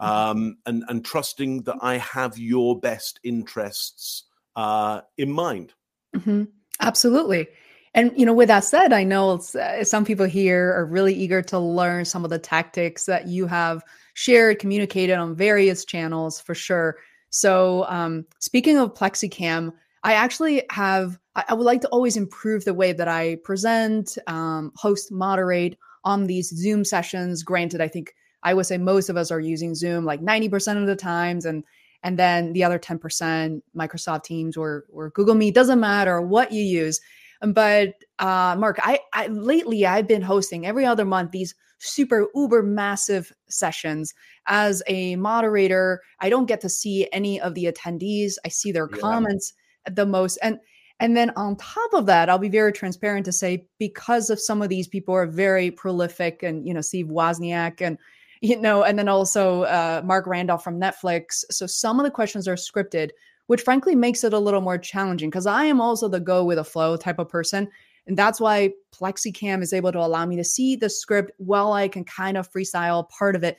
mm-hmm. 0.00 0.12
um, 0.12 0.58
and 0.66 0.84
and 0.88 1.04
trusting 1.04 1.62
that 1.62 1.76
I 1.80 1.98
have 1.98 2.38
your 2.38 2.78
best 2.78 3.18
interests 3.24 4.24
uh, 4.54 5.00
in 5.16 5.32
mind. 5.32 5.72
Mm-hmm. 6.14 6.44
Absolutely. 6.80 7.48
And 7.94 8.12
you 8.16 8.26
know, 8.26 8.34
with 8.34 8.48
that 8.48 8.64
said, 8.64 8.92
I 8.92 9.02
know 9.02 9.40
uh, 9.58 9.82
some 9.82 10.04
people 10.04 10.26
here 10.26 10.72
are 10.74 10.84
really 10.84 11.14
eager 11.14 11.42
to 11.42 11.58
learn 11.58 12.04
some 12.04 12.24
of 12.24 12.30
the 12.30 12.38
tactics 12.38 13.06
that 13.06 13.26
you 13.26 13.46
have 13.46 13.82
shared, 14.14 14.58
communicated 14.58 15.14
on 15.14 15.34
various 15.34 15.84
channels 15.84 16.38
for 16.38 16.54
sure. 16.54 16.96
So, 17.36 17.84
um, 17.88 18.24
speaking 18.38 18.78
of 18.78 18.94
Plexicam, 18.94 19.70
I 20.04 20.14
actually 20.14 20.62
have. 20.70 21.18
I, 21.34 21.44
I, 21.50 21.54
would 21.54 21.64
like 21.64 21.82
to 21.82 21.88
always 21.88 22.16
improve 22.16 22.64
the 22.64 22.72
way 22.72 22.94
that 22.94 23.08
I 23.08 23.36
present, 23.44 24.16
um, 24.26 24.72
host, 24.74 25.12
moderate 25.12 25.76
on 26.02 26.26
these 26.26 26.48
Zoom 26.48 26.82
sessions. 26.82 27.42
Granted, 27.42 27.82
I 27.82 27.88
think 27.88 28.14
I 28.42 28.54
would 28.54 28.64
say 28.64 28.78
most 28.78 29.10
of 29.10 29.18
us 29.18 29.30
are 29.30 29.40
using 29.40 29.74
Zoom 29.74 30.06
like 30.06 30.22
ninety 30.22 30.48
percent 30.48 30.78
of 30.78 30.86
the 30.86 30.96
times, 30.96 31.44
and 31.44 31.62
and 32.02 32.18
then 32.18 32.54
the 32.54 32.64
other 32.64 32.78
10% 32.78 33.60
microsoft 33.76 34.22
teams 34.22 34.56
or, 34.56 34.84
or 34.92 35.10
google 35.10 35.34
meet 35.34 35.54
doesn't 35.54 35.80
matter 35.80 36.20
what 36.20 36.52
you 36.52 36.62
use 36.62 37.00
but 37.48 37.94
uh, 38.18 38.54
mark 38.56 38.78
I, 38.82 39.00
I 39.12 39.26
lately 39.28 39.86
i've 39.86 40.06
been 40.06 40.22
hosting 40.22 40.66
every 40.66 40.84
other 40.84 41.06
month 41.06 41.32
these 41.32 41.54
super 41.78 42.26
uber 42.34 42.62
massive 42.62 43.32
sessions 43.48 44.14
as 44.46 44.82
a 44.86 45.16
moderator 45.16 46.00
i 46.20 46.28
don't 46.28 46.46
get 46.46 46.60
to 46.60 46.68
see 46.68 47.08
any 47.12 47.40
of 47.40 47.54
the 47.54 47.64
attendees 47.64 48.34
i 48.44 48.48
see 48.48 48.72
their 48.72 48.88
yeah. 48.92 48.98
comments 48.98 49.52
the 49.90 50.06
most 50.06 50.38
and 50.42 50.58
and 50.98 51.16
then 51.16 51.30
on 51.36 51.56
top 51.56 51.92
of 51.92 52.06
that, 52.06 52.30
I'll 52.30 52.38
be 52.38 52.48
very 52.48 52.72
transparent 52.72 53.26
to 53.26 53.32
say 53.32 53.66
because 53.78 54.30
of 54.30 54.40
some 54.40 54.62
of 54.62 54.70
these 54.70 54.88
people 54.88 55.14
are 55.14 55.26
very 55.26 55.70
prolific, 55.70 56.42
and 56.42 56.66
you 56.66 56.72
know 56.72 56.80
Steve 56.80 57.06
Wozniak 57.06 57.80
and 57.80 57.98
you 58.40 58.60
know, 58.60 58.82
and 58.82 58.98
then 58.98 59.08
also 59.08 59.62
uh, 59.62 60.02
Marc 60.04 60.26
Randolph 60.26 60.62
from 60.62 60.80
Netflix. 60.80 61.44
So 61.50 61.66
some 61.66 61.98
of 61.98 62.04
the 62.04 62.10
questions 62.10 62.46
are 62.46 62.54
scripted, 62.54 63.10
which 63.46 63.62
frankly 63.62 63.94
makes 63.94 64.24
it 64.24 64.32
a 64.32 64.38
little 64.38 64.60
more 64.60 64.78
challenging 64.78 65.30
because 65.30 65.46
I 65.46 65.64
am 65.64 65.80
also 65.80 66.08
the 66.08 66.20
go 66.20 66.44
with 66.44 66.58
a 66.58 66.64
flow 66.64 66.96
type 66.96 67.18
of 67.18 67.28
person. 67.28 67.68
And 68.06 68.16
that's 68.16 68.40
why 68.40 68.72
Plexicam 68.92 69.62
is 69.62 69.72
able 69.72 69.92
to 69.92 69.98
allow 69.98 70.26
me 70.26 70.36
to 70.36 70.44
see 70.44 70.76
the 70.76 70.88
script 70.88 71.32
while 71.38 71.72
I 71.72 71.88
can 71.88 72.04
kind 72.04 72.36
of 72.36 72.50
freestyle 72.50 73.08
part 73.08 73.34
of 73.34 73.42
it. 73.42 73.58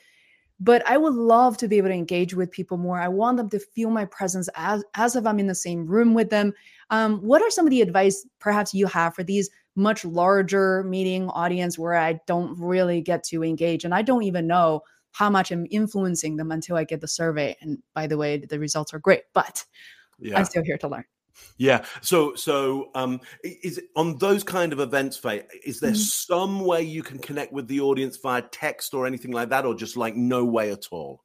But 0.60 0.84
I 0.88 0.96
would 0.96 1.14
love 1.14 1.56
to 1.58 1.68
be 1.68 1.78
able 1.78 1.88
to 1.88 1.94
engage 1.94 2.34
with 2.34 2.50
people 2.50 2.78
more. 2.78 2.98
I 2.98 3.08
want 3.08 3.36
them 3.36 3.48
to 3.50 3.60
feel 3.60 3.90
my 3.90 4.06
presence 4.06 4.48
as, 4.56 4.82
as 4.94 5.14
if 5.14 5.24
I'm 5.24 5.38
in 5.38 5.46
the 5.46 5.54
same 5.54 5.86
room 5.86 6.14
with 6.14 6.30
them. 6.30 6.52
Um, 6.90 7.18
what 7.18 7.42
are 7.42 7.50
some 7.50 7.66
of 7.66 7.70
the 7.70 7.82
advice 7.82 8.26
perhaps 8.40 8.74
you 8.74 8.86
have 8.86 9.14
for 9.14 9.22
these 9.22 9.50
much 9.76 10.04
larger 10.04 10.82
meeting 10.82 11.28
audience 11.28 11.78
where 11.78 11.94
I 11.94 12.18
don't 12.26 12.58
really 12.58 13.00
get 13.00 13.22
to 13.24 13.44
engage 13.44 13.84
and 13.84 13.94
I 13.94 14.02
don't 14.02 14.24
even 14.24 14.48
know 14.48 14.82
how 15.12 15.30
much 15.30 15.52
I'm 15.52 15.66
influencing 15.70 16.36
them 16.36 16.50
until 16.50 16.76
I 16.76 16.84
get 16.84 17.00
the 17.00 17.08
survey. 17.08 17.56
And 17.60 17.78
by 17.94 18.06
the 18.06 18.16
way, 18.16 18.38
the 18.38 18.58
results 18.58 18.92
are 18.92 18.98
great, 18.98 19.22
but 19.32 19.64
yeah. 20.18 20.38
I'm 20.38 20.44
still 20.44 20.64
here 20.64 20.78
to 20.78 20.88
learn. 20.88 21.04
Yeah. 21.56 21.84
So, 22.00 22.34
so 22.34 22.90
um, 22.94 23.20
is 23.42 23.80
on 23.96 24.18
those 24.18 24.44
kind 24.44 24.72
of 24.72 24.80
events, 24.80 25.16
Faye, 25.16 25.44
is 25.64 25.80
there 25.80 25.90
mm-hmm. 25.90 25.98
some 25.98 26.64
way 26.64 26.82
you 26.82 27.02
can 27.02 27.18
connect 27.18 27.52
with 27.52 27.66
the 27.66 27.80
audience 27.80 28.16
via 28.16 28.42
text 28.42 28.94
or 28.94 29.06
anything 29.06 29.32
like 29.32 29.48
that, 29.50 29.66
or 29.66 29.74
just 29.74 29.96
like 29.96 30.16
no 30.16 30.44
way 30.44 30.70
at 30.70 30.86
all? 30.90 31.24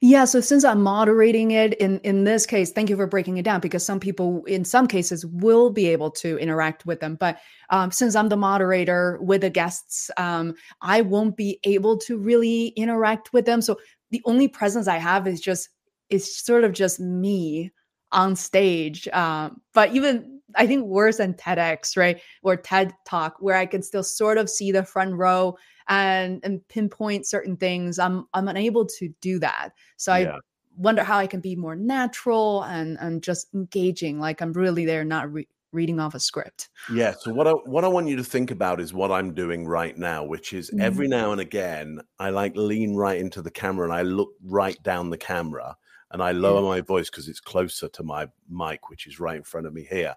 Yeah, 0.00 0.24
so 0.24 0.40
since 0.40 0.64
I'm 0.64 0.82
moderating 0.82 1.50
it 1.50 1.74
in 1.74 1.98
in 2.00 2.24
this 2.24 2.46
case, 2.46 2.70
thank 2.70 2.88
you 2.88 2.96
for 2.96 3.06
breaking 3.06 3.38
it 3.38 3.44
down 3.44 3.60
because 3.60 3.84
some 3.84 3.98
people 3.98 4.44
in 4.44 4.64
some 4.64 4.86
cases 4.86 5.26
will 5.26 5.70
be 5.70 5.88
able 5.88 6.10
to 6.12 6.38
interact 6.38 6.86
with 6.86 7.00
them, 7.00 7.16
but 7.16 7.38
um, 7.70 7.90
since 7.90 8.14
I'm 8.14 8.28
the 8.28 8.36
moderator 8.36 9.18
with 9.20 9.40
the 9.40 9.50
guests, 9.50 10.10
um, 10.16 10.54
I 10.80 11.00
won't 11.00 11.36
be 11.36 11.58
able 11.64 11.98
to 11.98 12.16
really 12.16 12.68
interact 12.68 13.32
with 13.32 13.44
them. 13.44 13.60
So 13.60 13.76
the 14.10 14.22
only 14.24 14.46
presence 14.46 14.86
I 14.86 14.98
have 14.98 15.26
is 15.26 15.40
just 15.40 15.68
is 16.10 16.36
sort 16.36 16.62
of 16.62 16.72
just 16.72 17.00
me 17.00 17.72
on 18.12 18.36
stage. 18.36 19.08
Um, 19.08 19.60
but 19.74 19.92
even 19.92 20.40
I 20.54 20.66
think 20.66 20.86
worse 20.86 21.18
than 21.18 21.34
TEDx, 21.34 21.96
right, 21.96 22.20
or 22.42 22.56
TED 22.56 22.94
Talk, 23.04 23.36
where 23.40 23.56
I 23.56 23.66
can 23.66 23.82
still 23.82 24.04
sort 24.04 24.38
of 24.38 24.48
see 24.48 24.72
the 24.72 24.84
front 24.84 25.14
row 25.14 25.56
and 25.88 26.40
and 26.42 26.66
pinpoint 26.68 27.26
certain 27.26 27.56
things 27.56 27.98
i'm 27.98 28.26
i'm 28.34 28.48
unable 28.48 28.84
to 28.84 29.08
do 29.20 29.38
that 29.38 29.70
so 29.96 30.12
i 30.12 30.38
wonder 30.76 31.02
how 31.02 31.18
i 31.18 31.26
can 31.26 31.40
be 31.40 31.56
more 31.56 31.76
natural 31.76 32.62
and 32.64 32.98
and 33.00 33.22
just 33.22 33.52
engaging 33.54 34.18
like 34.18 34.40
i'm 34.40 34.52
really 34.52 34.84
there 34.84 35.04
not 35.04 35.32
re- 35.32 35.48
reading 35.72 36.00
off 36.00 36.14
a 36.14 36.20
script 36.20 36.68
yeah 36.92 37.12
so 37.20 37.32
what 37.32 37.46
i 37.46 37.50
what 37.50 37.84
i 37.84 37.88
want 37.88 38.08
you 38.08 38.16
to 38.16 38.24
think 38.24 38.50
about 38.50 38.80
is 38.80 38.92
what 38.92 39.12
i'm 39.12 39.34
doing 39.34 39.66
right 39.66 39.96
now 39.96 40.24
which 40.24 40.52
is 40.52 40.70
mm-hmm. 40.70 40.80
every 40.80 41.06
now 41.06 41.32
and 41.32 41.40
again 41.40 42.00
i 42.18 42.30
like 42.30 42.56
lean 42.56 42.94
right 42.94 43.20
into 43.20 43.42
the 43.42 43.50
camera 43.50 43.84
and 43.84 43.92
i 43.92 44.02
look 44.02 44.30
right 44.44 44.82
down 44.82 45.10
the 45.10 45.18
camera 45.18 45.76
and 46.12 46.22
I 46.22 46.32
lower 46.32 46.62
my 46.62 46.80
voice 46.80 47.10
because 47.10 47.28
it's 47.28 47.40
closer 47.40 47.88
to 47.88 48.02
my 48.02 48.28
mic, 48.48 48.88
which 48.88 49.06
is 49.06 49.20
right 49.20 49.36
in 49.36 49.42
front 49.42 49.66
of 49.66 49.74
me 49.74 49.86
here. 49.88 50.14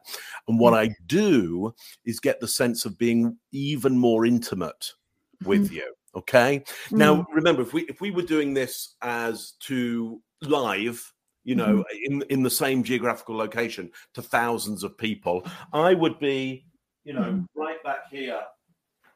And 0.47 0.60
what 0.60 0.73
I 0.73 0.95
do 1.08 1.73
is 2.06 2.19
get 2.19 2.39
the 2.39 2.47
sense 2.47 2.86
of 2.86 2.97
being 2.97 3.38
even 3.52 3.97
more 3.97 4.25
intimate 4.25 4.91
with 5.43 5.65
mm-hmm. 5.65 5.75
you. 5.75 5.93
Okay. 6.15 6.60
Mm-hmm. 6.60 6.97
Now 6.97 7.25
remember, 7.34 7.62
if 7.62 7.73
we 7.73 7.84
if 7.84 8.02
we 8.02 8.12
were 8.12 8.23
doing 8.23 8.54
this 8.54 8.95
as 9.02 9.54
to 9.62 10.21
live, 10.41 11.02
you 11.43 11.56
know, 11.56 11.78
mm-hmm. 11.78 12.13
in 12.13 12.21
in 12.30 12.43
the 12.43 12.49
same 12.49 12.84
geographical 12.84 13.36
location 13.36 13.91
to 14.13 14.21
thousands 14.21 14.84
of 14.84 14.97
people, 14.97 15.45
I 15.73 15.93
would 15.93 16.19
be, 16.19 16.65
you 17.04 17.13
know, 17.13 17.21
mm-hmm. 17.21 17.60
right 17.60 17.82
back 17.84 18.10
here, 18.12 18.41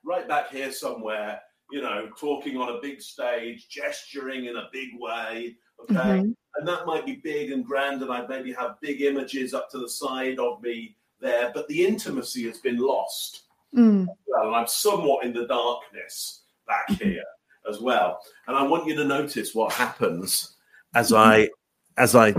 right 0.03 0.27
back 0.27 0.51
here 0.51 0.71
somewhere, 0.71 1.41
you 1.71 1.81
know, 1.81 2.09
talking 2.19 2.57
on 2.57 2.75
a 2.75 2.81
big 2.81 3.01
stage, 3.01 3.67
gesturing 3.69 4.45
in 4.45 4.55
a 4.55 4.69
big 4.71 4.89
way. 4.99 5.55
Okay. 5.81 6.23
And 6.55 6.67
that 6.67 6.85
might 6.85 7.05
be 7.05 7.15
big 7.15 7.51
and 7.51 7.65
grand, 7.65 8.01
and 8.01 8.11
I'd 8.11 8.29
maybe 8.29 8.53
have 8.53 8.79
big 8.79 9.01
images 9.01 9.53
up 9.53 9.69
to 9.71 9.79
the 9.79 9.89
side 9.89 10.37
of 10.39 10.61
me 10.61 10.95
there, 11.19 11.51
but 11.53 11.67
the 11.67 11.85
intimacy 11.85 12.45
has 12.47 12.59
been 12.59 12.77
lost. 12.77 13.43
Mm. 13.75 14.07
Well, 14.27 14.47
and 14.47 14.55
I'm 14.55 14.67
somewhat 14.67 15.25
in 15.25 15.33
the 15.33 15.47
darkness 15.47 16.41
back 16.67 16.89
here 17.01 17.23
as 17.67 17.79
well. 17.79 18.19
And 18.47 18.55
I 18.55 18.63
want 18.63 18.87
you 18.87 18.95
to 18.95 19.05
notice 19.05 19.55
what 19.55 19.73
happens 19.73 20.55
as 20.93 21.11
mm-hmm. 21.11 21.29
I 21.29 21.49
as 21.97 22.15
I 22.15 22.35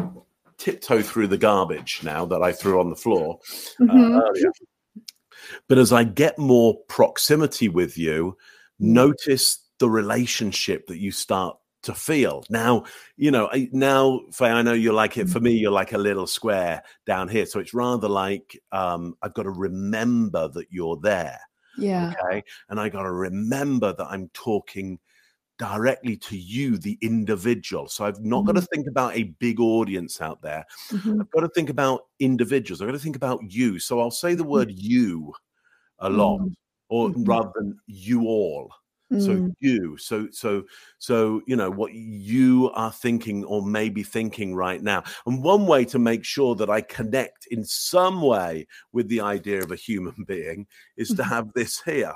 tiptoe 0.59 1.03
through 1.03 1.29
the 1.29 1.39
garbage 1.39 2.01
now 2.03 2.25
that 2.27 2.43
I 2.43 2.53
threw 2.53 2.81
on 2.81 2.91
the 2.91 2.97
floor 2.97 3.39
uh, 3.81 3.85
mm-hmm. 3.85 4.21
earlier. 4.21 4.53
But 5.69 5.79
as 5.79 5.93
I 5.93 6.05
get 6.05 6.39
more 6.39 6.79
proximity 6.89 7.69
with 7.69 7.99
you, 7.99 8.37
mm. 8.81 8.87
notice 8.87 9.61
the 9.79 9.89
relationship 9.89 10.87
that 10.87 10.99
you 10.99 11.11
start 11.11 11.57
to 11.85 11.95
feel. 11.95 12.45
Now, 12.51 12.85
you 13.17 13.31
know, 13.31 13.49
now, 13.73 14.21
Faye, 14.33 14.51
I 14.51 14.63
know 14.63 14.73
you're 14.73 14.93
like 14.93 15.17
it. 15.17 15.29
For 15.29 15.41
me, 15.41 15.53
you're 15.53 15.71
like 15.71 15.93
a 15.93 15.99
little 15.99 16.27
square 16.27 16.83
down 17.07 17.29
here. 17.29 17.47
So 17.47 17.61
it's 17.61 17.75
rather 17.75 18.09
like 18.09 18.59
um, 18.73 19.17
I've 19.23 19.35
got 19.35 19.45
to 19.45 19.51
remember 19.51 20.49
that 20.49 20.67
you're 20.71 20.99
there. 21.03 21.39
Yeah. 21.79 22.13
Okay. 22.13 22.43
And 22.69 22.79
I 22.79 22.89
got 22.89 23.03
to 23.03 23.13
remember 23.13 23.95
that 23.95 24.07
I'm 24.07 24.31
talking 24.35 24.99
directly 25.59 26.17
to 26.17 26.37
you, 26.37 26.79
the 26.79 26.99
individual. 27.01 27.89
So 27.89 28.05
I've 28.05 28.21
not 28.21 28.39
mm-hmm. 28.39 28.47
got 28.47 28.61
to 28.61 28.67
think 28.67 28.87
about 28.89 29.17
a 29.17 29.25
big 29.39 29.61
audience 29.61 30.21
out 30.21 30.43
there. 30.43 30.65
Mm-hmm. 30.91 31.21
I've 31.21 31.31
got 31.31 31.41
to 31.41 31.49
think 31.49 31.71
about 31.71 32.03
individuals. 32.19 32.81
I've 32.81 32.89
got 32.89 32.93
to 32.93 32.99
think 32.99 33.17
about 33.17 33.41
you. 33.49 33.79
So 33.79 34.01
I'll 34.01 34.11
say 34.11 34.35
the 34.35 34.43
mm-hmm. 34.43 34.53
word 34.53 34.73
you 34.73 35.33
a 36.01 36.11
lot, 36.11 36.41
mm-hmm. 36.41 36.53
or 36.89 37.11
rather 37.11 37.51
than 37.55 37.79
you 37.87 38.23
all. 38.23 38.71
So 39.11 39.37
mm. 39.37 39.55
you, 39.61 39.97
so 39.99 40.29
so 40.33 40.65
so 40.99 41.43
you 41.47 41.57
know 41.57 41.71
what 41.71 41.93
you 41.93 42.71
are 42.75 42.91
thinking 42.91 43.45
or 43.45 43.65
maybe 43.65 44.03
thinking 44.03 44.55
right 44.55 44.83
now. 44.83 45.05
And 45.27 45.43
one 45.43 45.67
way 45.67 45.85
to 45.87 45.99
make 45.99 46.25
sure 46.25 46.55
that 46.57 46.71
I 46.71 46.81
connect 46.81 47.47
in 47.51 47.65
some 47.65 48.23
way 48.23 48.67
with 48.93 49.09
the 49.09 49.21
idea 49.21 49.63
of 49.63 49.71
a 49.71 49.77
human 49.77 50.25
being 50.27 50.67
is 50.97 51.09
to 51.09 51.15
mm-hmm. 51.17 51.31
have 51.31 51.53
this 51.53 51.83
here. 51.83 52.15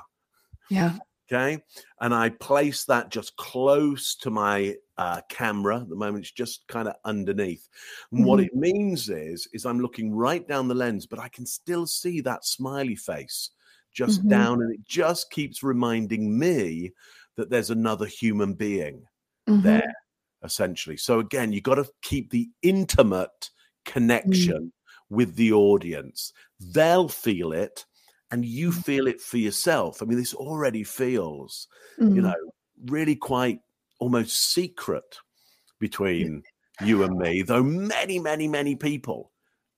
Yeah. 0.70 0.94
Okay. 1.30 1.62
And 2.00 2.14
I 2.14 2.30
place 2.30 2.84
that 2.84 3.10
just 3.10 3.36
close 3.36 4.14
to 4.16 4.30
my 4.30 4.74
uh, 4.96 5.20
camera 5.28 5.80
at 5.80 5.90
the 5.90 5.94
moment. 5.94 6.24
It's 6.24 6.32
just 6.32 6.66
kind 6.68 6.88
of 6.88 6.94
underneath. 7.04 7.68
And 8.10 8.20
mm-hmm. 8.20 8.28
what 8.28 8.40
it 8.40 8.54
means 8.54 9.10
is, 9.10 9.46
is 9.52 9.66
I'm 9.66 9.80
looking 9.80 10.14
right 10.14 10.46
down 10.48 10.68
the 10.68 10.74
lens, 10.74 11.06
but 11.06 11.18
I 11.18 11.28
can 11.28 11.44
still 11.44 11.86
see 11.86 12.22
that 12.22 12.46
smiley 12.46 12.96
face 12.96 13.50
just 13.98 14.20
mm-hmm. 14.20 14.28
down, 14.28 14.62
and 14.62 14.72
it 14.72 14.84
just 14.86 15.32
keeps 15.32 15.64
reminding 15.64 16.38
me 16.38 16.92
that 17.34 17.50
there's 17.50 17.70
another 17.70 18.06
human 18.06 18.54
being 18.54 19.02
mm-hmm. 19.48 19.60
there, 19.62 19.92
essentially. 20.44 20.96
So 20.96 21.18
again, 21.18 21.52
you 21.52 21.60
got 21.60 21.74
to 21.74 21.90
keep 22.00 22.30
the 22.30 22.48
intimate 22.62 23.50
mm. 23.50 23.92
connection 23.92 24.72
with 25.10 25.34
the 25.34 25.52
audience. 25.52 26.32
They'll 26.60 27.08
feel 27.08 27.52
it, 27.52 27.84
and 28.30 28.44
you 28.44 28.70
mm. 28.70 28.84
feel 28.84 29.08
it 29.08 29.20
for 29.20 29.38
yourself. 29.38 30.00
I 30.00 30.06
mean, 30.06 30.18
this 30.18 30.34
already 30.34 30.84
feels, 30.84 31.66
you 31.98 32.22
know, 32.22 32.36
really 32.86 33.16
quite 33.16 33.58
almost 33.98 34.52
secret 34.52 35.18
between 35.80 36.44
you 36.84 37.02
and 37.02 37.16
me, 37.18 37.42
though 37.42 37.64
many, 37.64 38.20
many, 38.20 38.46
many 38.46 38.76
people 38.76 39.32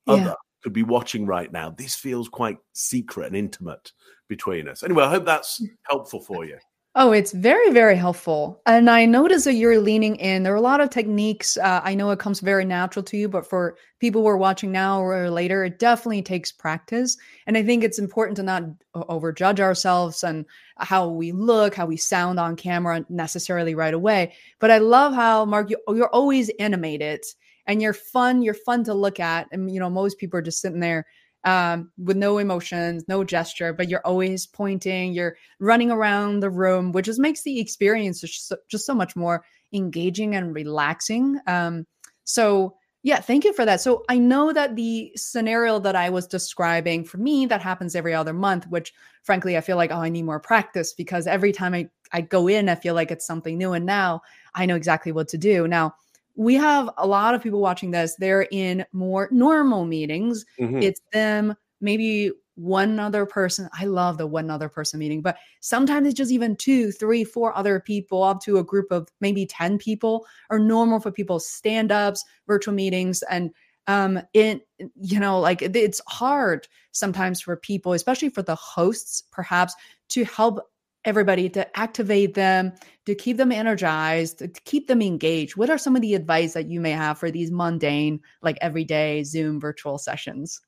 yeah. 0.07 0.15
other 0.15 0.35
could 0.63 0.73
be 0.73 0.83
watching 0.83 1.27
right 1.27 1.51
now. 1.53 1.71
This 1.71 1.95
feels 1.95 2.29
quite 2.29 2.59
secret 2.73 3.27
and 3.27 3.37
intimate 3.37 3.93
between 4.29 4.69
us. 4.69 4.83
Anyway, 4.83 5.05
I 5.05 5.11
hope 5.11 5.25
that's 5.25 5.61
mm. 5.61 5.69
helpful 5.89 6.21
for 6.21 6.45
you. 6.45 6.59
Oh, 6.97 7.13
it's 7.13 7.31
very, 7.31 7.71
very 7.71 7.95
helpful. 7.95 8.61
And 8.67 8.91
I 8.91 9.05
notice 9.05 9.45
that 9.45 9.55
you're 9.55 9.79
leaning 9.79 10.17
in. 10.17 10.43
There 10.43 10.53
are 10.53 10.57
a 10.57 10.61
lot 10.61 10.81
of 10.81 10.91
techniques. 10.91 11.57
Uh, 11.57 11.81
I 11.85 11.95
know 11.95 12.11
it 12.11 12.19
comes 12.19 12.41
very 12.41 12.65
natural 12.65 13.05
to 13.05 13.17
you, 13.17 13.29
but 13.29 13.49
for 13.49 13.77
people 14.01 14.23
who 14.23 14.27
are 14.27 14.37
watching 14.37 14.73
now 14.73 15.01
or 15.01 15.31
later, 15.31 15.63
it 15.65 15.79
definitely 15.79 16.23
takes 16.23 16.51
practice. 16.51 17.17
And 17.47 17.57
I 17.57 17.63
think 17.63 17.85
it's 17.85 18.01
important 18.01 18.37
to 18.39 18.43
not 18.43 18.65
overjudge 18.97 19.61
ourselves 19.61 20.25
and 20.25 20.45
how 20.79 21.07
we 21.07 21.31
look, 21.31 21.77
how 21.77 21.87
we 21.87 21.97
sound 21.97 22.41
on 22.41 22.57
camera 22.57 23.07
necessarily 23.09 23.77
right 23.77 23.95
away. 23.95 24.35
But 24.59 24.73
I 24.73 24.79
love 24.79 25.15
how, 25.15 25.45
Mark, 25.45 25.71
you, 25.71 25.77
you're 25.95 26.09
always 26.09 26.51
animated 26.59 27.25
and 27.71 27.81
you're 27.81 27.93
fun. 27.93 28.43
You're 28.43 28.55
fun 28.55 28.83
to 28.85 28.95
look 28.95 29.21
at. 29.21 29.47
And, 29.53 29.73
you 29.73 29.79
know, 29.79 29.89
most 29.89 30.19
people 30.19 30.39
are 30.39 30.43
just 30.43 30.61
sitting 30.61 30.81
there 30.81 31.07
um, 31.45 31.93
with 31.97 32.17
no 32.17 32.39
emotions, 32.39 33.05
no 33.07 33.23
gesture, 33.23 33.73
but 33.73 33.89
you're 33.89 34.05
always 34.05 34.47
pointing, 34.47 35.13
you're 35.13 35.37
running 35.61 35.91
around 35.91 36.41
the 36.41 36.51
room, 36.51 36.93
which 36.93 37.07
just 37.07 37.21
makes 37.21 37.43
the 37.43 37.61
experience 37.61 38.21
just 38.21 38.49
so, 38.49 38.57
just 38.69 38.85
so 38.85 38.95
much 38.95 39.15
more 39.15 39.45
engaging 39.73 40.35
and 40.35 40.53
relaxing. 40.55 41.39
Um, 41.47 41.87
so, 42.25 42.77
yeah, 43.03 43.21
thank 43.21 43.45
you 43.45 43.55
for 43.55 43.65
that. 43.65 43.81
So, 43.81 44.03
I 44.11 44.19
know 44.19 44.53
that 44.53 44.77
the 44.77 45.13
scenario 45.17 45.79
that 45.79 45.97
I 45.97 46.11
was 46.11 46.27
describing 46.27 47.05
for 47.05 47.17
me 47.19 47.47
that 47.47 47.63
happens 47.63 47.95
every 47.95 48.13
other 48.13 48.35
month, 48.35 48.67
which 48.69 48.93
frankly, 49.23 49.57
I 49.57 49.61
feel 49.61 49.77
like, 49.77 49.93
oh, 49.93 50.01
I 50.01 50.09
need 50.11 50.25
more 50.25 50.41
practice 50.41 50.93
because 50.93 51.27
every 51.27 51.53
time 51.53 51.73
I, 51.73 51.89
I 52.13 52.21
go 52.21 52.49
in, 52.49 52.69
I 52.69 52.75
feel 52.75 52.95
like 52.95 53.11
it's 53.11 53.27
something 53.27 53.57
new. 53.57 53.73
And 53.73 53.87
now 53.87 54.21
I 54.55 54.67
know 54.67 54.77
exactly 54.77 55.13
what 55.13 55.29
to 55.29 55.39
do. 55.39 55.67
Now, 55.69 55.95
we 56.41 56.55
have 56.55 56.89
a 56.97 57.07
lot 57.07 57.35
of 57.35 57.43
people 57.43 57.61
watching 57.61 57.91
this. 57.91 58.17
They're 58.17 58.49
in 58.51 58.87
more 58.95 59.29
normal 59.31 59.85
meetings. 59.85 60.47
Mm-hmm. 60.59 60.81
It's 60.81 61.03
them, 61.13 61.55
maybe 61.83 62.33
one 62.55 62.99
other 62.99 63.27
person. 63.27 63.69
I 63.79 63.85
love 63.85 64.17
the 64.17 64.27
one 64.27 64.49
other 64.49 64.71
person 64.71 65.01
meeting, 65.01 65.21
but 65.21 65.37
sometimes 65.61 66.09
it's 66.09 66.17
just 66.17 66.33
even 66.33 66.57
two, 66.57 66.93
three, 66.93 67.25
four 67.25 67.55
other 67.55 67.79
people 67.79 68.23
up 68.23 68.41
to 68.45 68.57
a 68.57 68.65
group 68.65 68.91
of 68.91 69.07
maybe 69.21 69.45
10 69.45 69.77
people 69.77 70.25
are 70.49 70.59
normal 70.59 70.99
for 70.99 71.13
people 71.13 71.41
stand 71.41 71.93
ups, 71.93 72.25
virtual 72.47 72.73
meetings. 72.73 73.23
And 73.25 73.51
um, 73.87 74.19
it, 74.33 74.67
you 74.99 75.21
know, 75.21 75.41
like 75.41 75.61
it's 75.61 76.01
hard 76.09 76.67
sometimes 76.93 77.43
for 77.43 77.55
people, 77.55 77.93
especially 77.93 78.31
for 78.31 78.41
the 78.41 78.55
hosts, 78.55 79.25
perhaps 79.31 79.75
to 80.09 80.25
help 80.25 80.70
everybody 81.05 81.49
to 81.51 81.79
activate 81.79 82.35
them, 82.35 82.73
to 83.07 83.15
keep 83.15 83.37
them 83.37 83.53
energized, 83.53 84.39
to 84.39 84.49
keep 84.49 84.89
them 84.89 85.03
engaged? 85.03 85.57
What 85.57 85.71
are 85.71 85.79
some 85.79 85.97
of 85.97 86.03
the 86.03 86.15
advice 86.15 86.55
that 86.55 86.69
you 86.69 86.81
may 86.81 86.93
have 86.93 87.19
for 87.19 87.31
these 87.31 87.51
mundane, 87.51 88.21
like 88.43 88.59
everyday 88.61 89.23
Zoom 89.25 89.61
virtual 89.61 89.99
sessions? 89.99 90.61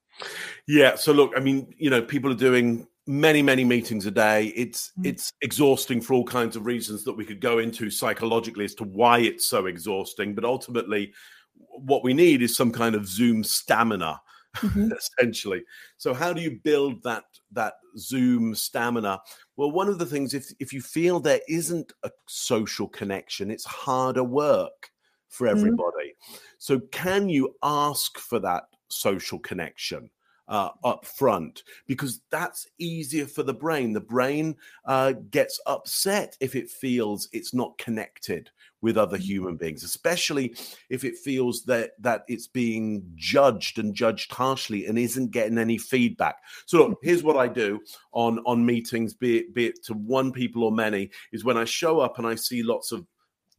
Yeah. 0.66 0.94
So 0.94 1.12
look, 1.12 1.32
I 1.36 1.40
mean, 1.40 1.74
you 1.78 1.90
know, 1.90 2.02
people 2.02 2.30
are 2.30 2.36
doing 2.36 2.86
many 3.06 3.42
many 3.42 3.64
meetings 3.64 4.06
a 4.06 4.12
day 4.12 4.46
it's 4.54 4.90
mm-hmm. 4.90 5.06
it's 5.06 5.32
exhausting 5.42 6.00
for 6.00 6.14
all 6.14 6.24
kinds 6.24 6.54
of 6.54 6.66
reasons 6.66 7.02
that 7.02 7.14
we 7.14 7.24
could 7.24 7.40
go 7.40 7.58
into 7.58 7.90
psychologically 7.90 8.64
as 8.64 8.76
to 8.76 8.84
why 8.84 9.18
it's 9.18 9.48
so 9.48 9.66
exhausting 9.66 10.34
but 10.34 10.44
ultimately 10.44 11.12
what 11.56 12.04
we 12.04 12.14
need 12.14 12.42
is 12.42 12.56
some 12.56 12.70
kind 12.70 12.94
of 12.94 13.08
zoom 13.08 13.42
stamina 13.42 14.20
mm-hmm. 14.56 14.88
essentially 15.18 15.64
so 15.96 16.14
how 16.14 16.32
do 16.32 16.40
you 16.40 16.60
build 16.62 17.02
that 17.02 17.24
that 17.50 17.74
zoom 17.98 18.54
stamina 18.54 19.20
well, 19.62 19.70
one 19.70 19.88
of 19.88 20.00
the 20.00 20.06
things, 20.06 20.34
if 20.34 20.52
if 20.58 20.72
you 20.72 20.80
feel 20.82 21.20
there 21.20 21.40
isn't 21.48 21.92
a 22.02 22.10
social 22.26 22.88
connection, 22.88 23.48
it's 23.48 23.64
harder 23.64 24.24
work 24.24 24.90
for 25.28 25.46
mm-hmm. 25.46 25.56
everybody. 25.56 26.08
Mm-hmm. 26.08 26.34
So, 26.58 26.80
can 26.90 27.28
you 27.28 27.54
ask 27.62 28.18
for 28.18 28.40
that 28.40 28.64
social 28.88 29.38
connection? 29.38 30.10
Uh, 30.52 30.68
up 30.84 31.06
front 31.06 31.62
because 31.86 32.20
that's 32.30 32.68
easier 32.78 33.24
for 33.24 33.42
the 33.42 33.54
brain. 33.54 33.94
The 33.94 34.00
brain 34.00 34.54
uh, 34.84 35.12
gets 35.30 35.58
upset 35.66 36.36
if 36.40 36.54
it 36.54 36.68
feels 36.68 37.26
it's 37.32 37.54
not 37.54 37.78
connected 37.78 38.50
with 38.82 38.98
other 38.98 39.16
mm. 39.16 39.22
human 39.22 39.56
beings, 39.56 39.82
especially 39.82 40.54
if 40.90 41.04
it 41.04 41.16
feels 41.16 41.62
that 41.64 41.92
that 42.00 42.24
it's 42.28 42.48
being 42.48 43.02
judged 43.14 43.78
and 43.78 43.94
judged 43.94 44.30
harshly 44.30 44.86
and 44.86 44.98
isn't 44.98 45.30
getting 45.30 45.56
any 45.56 45.78
feedback. 45.78 46.36
So 46.66 46.78
look, 46.78 46.88
mm-hmm. 46.90 47.06
here's 47.06 47.22
what 47.22 47.38
I 47.38 47.48
do 47.48 47.80
on 48.12 48.40
on 48.40 48.66
meetings, 48.66 49.14
be 49.14 49.38
it 49.38 49.54
be 49.54 49.68
it 49.68 49.82
to 49.84 49.94
one 49.94 50.32
people 50.32 50.64
or 50.64 50.72
many, 50.72 51.10
is 51.32 51.44
when 51.44 51.56
I 51.56 51.64
show 51.64 52.00
up 52.00 52.18
and 52.18 52.26
I 52.26 52.34
see 52.34 52.62
lots 52.62 52.92
of 52.92 53.06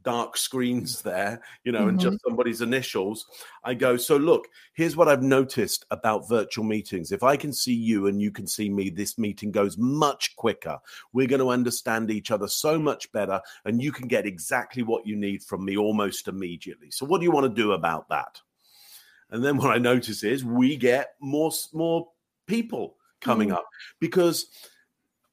dark 0.04 0.38
screens 0.38 1.02
there, 1.02 1.42
you 1.64 1.72
know, 1.72 1.80
mm-hmm. 1.80 1.90
and 1.90 2.00
just 2.00 2.18
mm-hmm. 2.18 2.30
somebody's 2.30 2.62
initials. 2.62 3.26
I 3.64 3.74
go, 3.74 3.98
so 3.98 4.18
look, 4.18 4.48
here's 4.74 4.96
what 4.96 5.08
I've 5.08 5.24
noticed 5.24 5.86
about 5.92 6.30
virtual 6.30 6.66
meetings. 6.66 7.12
If 7.12 7.24
I 7.24 7.38
can 7.38 7.54
see 7.54 7.74
you 7.74 8.08
and 8.08 8.22
you 8.22 8.32
can 8.32 8.48
see 8.48 8.70
me, 8.70 8.90
this 8.90 9.18
meeting 9.18 9.52
goes 9.52 9.78
much 9.78 10.36
quicker. 10.36 10.80
We're 11.14 11.28
going 11.28 11.40
to 11.40 11.50
understand 11.50 12.12
each 12.12 12.32
other 12.32 12.48
so 12.48 12.78
much 12.78 13.12
better, 13.12 13.42
and 13.66 13.82
you 13.82 13.92
can 13.92 14.08
get 14.08 14.26
exactly 14.26 14.84
what 14.84 15.08
you 15.08 15.16
need 15.16 15.44
from 15.44 15.66
me 15.66 15.78
almost 15.78 16.28
immediately. 16.28 16.92
So, 16.92 17.06
what 17.06 17.20
do 17.20 17.26
you 17.26 17.32
want 17.32 17.46
to 17.46 17.62
do 17.62 17.72
about 17.72 18.10
that? 18.10 18.40
And 19.30 19.44
then 19.44 19.58
what 19.58 19.72
I 19.72 19.80
notice 19.80 20.24
is 20.24 20.46
we 20.46 20.78
get 20.78 21.16
more 21.20 21.52
more 21.74 22.08
people 22.46 22.98
coming 23.20 23.50
mm-hmm. 23.50 23.58
up 23.58 23.66
because 24.00 24.48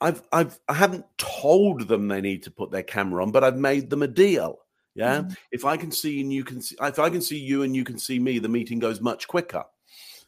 I've 0.00 0.22
I've 0.32 0.58
I 0.68 0.74
haven't 0.74 1.04
told 1.18 1.88
them 1.88 2.08
they 2.08 2.20
need 2.20 2.42
to 2.44 2.50
put 2.50 2.70
their 2.70 2.82
camera 2.82 3.22
on, 3.22 3.32
but 3.32 3.44
I've 3.44 3.58
made 3.58 3.90
them 3.90 4.02
a 4.02 4.08
deal. 4.08 4.58
Yeah. 4.94 5.20
Mm-hmm. 5.20 5.32
If 5.52 5.64
I 5.64 5.76
can 5.76 5.92
see 5.92 6.20
and 6.20 6.32
you 6.32 6.44
can 6.44 6.60
see 6.60 6.76
if 6.80 6.98
I 6.98 7.10
can 7.10 7.22
see 7.22 7.38
you 7.38 7.62
and 7.62 7.74
you 7.76 7.84
can 7.84 7.98
see 7.98 8.18
me, 8.18 8.38
the 8.38 8.48
meeting 8.48 8.78
goes 8.78 9.00
much 9.00 9.28
quicker. 9.28 9.64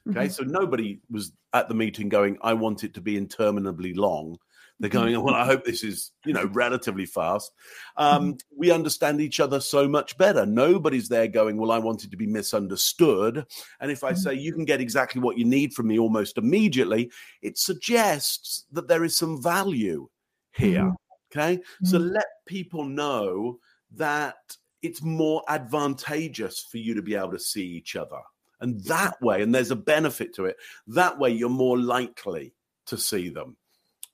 Okay. 0.09 0.27
Mm-hmm. 0.27 0.31
So 0.31 0.45
nobody 0.45 1.01
was 1.11 1.33
at 1.53 1.69
the 1.69 1.75
meeting 1.75 2.09
going, 2.09 2.39
I 2.43 2.55
want 2.55 2.85
it 2.85 2.95
to 2.95 3.01
be 3.01 3.17
interminably 3.17 3.95
long. 3.95 4.39
They're 4.81 4.91
going, 4.91 5.21
well, 5.23 5.35
I 5.35 5.45
hope 5.45 5.65
this 5.65 5.85
is, 5.85 6.11
you 6.25 6.33
know, 6.33 6.47
relatively 6.53 7.07
fast. 7.07 7.53
Um, 7.97 8.33
mm-hmm. 8.33 8.37
we 8.57 8.71
understand 8.73 9.21
each 9.21 9.39
other 9.39 9.61
so 9.61 9.87
much 9.89 10.19
better. 10.19 10.45
Nobody's 10.45 11.09
there 11.09 11.29
going, 11.29 11.57
well, 11.57 11.71
I 11.71 11.79
wanted 11.79 12.11
to 12.11 12.17
be 12.17 12.27
misunderstood. 12.27 13.47
And 13.81 13.91
if 13.93 14.03
I 14.03 14.11
mm-hmm. 14.11 14.19
say 14.19 14.35
you 14.35 14.53
can 14.53 14.65
get 14.65 14.81
exactly 14.81 15.21
what 15.21 15.39
you 15.39 15.45
need 15.45 15.73
from 15.73 15.87
me 15.87 15.99
almost 15.99 16.37
immediately, 16.37 17.11
it 17.43 17.59
suggests 17.59 18.65
that 18.73 18.89
there 18.89 19.05
is 19.05 19.17
some 19.17 19.41
value 19.41 20.09
here. 20.53 20.83
Mm-hmm. 20.83 21.39
Okay. 21.39 21.63
So 21.85 21.99
let 21.99 22.27
people 22.47 22.85
know 22.85 23.59
that 23.93 24.37
it's 24.83 25.01
more 25.01 25.43
advantageous 25.49 26.67
for 26.71 26.79
you 26.79 26.95
to 26.95 27.03
be 27.03 27.15
able 27.15 27.31
to 27.31 27.39
see 27.39 27.65
each 27.65 27.97
other. 27.97 28.19
And 28.61 28.83
that 28.85 29.21
way, 29.23 29.43
and 29.43 29.55
there's 29.55 29.71
a 29.71 29.77
benefit 29.77 30.35
to 30.35 30.45
it, 30.45 30.57
that 30.89 31.19
way 31.19 31.31
you're 31.31 31.49
more 31.49 31.79
likely 31.79 32.53
to 32.87 32.99
see 32.99 33.29
them. 33.29 33.57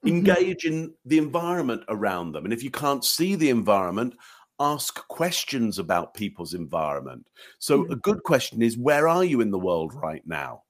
Mm-hmm. 0.04 0.16
engage 0.16 0.64
in 0.64 0.94
the 1.06 1.18
environment 1.18 1.82
around 1.88 2.30
them. 2.30 2.44
And 2.44 2.52
if 2.54 2.62
you 2.62 2.70
can't 2.70 3.04
see 3.04 3.34
the 3.34 3.50
environment, 3.50 4.14
ask 4.60 5.06
questions 5.08 5.80
about 5.80 6.14
people's 6.14 6.54
environment. 6.54 7.26
So, 7.58 7.82
mm-hmm. 7.82 7.94
a 7.94 7.96
good 7.96 8.22
question 8.22 8.62
is 8.62 8.78
where 8.78 9.08
are 9.08 9.24
you 9.24 9.40
in 9.40 9.50
the 9.50 9.58
world 9.58 9.92
right 9.94 10.22
now? 10.24 10.62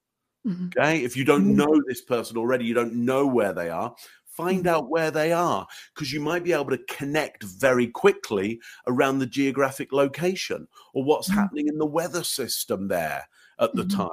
Mm-hmm. 0.47 0.69
Okay. 0.79 1.05
If 1.05 1.15
you 1.15 1.27
don't 1.27 1.45
mm-hmm. 1.45 1.57
know 1.57 1.83
this 1.87 2.01
person 2.01 2.39
already, 2.39 2.65
you 2.65 2.73
don't 2.73 2.95
know 2.95 3.27
where 3.27 3.53
they 3.53 3.69
are, 3.69 3.95
find 4.25 4.61
mm-hmm. 4.61 4.75
out 4.75 4.89
where 4.89 5.11
they 5.11 5.33
are 5.33 5.67
because 5.95 6.11
you 6.11 6.21
might 6.21 6.45
be 6.45 6.55
able 6.55 6.71
to 6.71 6.85
connect 6.89 7.43
very 7.43 7.89
quickly 7.89 8.59
around 8.87 9.19
the 9.19 9.27
geographic 9.27 9.93
location 9.93 10.67
or 10.95 11.05
what's 11.05 11.29
mm-hmm. 11.29 11.39
happening 11.39 11.69
in 11.69 11.77
the 11.77 11.85
weather 11.85 12.25
system 12.25 12.89
there 12.89 13.29
at 13.61 13.75
the 13.75 13.85
time. 13.85 14.09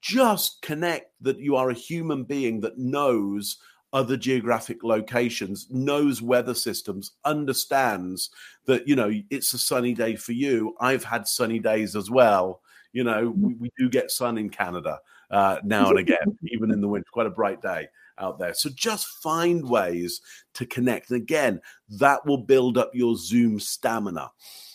Just 0.00 0.62
connect 0.62 1.12
that 1.20 1.38
you 1.38 1.56
are 1.56 1.70
a 1.70 1.74
human 1.74 2.24
being 2.24 2.60
that 2.60 2.78
knows 2.78 3.58
other 3.94 4.16
geographic 4.16 4.84
locations, 4.84 5.68
knows 5.70 6.20
weather 6.20 6.54
systems, 6.54 7.12
understands 7.24 8.30
that, 8.66 8.86
you 8.86 8.96
know, 8.96 9.10
it's 9.30 9.54
a 9.54 9.58
sunny 9.58 9.94
day 9.94 10.16
for 10.16 10.32
you. 10.32 10.74
I've 10.80 11.04
had 11.04 11.26
sunny 11.26 11.58
days 11.58 11.96
as 11.96 12.10
well. 12.10 12.60
You 12.92 13.04
know, 13.04 13.30
we, 13.36 13.54
we 13.54 13.70
do 13.78 13.88
get 13.88 14.10
sun 14.10 14.36
in 14.36 14.50
Canada 14.50 14.98
uh, 15.30 15.58
now 15.64 15.88
and 15.88 15.98
again, 15.98 16.38
even 16.52 16.70
in 16.70 16.80
the 16.80 16.88
winter, 16.88 17.06
quite 17.12 17.26
a 17.26 17.30
bright 17.30 17.62
day 17.62 17.88
out 18.18 18.38
there. 18.38 18.54
So 18.54 18.68
just 18.74 19.06
find 19.22 19.66
ways 19.68 20.20
to 20.54 20.66
connect. 20.66 21.10
And 21.10 21.22
again, 21.22 21.60
that 21.88 22.26
will 22.26 22.38
build 22.38 22.76
up 22.76 22.90
your 22.94 23.16
Zoom 23.16 23.58
stamina. 23.58 24.30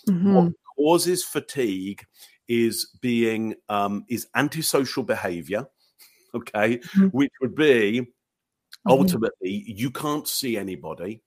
Mm-hmm. 0.08 0.34
What 0.34 0.54
causes 0.78 1.24
fatigue 1.24 2.06
is 2.50 2.90
being 3.00 3.56
um, 3.70 4.04
is 4.10 4.28
antisocial 4.36 5.04
behavior 5.04 5.66
okay 6.36 6.78
mm-hmm. 6.78 7.08
which 7.08 7.32
would 7.42 7.56
be 7.56 8.06
mm-hmm. 8.88 9.00
ultimately 9.00 9.64
you 9.68 9.92
can't 9.92 10.28
see 10.28 10.58
anybody 10.58 11.22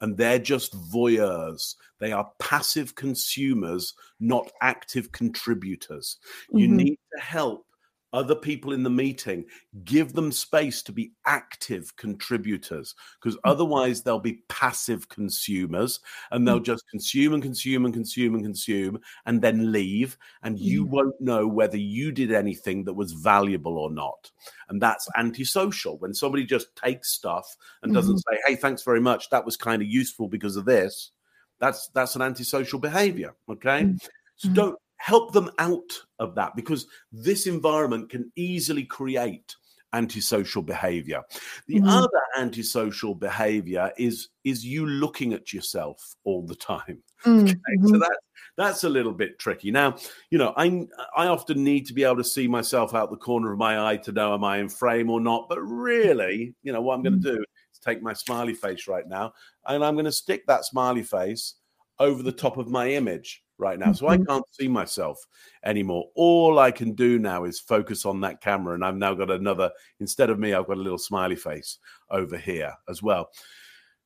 and 0.00 0.16
they're 0.16 0.38
just 0.38 0.74
voyeurs. 0.90 1.74
They 2.00 2.12
are 2.12 2.30
passive 2.38 2.94
consumers, 2.94 3.94
not 4.20 4.50
active 4.60 5.12
contributors. 5.12 6.18
Mm-hmm. 6.48 6.58
You 6.58 6.68
need 6.68 6.98
to 7.14 7.22
help 7.22 7.66
other 8.12 8.34
people 8.34 8.72
in 8.72 8.82
the 8.82 8.90
meeting, 8.90 9.44
give 9.84 10.12
them 10.12 10.32
space 10.32 10.82
to 10.82 10.92
be 10.92 11.12
active 11.26 11.94
contributors 11.96 12.94
because 13.20 13.36
mm. 13.36 13.40
otherwise 13.44 14.02
they'll 14.02 14.20
be 14.20 14.42
passive 14.48 15.08
consumers 15.08 16.00
and 16.30 16.46
they'll 16.46 16.60
mm. 16.60 16.64
just 16.64 16.88
consume 16.88 17.34
and 17.34 17.42
consume 17.42 17.84
and 17.84 17.94
consume 17.94 18.34
and 18.34 18.44
consume 18.44 18.98
and 19.26 19.42
then 19.42 19.72
leave. 19.72 20.16
And 20.42 20.58
you 20.58 20.86
mm. 20.86 20.90
won't 20.90 21.20
know 21.20 21.46
whether 21.46 21.76
you 21.76 22.12
did 22.12 22.32
anything 22.32 22.84
that 22.84 22.94
was 22.94 23.12
valuable 23.12 23.78
or 23.78 23.90
not. 23.90 24.30
And 24.68 24.80
that's 24.80 25.08
antisocial. 25.16 25.98
When 25.98 26.14
somebody 26.14 26.44
just 26.44 26.74
takes 26.76 27.10
stuff 27.10 27.56
and 27.82 27.92
doesn't 27.92 28.16
mm-hmm. 28.16 28.34
say, 28.34 28.40
hey, 28.46 28.56
thanks 28.56 28.82
very 28.82 29.00
much, 29.00 29.30
that 29.30 29.44
was 29.44 29.56
kind 29.56 29.82
of 29.82 29.88
useful 29.88 30.28
because 30.28 30.56
of 30.56 30.64
this. 30.64 31.10
That's 31.58 31.88
that's 31.88 32.16
an 32.16 32.22
antisocial 32.22 32.78
behavior. 32.78 33.34
Okay. 33.48 33.84
Mm-hmm. 33.84 33.96
So 34.36 34.48
don't 34.50 34.78
help 34.96 35.32
them 35.32 35.50
out 35.58 35.92
of 36.18 36.34
that 36.34 36.54
because 36.56 36.86
this 37.12 37.46
environment 37.46 38.10
can 38.10 38.30
easily 38.36 38.84
create 38.84 39.54
antisocial 39.92 40.62
behavior 40.62 41.22
the 41.68 41.76
mm-hmm. 41.76 41.88
other 41.88 42.20
antisocial 42.36 43.14
behavior 43.14 43.90
is 43.96 44.28
is 44.44 44.64
you 44.64 44.84
looking 44.84 45.32
at 45.32 45.52
yourself 45.52 46.16
all 46.24 46.44
the 46.44 46.56
time 46.56 47.02
mm-hmm. 47.24 47.46
okay? 47.46 47.86
so 47.92 47.98
that 47.98 48.18
that's 48.56 48.84
a 48.84 48.88
little 48.88 49.12
bit 49.12 49.38
tricky 49.38 49.70
now 49.70 49.96
you 50.30 50.38
know 50.38 50.52
i 50.56 50.86
i 51.16 51.26
often 51.28 51.62
need 51.62 51.86
to 51.86 51.94
be 51.94 52.02
able 52.02 52.16
to 52.16 52.24
see 52.24 52.48
myself 52.48 52.94
out 52.94 53.10
the 53.10 53.16
corner 53.16 53.52
of 53.52 53.58
my 53.58 53.88
eye 53.88 53.96
to 53.96 54.12
know 54.12 54.34
am 54.34 54.44
i 54.44 54.58
in 54.58 54.68
frame 54.68 55.08
or 55.08 55.20
not 55.20 55.48
but 55.48 55.60
really 55.60 56.52
you 56.62 56.72
know 56.72 56.82
what 56.82 56.94
i'm 56.94 57.02
going 57.02 57.20
to 57.20 57.28
mm-hmm. 57.28 57.36
do 57.36 57.44
is 57.72 57.78
take 57.78 58.02
my 58.02 58.12
smiley 58.12 58.54
face 58.54 58.88
right 58.88 59.08
now 59.08 59.32
and 59.66 59.84
i'm 59.84 59.94
going 59.94 60.04
to 60.04 60.12
stick 60.12 60.44
that 60.46 60.64
smiley 60.64 61.02
face 61.02 61.54
over 62.00 62.22
the 62.22 62.32
top 62.32 62.58
of 62.58 62.68
my 62.68 62.90
image 62.90 63.44
right 63.58 63.78
now. 63.78 63.92
So 63.92 64.08
I 64.08 64.16
mm-hmm. 64.16 64.26
can't 64.26 64.44
see 64.52 64.68
myself 64.68 65.18
anymore. 65.64 66.06
All 66.14 66.58
I 66.58 66.70
can 66.70 66.92
do 66.92 67.18
now 67.18 67.44
is 67.44 67.58
focus 67.58 68.04
on 68.04 68.20
that 68.20 68.40
camera. 68.40 68.74
And 68.74 68.84
I've 68.84 68.96
now 68.96 69.14
got 69.14 69.30
another, 69.30 69.70
instead 70.00 70.30
of 70.30 70.38
me, 70.38 70.54
I've 70.54 70.66
got 70.66 70.76
a 70.76 70.82
little 70.82 70.98
smiley 70.98 71.36
face 71.36 71.78
over 72.10 72.36
here 72.36 72.74
as 72.88 73.02
well. 73.02 73.30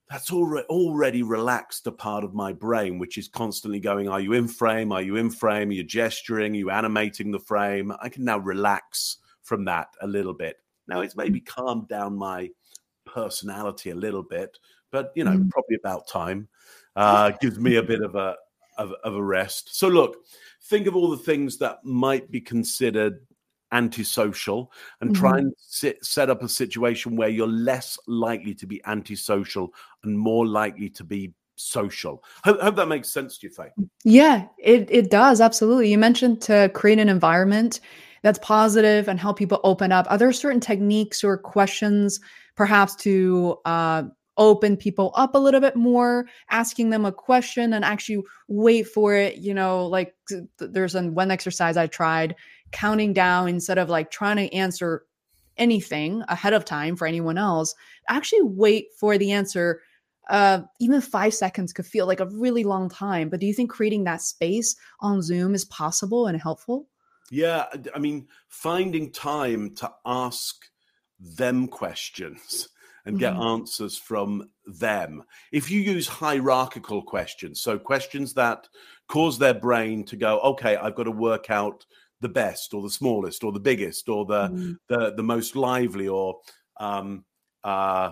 That's 0.09 0.33
already 0.33 1.23
relaxed 1.23 1.87
a 1.87 1.93
part 1.93 2.25
of 2.25 2.35
my 2.35 2.53
brain, 2.53 2.99
which 2.99 3.17
is 3.17 3.29
constantly 3.29 3.79
going, 3.79 4.09
Are 4.09 4.21
you 4.21 4.33
in 4.33 4.49
frame? 4.49 4.91
Are 4.91 5.03
you 5.03 5.15
in 5.15 5.31
frame? 5.31 5.69
Are 5.69 5.73
you 5.73 5.85
gesturing? 5.85 6.53
Are 6.53 6.57
you 6.57 6.71
animating 6.71 7.31
the 7.31 7.39
frame? 7.39 7.93
I 8.03 8.09
can 8.09 8.25
now 8.25 8.39
relax 8.39 9.19
from 9.43 9.65
that 9.67 9.89
a 10.03 10.09
little 10.09 10.35
bit. 10.35 10.57
Now 10.89 11.01
it's 11.01 11.17
maybe 11.17 11.41
calmed 11.41 11.87
down 11.87 12.17
my 12.17 12.51
personality 13.07 13.91
a 13.91 13.95
little 13.95 14.25
bit, 14.25 14.59
but 14.91 15.13
you 15.15 15.23
know, 15.23 15.37
mm. 15.37 15.49
probably 15.51 15.77
about 15.77 16.09
time. 16.09 16.49
Uh, 16.97 17.31
gives 17.41 17.61
me 17.61 17.77
a 17.77 17.83
bit 17.83 18.03
of 18.03 18.17
a 18.17 18.35
of, 18.79 18.93
of 19.05 19.15
a 19.15 19.23
rest. 19.23 19.77
So, 19.77 19.89
look, 19.89 20.17
think 20.65 20.87
of 20.87 20.97
all 20.97 21.11
the 21.11 21.17
things 21.17 21.59
that 21.59 21.85
might 21.85 22.31
be 22.31 22.41
considered 22.41 23.21
antisocial 23.73 24.73
and 25.01 25.11
mm-hmm. 25.11 25.21
try 25.21 25.39
and 25.39 25.55
sit, 25.59 26.05
set 26.05 26.31
up 26.31 26.43
a 26.43 26.49
situation 26.49 27.17
where 27.17 27.29
you're 27.29 27.47
less 27.47 27.99
likely 28.07 28.55
to 28.55 28.67
be 28.67 28.81
antisocial 28.87 29.73
and 30.03 30.19
more 30.19 30.47
likely 30.47 30.91
to 30.91 31.05
be 31.05 31.33
social. 31.57 32.25
Hope, 32.45 32.61
hope 32.61 32.77
that 32.77 32.89
makes 32.89 33.11
sense 33.11 33.39
to 33.39 33.47
you, 33.47 33.53
Faye. 33.53 33.71
Yeah, 34.05 34.47
it, 34.59 34.89
it 34.91 35.11
does. 35.11 35.41
Absolutely. 35.41 35.91
You 35.91 35.99
mentioned 35.99 36.41
to 36.43 36.71
create 36.75 36.99
an 36.99 37.09
environment 37.09 37.81
that's 38.23 38.39
positive 38.41 39.09
and 39.09 39.19
help 39.19 39.39
people 39.39 39.61
open 39.65 39.93
up. 39.93 40.07
Are 40.11 40.19
there 40.19 40.33
certain 40.33 40.61
techniques 40.61 41.23
or 41.23 41.39
questions 41.39 42.21
perhaps 42.57 42.95
to 42.97 43.59
uh, 43.65 44.03
open 44.37 44.77
people 44.77 45.13
up 45.15 45.35
a 45.35 45.39
little 45.39 45.61
bit 45.61 45.77
more, 45.77 46.27
asking 46.51 46.91
them 46.91 47.05
a 47.05 47.13
question 47.13 47.73
and 47.73 47.85
actually 47.85 48.23
wait 48.49 48.87
for 48.89 49.15
it. 49.15 49.37
You 49.37 49.55
know, 49.55 49.87
like 49.87 50.15
th- 50.29 50.45
there's 50.59 50.95
an, 50.95 51.15
one 51.15 51.31
exercise 51.31 51.77
I 51.77 51.87
tried 51.87 52.37
counting 52.73 53.13
down 53.13 53.49
instead 53.49 53.79
of 53.79 53.89
like 53.89 54.11
trying 54.11 54.37
to 54.37 54.55
answer 54.55 55.05
anything 55.57 56.23
ahead 56.29 56.53
of 56.53 56.65
time 56.65 56.97
for 56.97 57.07
anyone 57.07 57.39
else, 57.39 57.75
actually 58.09 58.43
wait 58.43 58.87
for 58.99 59.19
the 59.19 59.33
answer. 59.33 59.83
Uh, 60.29 60.63
even 60.79 61.01
five 61.01 61.35
seconds 61.35 61.73
could 61.73 61.87
feel 61.87 62.07
like 62.07 62.21
a 62.21 62.27
really 62.27 62.65
long 62.65 62.89
time. 62.89 63.29
But 63.29 63.41
do 63.41 63.47
you 63.47 63.53
think 63.53 63.71
creating 63.71 64.05
that 64.05 64.23
space 64.23 64.77
on 65.01 65.23
Zoom 65.23 65.55
is 65.55 65.65
possible 65.65 66.27
and 66.27 66.41
helpful? 66.41 66.89
Yeah, 67.31 67.67
I 67.95 67.99
mean, 67.99 68.29
finding 68.49 69.13
time 69.13 69.75
to 69.77 69.93
ask 70.07 70.57
them 71.19 71.69
questions 71.69 72.69
and 73.07 73.19
get 73.19 73.35
mm-hmm. 73.35 73.43
answers 73.43 73.97
from 73.97 74.49
them. 74.67 75.23
If 75.53 75.71
you 75.71 75.81
use 75.81 76.07
hierarchical 76.07 77.03
questions, 77.03 77.61
so 77.61 77.79
questions 77.79 78.35
that 78.35 78.69
cause 79.09 79.39
their 79.39 79.55
brain 79.55 80.05
to 80.05 80.17
go, 80.17 80.41
okay, 80.41 80.77
I've 80.77 80.95
got 80.95 81.05
to 81.05 81.11
work 81.11 81.51
out 81.51 81.85
the 82.21 82.29
best 82.29 82.75
or 82.75 82.83
the 82.83 82.91
smallest 82.91 83.45
or 83.45 83.53
the 83.53 83.61
biggest 83.61 84.09
or 84.09 84.25
the 84.25 84.49
mm-hmm. 84.49 84.73
the, 84.89 85.15
the 85.17 85.23
most 85.23 85.57
lively 85.57 86.07
or 86.09 86.39
um 86.79 87.25
uh 87.65 88.11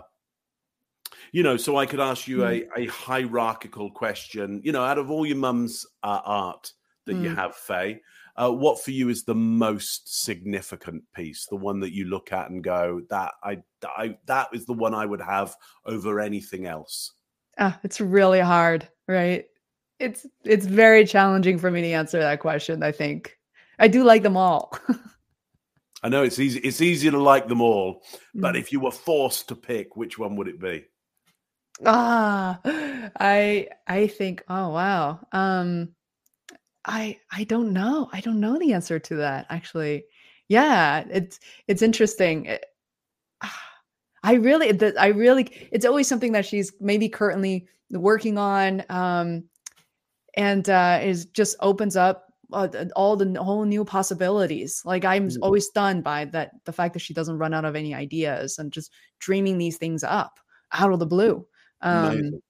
you 1.33 1.43
know 1.43 1.57
so 1.57 1.77
i 1.77 1.87
could 1.87 2.01
ask 2.01 2.27
you 2.27 2.39
mm-hmm. 2.39 2.81
a, 2.81 2.85
a 2.85 2.87
hierarchical 2.87 3.91
question 3.91 4.61
you 4.65 4.73
know 4.73 4.85
out 4.85 4.99
of 4.99 5.11
all 5.11 5.27
your 5.27 5.37
mum's 5.37 5.87
uh, 6.03 6.21
art 6.25 6.73
that 7.07 7.17
you 7.17 7.31
mm. 7.31 7.35
have 7.35 7.55
faye 7.55 8.01
uh, 8.39 8.51
what 8.51 8.83
for 8.83 8.93
you 8.93 9.09
is 9.09 9.25
the 9.25 9.35
most 9.35 10.23
significant 10.23 11.03
piece, 11.15 11.47
the 11.47 11.57
one 11.57 11.81
that 11.81 11.93
you 11.93 12.05
look 12.05 12.33
at 12.33 12.51
and 12.51 12.63
go, 12.63 13.03
that 13.11 13.33
I, 13.43 13.59
I 13.85 14.17
that 14.27 14.49
is 14.53 14.65
the 14.65 14.75
one 14.75 14.95
I 14.95 15.05
would 15.05 15.21
have 15.21 15.57
over 15.85 16.21
anything 16.21 16.67
else? 16.67 17.13
Ah, 17.59 17.79
it's 17.83 18.01
really 18.01 18.39
hard, 18.39 18.89
right? 19.09 19.45
It's 19.99 20.25
it's 20.45 20.67
very 20.67 21.05
challenging 21.05 21.59
for 21.59 21.71
me 21.71 21.83
to 21.83 21.93
answer 21.93 22.21
that 22.21 22.39
question. 22.39 22.85
I 22.85 22.93
think 22.93 23.37
I 23.81 23.89
do 23.89 24.05
like 24.05 24.23
them 24.23 24.37
all. 24.37 24.73
I 26.05 26.09
know 26.09 26.23
it's 26.23 26.39
easy. 26.39 26.61
It's 26.61 26.81
easy 26.81 27.11
to 27.11 27.21
like 27.21 27.49
them 27.49 27.61
all, 27.61 28.05
but 28.37 28.55
mm. 28.55 28.61
if 28.61 28.71
you 28.71 28.79
were 28.79 28.93
forced 28.93 29.49
to 29.49 29.57
pick, 29.57 29.97
which 29.97 30.17
one 30.17 30.37
would 30.37 30.47
it 30.47 30.61
be? 30.61 30.85
Ah, 31.85 32.61
I 32.65 33.69
I 33.89 34.07
think. 34.07 34.45
Oh 34.49 34.69
wow. 34.69 35.27
Um, 35.33 35.97
I 36.89 37.19
I 37.31 37.45
don't 37.45 37.73
know. 37.73 38.09
I 38.13 38.21
don't 38.21 38.41
know 38.41 38.59
the 38.59 38.73
answer 38.73 38.99
to 38.99 39.17
that 39.17 39.47
actually. 39.51 40.05
Yeah, 40.49 41.05
it's 41.11 41.39
it's 41.69 41.83
interesting. 41.83 42.47
It, 42.47 42.65
I 44.25 44.35
really 44.35 44.97
I 44.99 45.09
really 45.09 45.69
it's 45.71 45.85
always 45.85 46.09
something 46.09 46.33
that 46.33 46.47
she's 46.47 46.73
maybe 46.81 47.09
currently 47.09 47.69
working 47.91 48.37
on 48.37 48.85
um 48.89 49.45
and 50.37 50.69
uh 50.69 51.01
is 51.03 51.27
just 51.27 51.57
opens 51.61 51.97
up 51.97 52.25
uh, 52.53 52.69
all 52.97 53.17
the 53.17 53.43
whole 53.43 53.65
new 53.67 53.85
possibilities. 53.85 54.83
Like 54.85 55.05
I'm 55.05 55.29
mm-hmm. 55.29 55.43
always 55.43 55.67
stunned 55.67 56.03
by 56.03 56.25
that 56.27 56.53
the 56.65 56.73
fact 56.73 56.95
that 56.95 57.01
she 57.01 57.15
doesn't 57.15 57.39
run 57.39 57.53
out 57.53 57.67
of 57.67 57.77
any 57.77 57.95
ideas 57.95 58.59
and 58.59 58.73
just 58.73 58.93
dreaming 59.21 59.59
these 59.59 59.77
things 59.77 60.03
up 60.03 60.41
out 60.73 60.93
of 60.93 60.99
the 60.99 61.07
blue. 61.07 61.47
Um 61.83 62.41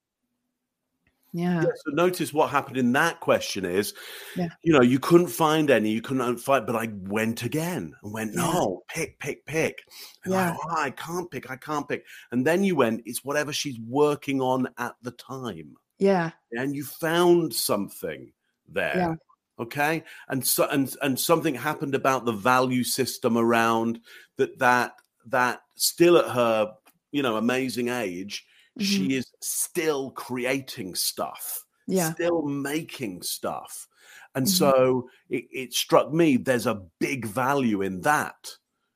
yeah. 1.32 1.62
yeah. 1.62 1.70
So 1.84 1.92
notice 1.92 2.32
what 2.32 2.50
happened 2.50 2.76
in 2.76 2.92
that 2.92 3.20
question 3.20 3.64
is, 3.64 3.94
yeah. 4.36 4.48
you 4.62 4.72
know, 4.72 4.82
you 4.82 4.98
couldn't 4.98 5.28
find 5.28 5.70
any, 5.70 5.90
you 5.90 6.00
couldn't 6.00 6.38
find, 6.38 6.66
but 6.66 6.76
I 6.76 6.90
went 6.92 7.42
again 7.42 7.94
and 8.02 8.12
went, 8.12 8.34
no, 8.34 8.82
pick, 8.88 9.18
pick, 9.18 9.44
pick. 9.46 9.82
And 10.24 10.34
yeah. 10.34 10.52
I, 10.52 10.56
oh, 10.56 10.82
I 10.82 10.90
can't 10.90 11.30
pick, 11.30 11.50
I 11.50 11.56
can't 11.56 11.88
pick. 11.88 12.04
And 12.32 12.46
then 12.46 12.64
you 12.64 12.76
went, 12.76 13.02
it's 13.04 13.24
whatever 13.24 13.52
she's 13.52 13.78
working 13.80 14.40
on 14.40 14.68
at 14.78 14.94
the 15.02 15.12
time. 15.12 15.76
Yeah. 15.98 16.30
And 16.52 16.74
you 16.74 16.84
found 16.84 17.54
something 17.54 18.32
there. 18.68 18.96
Yeah. 18.96 19.14
Okay. 19.60 20.04
And 20.28 20.46
so 20.46 20.68
and 20.68 20.94
and 21.02 21.18
something 21.18 21.54
happened 21.54 21.94
about 21.94 22.24
the 22.24 22.32
value 22.32 22.84
system 22.84 23.36
around 23.36 24.00
that 24.36 24.58
that 24.60 24.92
that 25.26 25.60
still 25.74 26.16
at 26.16 26.30
her, 26.30 26.72
you 27.10 27.22
know, 27.22 27.36
amazing 27.36 27.88
age 27.88 28.46
Mm-hmm. 28.78 28.84
She 28.84 29.16
is 29.16 29.30
still 29.40 30.10
creating 30.12 30.94
stuff, 30.94 31.64
yeah, 31.86 32.12
still 32.12 32.42
making 32.42 33.22
stuff. 33.22 33.88
And 34.34 34.46
mm-hmm. 34.46 34.52
so 34.52 35.10
it, 35.30 35.46
it, 35.50 35.74
struck 35.74 36.12
me 36.12 36.36
there's 36.36 36.66
a 36.66 36.82
big 37.00 37.26
value 37.26 37.82
in 37.82 38.02
that 38.02 38.50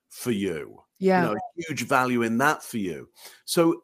for 0.09 0.31
you. 0.31 0.83
Yeah. 0.99 1.29
You 1.29 1.33
know, 1.33 1.39
huge 1.55 1.87
value 1.87 2.21
in 2.21 2.37
that 2.37 2.63
for 2.63 2.77
you. 2.77 3.09
So, 3.45 3.83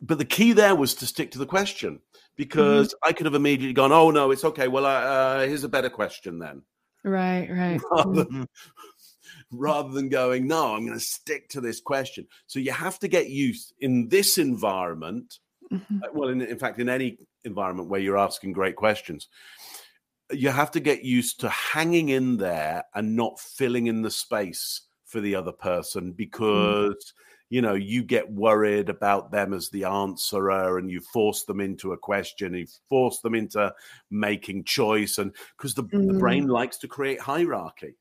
but 0.00 0.18
the 0.18 0.24
key 0.24 0.52
there 0.52 0.76
was 0.76 0.94
to 0.96 1.06
stick 1.06 1.30
to 1.32 1.38
the 1.38 1.46
question 1.46 2.00
because 2.36 2.88
mm-hmm. 2.88 3.08
I 3.08 3.12
could 3.12 3.26
have 3.26 3.34
immediately 3.34 3.72
gone, 3.72 3.92
oh, 3.92 4.10
no, 4.10 4.30
it's 4.30 4.44
okay. 4.44 4.68
Well, 4.68 4.86
uh, 4.86 5.46
here's 5.46 5.64
a 5.64 5.68
better 5.68 5.90
question 5.90 6.38
then. 6.38 6.62
Right, 7.02 7.48
right. 7.50 7.80
Rather 9.50 9.90
than, 9.90 10.08
going, 10.08 10.46
no, 10.46 10.74
I'm 10.74 10.86
going 10.86 10.98
to 10.98 11.04
stick 11.04 11.48
to 11.50 11.60
this 11.60 11.80
question. 11.80 12.26
So 12.46 12.58
you 12.58 12.72
have 12.72 12.98
to 13.00 13.08
get 13.08 13.30
used 13.30 13.72
in 13.80 14.08
this 14.08 14.38
environment. 14.38 15.38
Mm-hmm. 15.72 16.02
Uh, 16.02 16.08
well, 16.12 16.28
in, 16.28 16.42
in 16.42 16.58
fact, 16.58 16.78
in 16.78 16.88
any 16.88 17.18
environment 17.44 17.88
where 17.88 18.00
you're 18.00 18.18
asking 18.18 18.52
great 18.52 18.76
questions, 18.76 19.28
you 20.30 20.48
have 20.50 20.70
to 20.72 20.80
get 20.80 21.04
used 21.04 21.40
to 21.40 21.48
hanging 21.48 22.08
in 22.08 22.36
there 22.36 22.84
and 22.94 23.14
not 23.14 23.38
filling 23.38 23.86
in 23.86 24.02
the 24.02 24.10
space 24.10 24.82
for 25.04 25.20
the 25.20 25.34
other 25.34 25.52
person 25.52 26.12
Mm. 26.12 26.16
because 26.16 27.12
you 27.50 27.60
know 27.62 27.74
you 27.74 28.02
get 28.02 28.28
worried 28.32 28.88
about 28.88 29.30
them 29.30 29.52
as 29.52 29.68
the 29.68 29.84
answerer 29.84 30.78
and 30.78 30.90
you 30.90 31.00
force 31.00 31.44
them 31.44 31.60
into 31.60 31.92
a 31.92 31.96
question 31.98 32.54
you 32.54 32.66
force 32.88 33.20
them 33.20 33.34
into 33.34 33.72
making 34.10 34.64
choice 34.64 35.18
and 35.18 35.30
because 35.56 35.74
the, 35.74 35.82
the 35.82 36.14
Mm. 36.14 36.18
brain 36.18 36.48
likes 36.48 36.78
to 36.78 36.88
create 36.88 37.20
hierarchy 37.20 37.94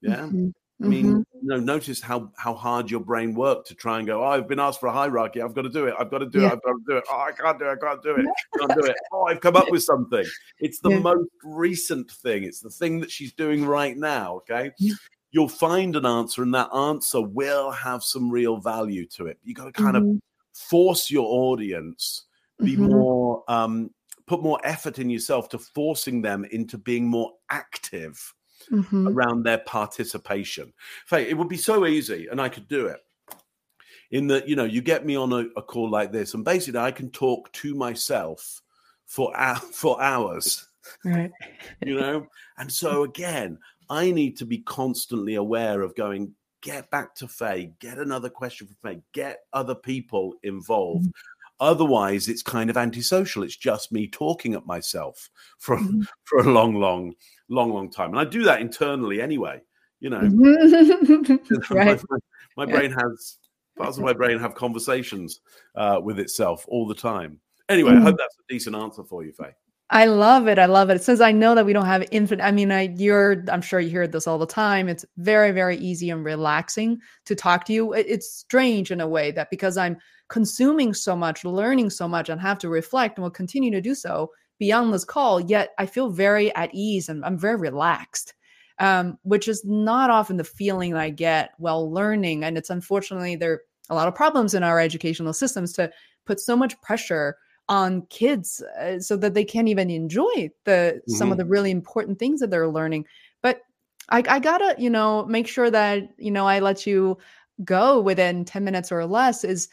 yeah 0.00 0.26
Mhm. 0.26 0.52
I 0.80 0.86
mean, 0.86 1.06
Mhm. 1.06 1.24
you 1.42 1.48
know, 1.48 1.58
notice 1.58 2.00
how 2.00 2.30
how 2.36 2.54
hard 2.54 2.88
your 2.88 3.00
brain 3.00 3.34
worked 3.34 3.66
to 3.68 3.74
try 3.74 3.98
and 3.98 4.06
go. 4.06 4.22
Oh, 4.22 4.28
I've 4.28 4.46
been 4.46 4.60
asked 4.60 4.78
for 4.78 4.86
a 4.86 4.92
hierarchy. 4.92 5.42
I've 5.42 5.54
got 5.54 5.62
to 5.62 5.68
do 5.68 5.86
it. 5.86 5.94
I've 5.98 6.10
got 6.10 6.18
to 6.18 6.26
do 6.26 6.40
Yeah. 6.42 6.48
it. 6.48 6.52
I've 6.52 6.62
got 6.62 6.72
to 6.72 6.82
do 6.86 6.96
it. 6.98 7.04
Oh, 7.10 7.18
I 7.18 7.32
can't 7.32 7.58
do 7.58 7.64
it. 7.64 7.72
I 7.72 7.76
can't 7.76 8.02
do 8.02 8.10
it. 8.16 8.26
I 8.54 8.58
can't 8.58 8.74
do 8.80 8.86
it. 8.86 8.96
Oh, 9.12 9.24
I've 9.24 9.40
come 9.40 9.56
up 9.56 9.70
with 9.72 9.82
something. 9.82 10.24
It's 10.60 10.78
the 10.80 10.90
Yeah. 10.90 11.00
most 11.00 11.30
recent 11.42 12.10
thing. 12.12 12.44
It's 12.44 12.60
the 12.60 12.70
thing 12.70 13.00
that 13.00 13.10
she's 13.10 13.32
doing 13.32 13.64
right 13.64 13.96
now. 13.96 14.36
Okay, 14.36 14.70
Yeah. 14.78 14.94
you'll 15.32 15.48
find 15.48 15.96
an 15.96 16.06
answer, 16.06 16.42
and 16.44 16.54
that 16.54 16.72
answer 16.72 17.20
will 17.20 17.72
have 17.72 18.04
some 18.04 18.30
real 18.30 18.58
value 18.58 19.04
to 19.16 19.26
it. 19.26 19.38
You 19.42 19.54
got 19.54 19.64
to 19.64 19.72
kind 19.72 19.96
of 19.96 20.04
Mhm. 20.04 20.20
force 20.52 21.10
your 21.10 21.26
audience 21.26 22.24
be 22.62 22.76
Mhm. 22.76 22.90
more 22.90 23.44
um 23.48 23.90
put 24.26 24.42
more 24.42 24.60
effort 24.64 24.98
in 24.98 25.08
yourself 25.08 25.48
to 25.48 25.58
forcing 25.58 26.20
them 26.22 26.44
into 26.46 26.76
being 26.76 27.06
more 27.08 27.32
active 27.50 28.34
Mhm. 28.72 29.08
around 29.14 29.42
their 29.44 29.58
participation. 29.58 30.72
Faye, 31.06 31.28
it 31.28 31.36
would 31.36 31.48
be 31.48 31.56
so 31.56 31.86
easy, 31.86 32.28
and 32.28 32.40
I 32.40 32.48
could 32.48 32.68
do 32.68 32.86
it. 32.86 33.00
In 34.10 34.26
that, 34.28 34.48
you 34.48 34.56
know, 34.56 34.64
you 34.64 34.80
get 34.80 35.04
me 35.04 35.16
on 35.16 35.32
a, 35.32 35.46
a 35.56 35.62
call 35.62 35.90
like 35.90 36.12
this, 36.12 36.32
and 36.34 36.44
basically, 36.44 36.80
I 36.80 36.90
can 36.92 37.10
talk 37.10 37.52
to 37.52 37.74
myself 37.74 38.62
for 39.06 39.32
for 39.72 40.00
hours. 40.02 40.66
Right. 41.04 41.30
You 41.84 42.00
know, 42.00 42.26
and 42.56 42.72
so 42.72 43.02
again, 43.02 43.58
I 43.90 44.10
need 44.10 44.38
to 44.38 44.46
be 44.46 44.58
constantly 44.58 45.34
aware 45.34 45.82
of 45.82 45.94
going. 45.94 46.34
Get 46.60 46.90
back 46.90 47.14
to 47.16 47.28
Faye. 47.28 47.72
Get 47.78 47.98
another 47.98 48.28
question 48.28 48.66
for 48.66 48.74
Faye. 48.82 49.00
Get 49.12 49.40
other 49.52 49.76
people 49.76 50.34
involved. 50.42 51.06
Otherwise, 51.60 52.28
it's 52.28 52.42
kind 52.42 52.68
of 52.70 52.76
antisocial. 52.76 53.42
It's 53.44 53.56
just 53.56 53.92
me 53.92 54.08
talking 54.08 54.54
at 54.54 54.66
myself 54.66 55.30
for 55.58 55.76
Mhm. 55.78 56.06
for 56.24 56.38
a 56.40 56.50
long, 56.50 56.74
long, 56.74 57.14
long, 57.48 57.72
long 57.72 57.90
time. 57.90 58.10
And 58.10 58.18
I 58.18 58.24
do 58.24 58.42
that 58.44 58.60
internally 58.60 59.20
anyway. 59.20 59.60
You 60.00 60.10
know, 60.10 60.20
Mhm. 60.20 61.40
my, 61.70 61.76
right. 61.76 62.02
my, 62.10 62.18
my 62.56 62.66
brain 62.66 62.90
has 62.92 63.38
parts 63.76 63.98
of 63.98 64.04
my 64.04 64.12
brain 64.20 64.38
have 64.38 64.54
conversations 64.54 65.40
uh, 65.74 66.00
with 66.02 66.18
itself 66.18 66.64
all 66.68 66.86
the 66.86 66.94
time. 66.94 67.40
Anyway, 67.68 67.92
I 67.92 67.96
hope 68.00 68.14
Mm. 68.14 68.18
that's 68.18 68.36
a 68.38 68.52
decent 68.52 68.76
answer 68.76 69.04
for 69.04 69.24
you, 69.24 69.32
Faye. 69.32 69.54
I 69.90 70.04
love 70.04 70.48
it. 70.48 70.58
I 70.58 70.66
love 70.66 70.90
it. 70.90 71.02
Since 71.02 71.20
I 71.22 71.32
know 71.32 71.54
that 71.54 71.64
we 71.64 71.72
don't 71.72 71.86
have 71.86 72.06
infinite, 72.10 72.44
I 72.44 72.50
mean, 72.50 72.70
I, 72.70 72.94
you're, 72.98 73.42
I'm 73.50 73.62
sure 73.62 73.80
you 73.80 73.88
hear 73.88 74.06
this 74.06 74.26
all 74.26 74.36
the 74.38 74.46
time. 74.46 74.86
It's 74.86 75.04
very, 75.16 75.50
very 75.50 75.78
easy 75.78 76.10
and 76.10 76.22
relaxing 76.24 76.98
to 77.24 77.34
talk 77.34 77.64
to 77.66 77.72
you. 77.72 77.94
It- 77.94 78.06
it's 78.06 78.30
strange 78.30 78.90
in 78.90 79.00
a 79.00 79.08
way 79.08 79.30
that 79.30 79.48
because 79.50 79.78
I'm 79.78 79.96
consuming 80.28 80.92
so 80.92 81.16
much, 81.16 81.42
learning 81.44 81.88
so 81.88 82.06
much, 82.06 82.28
and 82.28 82.38
have 82.40 82.58
to 82.58 82.68
reflect 82.68 83.16
and 83.16 83.22
will 83.24 83.30
continue 83.30 83.70
to 83.70 83.80
do 83.80 83.94
so 83.94 84.30
beyond 84.58 84.92
this 84.92 85.04
call, 85.04 85.40
yet 85.40 85.70
I 85.78 85.86
feel 85.86 86.10
very 86.10 86.54
at 86.54 86.70
ease 86.72 87.08
and 87.08 87.24
I'm 87.24 87.38
very 87.38 87.56
relaxed, 87.56 88.34
um, 88.78 89.18
which 89.22 89.48
is 89.48 89.64
not 89.64 90.10
often 90.10 90.36
the 90.36 90.44
feeling 90.44 90.94
I 90.94 91.10
get 91.10 91.52
while 91.58 91.90
learning. 91.90 92.44
And 92.44 92.58
it's 92.58 92.70
unfortunately, 92.70 93.36
there 93.36 93.52
are 93.52 93.62
a 93.90 93.94
lot 93.94 94.08
of 94.08 94.14
problems 94.14 94.54
in 94.54 94.62
our 94.62 94.80
educational 94.80 95.32
systems 95.32 95.72
to 95.74 95.90
put 96.26 96.40
so 96.40 96.56
much 96.56 96.80
pressure 96.80 97.36
on 97.68 98.02
kids 98.06 98.62
uh, 98.80 98.98
so 98.98 99.16
that 99.16 99.34
they 99.34 99.44
can't 99.44 99.68
even 99.68 99.90
enjoy 99.90 100.50
the 100.64 101.00
some 101.06 101.30
of 101.30 101.36
the 101.36 101.44
really 101.44 101.70
important 101.70 102.18
things 102.18 102.40
that 102.40 102.50
they're 102.50 102.68
learning 102.68 103.04
but 103.42 103.60
I, 104.08 104.24
I 104.26 104.38
gotta 104.38 104.74
you 104.78 104.88
know 104.88 105.26
make 105.26 105.46
sure 105.46 105.70
that 105.70 106.08
you 106.16 106.30
know 106.30 106.46
i 106.46 106.60
let 106.60 106.86
you 106.86 107.18
go 107.64 108.00
within 108.00 108.44
10 108.44 108.64
minutes 108.64 108.90
or 108.90 109.04
less 109.04 109.44
is 109.44 109.68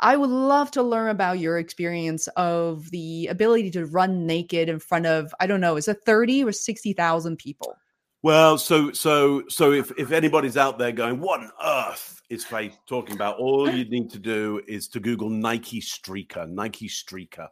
i 0.00 0.16
would 0.16 0.30
love 0.30 0.70
to 0.70 0.82
learn 0.82 1.10
about 1.10 1.38
your 1.38 1.58
experience 1.58 2.28
of 2.36 2.90
the 2.90 3.26
ability 3.28 3.70
to 3.70 3.86
run 3.86 4.26
naked 4.26 4.68
in 4.68 4.78
front 4.78 5.06
of 5.06 5.34
i 5.40 5.46
don't 5.46 5.60
know 5.60 5.76
is 5.76 5.88
it 5.88 5.98
30 6.04 6.44
or 6.44 6.52
60000 6.52 7.36
people 7.38 7.76
Well, 8.22 8.58
so 8.58 8.92
so 8.92 9.44
so 9.48 9.72
if 9.72 9.90
if 9.96 10.12
anybody's 10.12 10.58
out 10.58 10.78
there 10.78 10.92
going, 10.92 11.20
what 11.20 11.40
on 11.40 11.50
earth 11.64 12.20
is 12.28 12.44
Faye 12.44 12.70
talking 12.86 13.14
about? 13.14 13.38
All 13.38 13.70
you 13.70 13.88
need 13.88 14.10
to 14.10 14.18
do 14.18 14.60
is 14.68 14.88
to 14.88 15.00
Google 15.00 15.30
Nike 15.30 15.80
Streaker, 15.80 16.46
Nike 16.46 16.86
Streaker, 16.86 17.48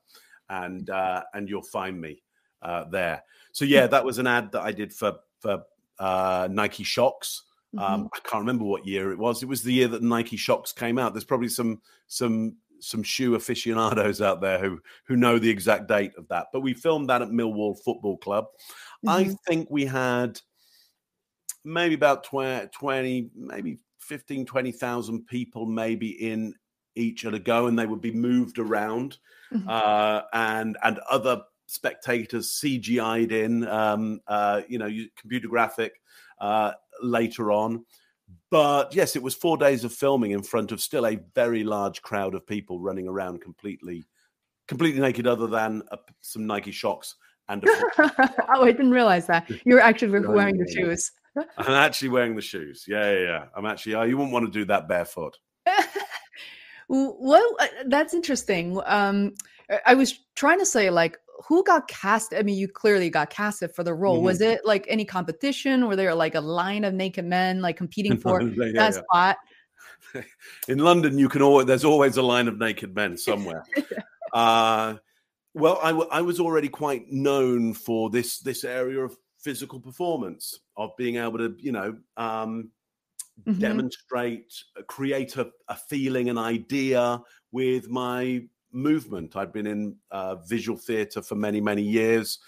and 0.51 0.91
uh, 0.91 1.23
and 1.33 1.49
you'll 1.49 1.63
find 1.63 1.99
me 1.99 2.23
uh, 2.61 2.85
there. 2.91 3.23
So 3.53 3.65
yeah, 3.65 3.87
that 3.87 4.05
was 4.05 4.19
an 4.19 4.27
ad 4.27 4.53
that 4.53 4.61
I 4.61 4.73
did 4.73 4.93
for 4.93 5.17
for 5.41 5.63
uh, 5.99 6.49
Nike 6.51 6.85
Shox. 6.85 7.41
Um, 7.77 8.09
I 8.15 8.19
can't 8.21 8.41
remember 8.41 8.65
what 8.65 8.87
year 8.87 9.13
it 9.13 9.19
was. 9.19 9.43
It 9.43 9.49
was 9.49 9.63
the 9.63 9.73
year 9.73 9.89
that 9.89 10.03
Nike 10.03 10.37
Shox 10.37 10.75
came 10.75 10.99
out. 10.99 11.13
There's 11.13 11.25
probably 11.25 11.49
some 11.49 11.83
some 12.07 12.57
some 12.81 13.03
shoe 13.03 13.35
aficionados 13.35 14.23
out 14.23 14.41
there 14.41 14.59
who 14.59 14.81
who 15.05 15.17
know 15.17 15.39
the 15.39 15.51
exact 15.51 15.87
date 15.89 16.13
of 16.17 16.29
that. 16.29 16.47
But 16.53 16.61
we 16.61 16.75
filmed 16.75 17.11
that 17.11 17.23
at 17.23 17.29
Millwall 17.29 17.79
Football 17.83 18.17
Club. 18.19 18.47
I 19.07 19.25
Mhm. 19.25 19.37
think 19.47 19.69
we 19.71 19.85
had 19.85 20.41
maybe 21.65 21.95
about 21.95 22.25
20, 22.25 22.69
20 22.69 23.31
maybe 23.35 23.79
15, 24.01 24.47
20,000 24.47 25.27
people 25.27 25.67
maybe 25.67 26.11
in 26.11 26.55
each 26.95 27.25
at 27.25 27.35
a 27.35 27.39
go, 27.39 27.67
and 27.67 27.79
they 27.79 27.87
would 27.87 28.01
be 28.01 28.13
moved 28.13 28.59
around. 28.59 29.19
Mhm. 29.53 29.69
Uh, 29.69 30.23
and 30.33 30.77
and 30.83 30.99
other 31.11 31.43
spectators 31.67 32.51
CGI'd 32.61 33.31
in, 33.33 33.67
um, 33.69 34.21
uh, 34.27 34.63
you 34.69 34.79
know, 34.79 34.91
computer 35.17 35.49
graphic 35.49 36.01
uh, 36.41 36.73
later 37.03 37.53
on. 37.53 37.85
But 38.51 38.95
yes, 38.95 39.17
it 39.17 39.23
was 39.23 39.35
four 39.35 39.57
days 39.57 39.85
of 39.85 39.93
filming 39.93 40.33
in 40.33 40.43
front 40.43 40.73
of 40.73 40.81
still 40.81 41.07
a 41.07 41.19
very 41.35 41.65
large 41.65 42.03
crowd 42.03 42.35
of 42.35 42.47
people 42.47 42.81
running 42.81 43.09
around 43.09 43.41
completely, 43.41 44.05
completely 44.67 45.01
naked, 45.01 45.27
other 45.27 45.47
than 45.47 45.83
uh, 45.91 45.97
some 46.21 46.47
Nike 46.47 46.73
Shox 46.73 47.15
and 47.49 47.65
a 47.65 47.69
oh 48.55 48.63
i 48.63 48.71
didn't 48.71 48.91
realize 48.91 49.27
that 49.27 49.51
you're 49.65 49.81
actually 49.81 50.21
No, 50.21 50.31
wearing 50.33 50.59
the 50.59 50.71
shoes 50.71 51.11
I'm 51.57 51.73
actually 51.73 52.09
wearing 52.09 52.35
the 52.35 52.43
shoes. 52.43 52.85
Yeah, 52.89 53.13
yeah, 53.13 53.21
yeah. 53.21 53.45
I'm 53.55 53.67
actually. 53.67 53.95
Oh, 53.95 54.03
you 54.03 54.17
wouldn't 54.17 54.33
want 54.33 54.47
to 54.47 54.51
do 54.51 54.65
that 54.65 54.89
barefoot. 54.89 55.37
well 56.89 57.57
uh, 57.61 57.67
that's 57.89 58.15
interesting 58.15 58.81
um 58.87 59.35
i 59.85 59.95
was 59.95 60.21
trying 60.35 60.59
to 60.59 60.65
say 60.65 60.89
like 60.89 61.19
who 61.47 61.63
got 61.65 61.87
cast 61.89 62.35
i 62.35 62.43
mean 62.43 62.57
you 62.57 62.67
clearly 62.69 63.11
got 63.11 63.31
casted 63.31 63.75
for 63.75 63.85
the 63.85 63.95
role 63.95 64.23
was 64.23 64.41
Mm-hmm. 64.41 64.51
it 64.53 64.61
like 64.65 64.85
any 64.89 65.05
competition 65.05 65.87
Were 65.87 65.97
there 65.97 66.15
like 66.15 66.35
a 66.35 66.41
line 66.41 66.85
of 66.85 66.95
naked 66.95 67.25
men 67.25 67.61
like 67.61 67.77
competing 67.77 68.19
for 68.21 68.43
Yeah, 68.43 68.71
that 68.75 68.95
yeah. 68.95 69.01
spot 69.03 69.37
In 70.69 70.79
London, 70.79 71.19
you 71.19 71.29
can 71.29 71.43
always. 71.43 71.67
There's 71.67 71.85
always 71.85 72.17
a 72.17 72.23
line 72.23 72.49
of 72.49 72.59
naked 72.59 72.95
men 72.95 73.17
somewhere. 73.17 73.65
uh, 74.33 74.97
well, 75.55 75.79
I, 75.83 75.89
w- 75.89 76.09
I 76.11 76.23
was 76.23 76.41
already 76.41 76.69
quite 76.69 77.11
known 77.11 77.75
for 77.75 78.11
this 78.11 78.39
this 78.41 78.65
area 78.65 79.01
of 79.01 79.17
physical 79.39 79.81
performance 79.81 80.59
of 80.77 80.91
being 80.97 81.17
able 81.17 81.39
to, 81.39 81.55
you 81.59 81.73
know, 81.73 81.97
um, 82.17 82.71
Mhm. 83.47 83.61
demonstrate, 83.61 84.53
uh, 84.79 84.83
create 84.83 85.37
a, 85.37 85.51
a 85.69 85.77
feeling, 85.77 86.29
an 86.29 86.39
idea 86.39 87.21
with 87.53 87.89
my 87.89 88.43
movement. 88.73 89.37
I'd 89.37 89.53
been 89.53 89.67
in 89.67 89.97
uh, 90.11 90.37
visual 90.37 90.79
theatre 90.79 91.23
for 91.23 91.35
many, 91.35 91.61
many 91.61 91.83
years. 91.83 92.39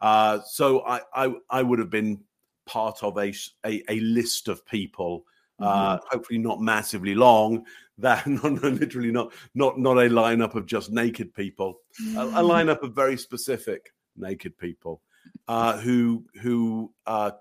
Uh, 0.00 0.40
so 0.46 0.80
I, 0.86 1.00
I, 1.14 1.34
I 1.50 1.62
would 1.62 1.78
have 1.78 1.90
been 1.90 2.20
part 2.66 3.02
of 3.02 3.18
a 3.18 3.32
a, 3.64 3.82
a 3.88 4.00
list 4.00 4.48
of 4.48 4.64
people, 4.66 5.24
uh, 5.58 5.98
hopefully 6.10 6.38
not 6.38 6.60
massively 6.60 7.14
long, 7.14 7.64
that 7.98 8.26
not, 8.42 8.62
literally 8.62 9.10
not, 9.10 9.32
not, 9.54 9.78
not 9.78 9.98
a 9.98 10.08
lineup 10.08 10.54
of 10.54 10.66
just 10.66 10.90
naked 10.90 11.34
people, 11.34 11.80
a, 12.16 12.22
a 12.26 12.42
lineup 12.42 12.82
of 12.82 12.94
very 12.94 13.16
specific 13.16 13.92
naked 14.16 14.56
people 14.56 15.02
uh, 15.48 15.78
who, 15.78 16.24
who 16.40 16.92
uh, 17.06 17.32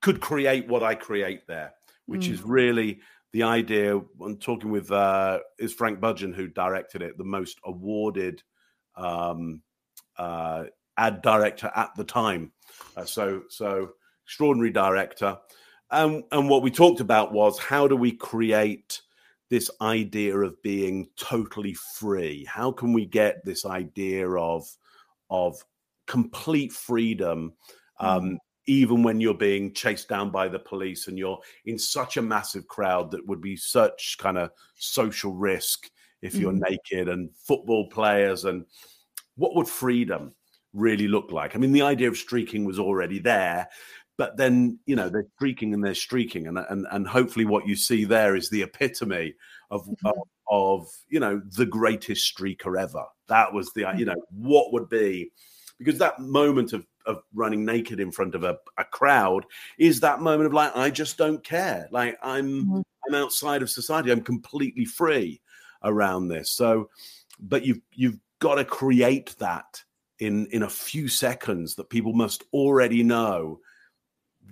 could 0.00 0.20
create 0.20 0.66
what 0.68 0.82
I 0.82 0.94
create 0.94 1.46
there 1.46 1.74
which 2.10 2.26
Mm. 2.26 2.32
is 2.32 2.42
really 2.42 3.00
the 3.32 3.42
idea. 3.44 3.96
I'm 3.96 4.36
talking 4.38 4.70
with 4.70 4.90
uh, 4.90 5.40
is 5.58 5.72
Frank 5.72 6.00
Budgen 6.00 6.34
who 6.34 6.48
directed 6.48 7.02
it, 7.02 7.18
the 7.18 7.24
most 7.24 7.58
awarded 7.64 8.42
um, 8.96 9.62
uh, 10.16 10.64
ad 10.96 11.22
director 11.22 11.70
at 11.74 11.94
the 11.96 12.04
time. 12.04 12.52
Uh, 12.96 13.04
so 13.04 13.42
so 13.48 13.90
extraordinary 14.24 14.70
director. 14.70 15.38
And 15.90 16.24
and 16.30 16.48
what 16.48 16.62
we 16.62 16.70
talked 16.70 17.00
about 17.00 17.32
was 17.32 17.58
how 17.58 17.88
do 17.88 17.96
we 17.96 18.12
create 18.12 19.00
this 19.48 19.70
idea 19.80 20.36
of 20.38 20.62
being 20.62 21.08
totally 21.16 21.74
free? 21.74 22.44
How 22.44 22.70
can 22.70 22.92
we 22.92 23.06
get 23.06 23.44
this 23.44 23.64
idea 23.66 24.28
of 24.30 24.68
of 25.28 25.64
complete 26.06 26.72
freedom? 26.72 27.52
Um, 27.98 28.38
even 28.70 29.02
when 29.02 29.20
you're 29.20 29.34
being 29.34 29.74
chased 29.74 30.08
down 30.08 30.30
by 30.30 30.46
the 30.46 30.58
police 30.58 31.08
and 31.08 31.18
you're 31.18 31.40
in 31.64 31.76
such 31.76 32.16
a 32.16 32.22
massive 32.22 32.68
crowd 32.68 33.10
that 33.10 33.26
would 33.26 33.40
be 33.40 33.56
such 33.56 34.16
kind 34.20 34.38
of 34.38 34.48
social 34.76 35.32
risk 35.32 35.90
if 36.22 36.36
you're 36.36 36.52
Mhm. 36.52 36.70
naked 36.70 37.08
and 37.08 37.34
football 37.34 37.88
players 37.88 38.44
and 38.44 38.64
what 39.34 39.56
would 39.56 39.66
freedom 39.66 40.36
really 40.72 41.08
look 41.08 41.32
like. 41.32 41.56
I 41.56 41.58
mean, 41.58 41.72
the 41.72 41.82
idea 41.82 42.06
of 42.06 42.16
streaking 42.16 42.64
was 42.64 42.78
already 42.78 43.18
there, 43.18 43.68
but 44.16 44.36
then 44.36 44.78
you 44.86 44.94
know 44.94 45.08
they're 45.08 45.26
streaking 45.34 45.74
and 45.74 45.82
they're 45.82 45.94
streaking, 45.94 46.46
and 46.46 46.58
and 46.58 46.86
and 46.92 47.08
hopefully 47.08 47.46
what 47.46 47.66
you 47.66 47.74
see 47.74 48.04
there 48.04 48.36
is 48.36 48.50
the 48.50 48.62
epitome 48.62 49.34
of 49.72 49.82
mm-hmm. 49.82 50.06
of, 50.06 50.14
of, 50.48 50.88
you 51.08 51.18
know 51.18 51.42
the 51.56 51.66
greatest 51.66 52.32
streaker 52.32 52.80
ever. 52.80 53.04
That 53.26 53.52
was 53.52 53.72
the 53.72 53.92
you 53.96 54.04
know 54.04 54.22
what 54.30 54.72
would 54.72 54.88
be 54.88 55.32
because 55.78 55.98
that 55.98 56.20
moment 56.20 56.72
of 56.72 56.86
of 57.06 57.22
running 57.34 57.64
naked 57.64 58.00
in 58.00 58.10
front 58.10 58.34
of 58.34 58.44
a, 58.44 58.58
a 58.78 58.84
crowd 58.84 59.46
is 59.78 60.00
that 60.00 60.20
moment 60.20 60.46
of 60.46 60.52
like 60.52 60.74
I 60.76 60.90
just 60.90 61.16
don't 61.16 61.42
care. 61.42 61.88
Like 61.90 62.18
I'm 62.22 62.64
mm-hmm. 62.64 62.80
I'm 63.08 63.14
outside 63.14 63.62
of 63.62 63.70
society. 63.70 64.10
I'm 64.10 64.22
completely 64.22 64.84
free 64.84 65.40
around 65.82 66.28
this. 66.28 66.50
So, 66.50 66.90
but 67.38 67.64
you've 67.64 67.80
you've 67.92 68.18
got 68.40 68.56
to 68.56 68.64
create 68.64 69.34
that 69.38 69.82
in 70.18 70.46
in 70.46 70.62
a 70.62 70.68
few 70.68 71.08
seconds 71.08 71.74
that 71.74 71.90
people 71.90 72.12
must 72.12 72.44
already 72.52 73.02
know 73.02 73.60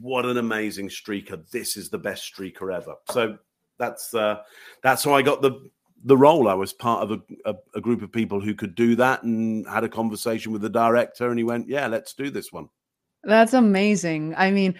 what 0.01 0.25
an 0.25 0.37
amazing 0.37 0.89
streaker 0.89 1.49
this 1.51 1.77
is 1.77 1.91
the 1.91 1.99
best 1.99 2.33
streaker 2.33 2.75
ever 2.75 2.95
so 3.11 3.37
that's 3.79 4.15
uh 4.15 4.37
that's 4.83 5.05
how 5.05 5.13
i 5.13 5.23
got 5.23 5.43
the 5.43 5.69
the 6.05 6.17
role 6.17 6.49
i 6.49 6.55
was 6.55 6.73
part 6.73 7.03
of 7.03 7.11
a, 7.11 7.51
a, 7.51 7.55
a 7.77 7.81
group 7.81 8.03
of 8.03 8.13
people 8.13 8.41
who 8.41 8.55
could 8.55 8.75
do 8.75 8.95
that 8.95 9.23
and 9.23 9.67
had 9.69 9.85
a 9.85 9.89
conversation 9.89 10.53
with 10.53 10.63
the 10.63 10.69
director 10.69 11.29
and 11.29 11.39
he 11.39 11.45
went 11.45 11.69
yeah 11.69 11.87
let's 11.87 12.15
do 12.15 12.31
this 12.31 12.53
one 12.53 12.69
that's 13.25 13.53
amazing 13.53 14.35
i 14.37 14.51
mean 14.51 14.75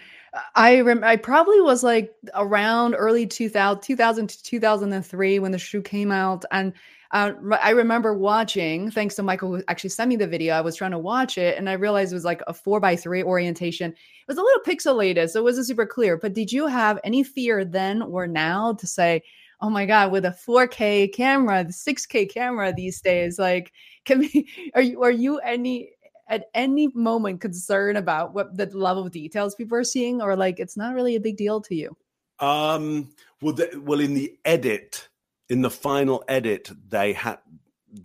I 0.55 0.81
rem- 0.81 1.03
I 1.03 1.15
probably 1.15 1.61
was 1.61 1.83
like 1.83 2.13
around 2.35 2.93
early 2.93 3.25
2000, 3.25 3.81
2000 3.81 4.27
to 4.27 4.43
2003 4.43 5.39
when 5.39 5.51
the 5.51 5.57
shoe 5.57 5.81
came 5.81 6.11
out. 6.11 6.45
And 6.51 6.73
uh, 7.11 7.31
I 7.59 7.71
remember 7.71 8.13
watching, 8.13 8.91
thanks 8.91 9.15
to 9.15 9.23
Michael 9.23 9.55
who 9.55 9.63
actually 9.67 9.89
sent 9.89 10.09
me 10.09 10.15
the 10.15 10.27
video. 10.27 10.53
I 10.53 10.61
was 10.61 10.75
trying 10.75 10.91
to 10.91 10.99
watch 10.99 11.37
it 11.37 11.57
and 11.57 11.67
I 11.69 11.73
realized 11.73 12.11
it 12.11 12.15
was 12.15 12.25
like 12.25 12.41
a 12.45 12.53
four 12.53 12.79
by 12.79 12.95
three 12.95 13.23
orientation. 13.23 13.91
It 13.91 14.27
was 14.27 14.37
a 14.37 14.43
little 14.43 14.61
pixelated, 14.61 15.29
so 15.29 15.39
it 15.39 15.43
wasn't 15.43 15.67
super 15.67 15.87
clear. 15.87 16.17
But 16.17 16.33
did 16.33 16.51
you 16.51 16.67
have 16.67 16.99
any 17.03 17.23
fear 17.23 17.65
then 17.65 18.03
or 18.03 18.27
now 18.27 18.73
to 18.73 18.85
say, 18.85 19.23
oh 19.61 19.69
my 19.69 19.85
God, 19.85 20.11
with 20.11 20.25
a 20.25 20.31
4K 20.47 21.13
camera, 21.13 21.63
the 21.63 21.73
6K 21.73 22.31
camera 22.31 22.73
these 22.73 23.01
days, 23.01 23.37
like, 23.37 23.71
can 24.05 24.19
we, 24.19 24.47
are 24.75 24.81
you, 24.81 25.03
are 25.03 25.11
you 25.11 25.39
any, 25.39 25.91
at 26.27 26.45
any 26.53 26.87
moment 26.93 27.41
concerned 27.41 27.97
about 27.97 28.33
what 28.33 28.55
the 28.55 28.65
level 28.77 29.05
of 29.05 29.11
details 29.11 29.55
people 29.55 29.77
are 29.77 29.83
seeing, 29.83 30.21
or 30.21 30.35
like 30.35 30.59
it's 30.59 30.77
not 30.77 30.93
really 30.93 31.15
a 31.15 31.19
big 31.19 31.37
deal 31.37 31.59
to 31.61 31.75
you? 31.75 31.95
Um, 32.39 33.11
well, 33.41 33.53
the, 33.53 33.81
well, 33.83 33.99
in 33.99 34.13
the 34.13 34.37
edit, 34.45 35.09
in 35.49 35.61
the 35.61 35.69
final 35.69 36.23
edit, 36.27 36.71
they 36.87 37.13
had 37.13 37.39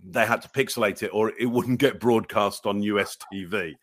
they 0.03 0.25
had 0.25 0.41
to 0.41 0.49
pixelate 0.49 1.03
it, 1.03 1.11
or 1.13 1.31
it 1.39 1.45
wouldn't 1.45 1.79
get 1.79 1.99
broadcast 1.99 2.65
on 2.65 2.81
US 2.81 3.17
TV. 3.31 3.75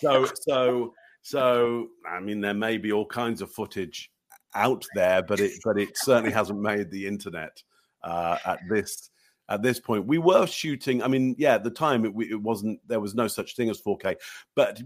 So, 0.00 0.26
so, 0.42 0.94
so, 1.22 1.88
I 2.08 2.20
mean, 2.20 2.40
there 2.40 2.54
may 2.54 2.78
be 2.78 2.92
all 2.92 3.06
kinds 3.06 3.42
of 3.42 3.50
footage 3.50 4.10
out 4.54 4.84
there, 4.94 5.22
but 5.22 5.40
it 5.40 5.52
but 5.64 5.78
it 5.78 5.96
certainly 5.96 6.32
hasn't 6.32 6.60
made 6.60 6.90
the 6.90 7.06
internet 7.06 7.62
uh, 8.02 8.38
at 8.44 8.60
this 8.68 9.10
at 9.48 9.62
this 9.62 9.80
point. 9.80 10.06
We 10.06 10.18
were 10.18 10.46
shooting. 10.46 11.02
I 11.02 11.08
mean, 11.08 11.34
yeah, 11.38 11.54
at 11.54 11.64
the 11.64 11.70
time 11.70 12.04
it, 12.04 12.12
it 12.30 12.40
wasn't. 12.40 12.80
There 12.86 13.00
was 13.00 13.14
no 13.14 13.28
such 13.28 13.56
thing 13.56 13.70
as 13.70 13.80
4K, 13.80 14.16
but 14.54 14.80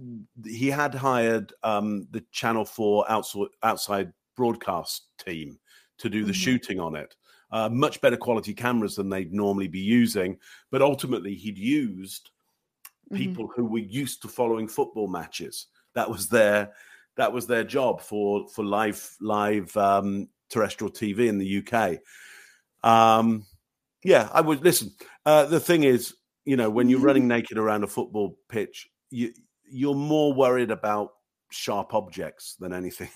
he 0.44 0.68
had 0.68 0.94
hired 0.94 1.52
um, 1.62 2.06
the 2.10 2.24
Channel 2.32 2.64
Four 2.64 3.10
outside 3.10 3.48
outside 3.62 4.12
broadcast 4.36 5.08
team 5.24 5.58
to 5.98 6.08
do 6.08 6.24
the 6.24 6.32
mm-hmm. 6.32 6.40
shooting 6.40 6.80
on 6.80 6.96
it. 6.96 7.14
Uh, 7.50 7.68
much 7.68 8.00
better 8.00 8.16
quality 8.16 8.54
cameras 8.54 8.96
than 8.96 9.10
they'd 9.10 9.32
normally 9.32 9.68
be 9.68 9.78
using, 9.78 10.38
but 10.70 10.80
ultimately 10.80 11.34
he'd 11.34 11.58
used 11.58 12.30
mm-hmm. 13.12 13.16
people 13.16 13.44
mm-hmm. 13.44 13.60
who 13.60 13.66
were 13.66 13.78
used 13.78 14.22
to 14.22 14.28
following 14.28 14.66
football 14.66 15.06
matches. 15.06 15.66
That 15.94 16.08
was 16.08 16.28
their 16.28 16.72
that 17.16 17.32
was 17.32 17.46
their 17.46 17.64
job 17.64 18.00
for 18.00 18.48
for 18.48 18.64
live 18.64 19.16
live 19.20 19.76
um, 19.76 20.28
terrestrial 20.50 20.90
TV 20.90 21.28
in 21.28 21.38
the 21.38 21.64
UK. 21.66 21.98
Um, 22.82 23.46
yeah, 24.04 24.28
I 24.32 24.40
would 24.40 24.64
listen. 24.64 24.92
Uh, 25.24 25.46
the 25.46 25.60
thing 25.60 25.84
is, 25.84 26.14
you 26.44 26.56
know, 26.56 26.70
when 26.70 26.88
you're 26.88 27.00
running 27.00 27.28
naked 27.28 27.58
around 27.58 27.84
a 27.84 27.88
football 27.88 28.36
pitch, 28.48 28.88
you 29.10 29.32
you're 29.64 29.94
more 29.94 30.32
worried 30.32 30.70
about 30.70 31.10
sharp 31.50 31.94
objects 31.94 32.56
than 32.58 32.72
anything. 32.72 33.10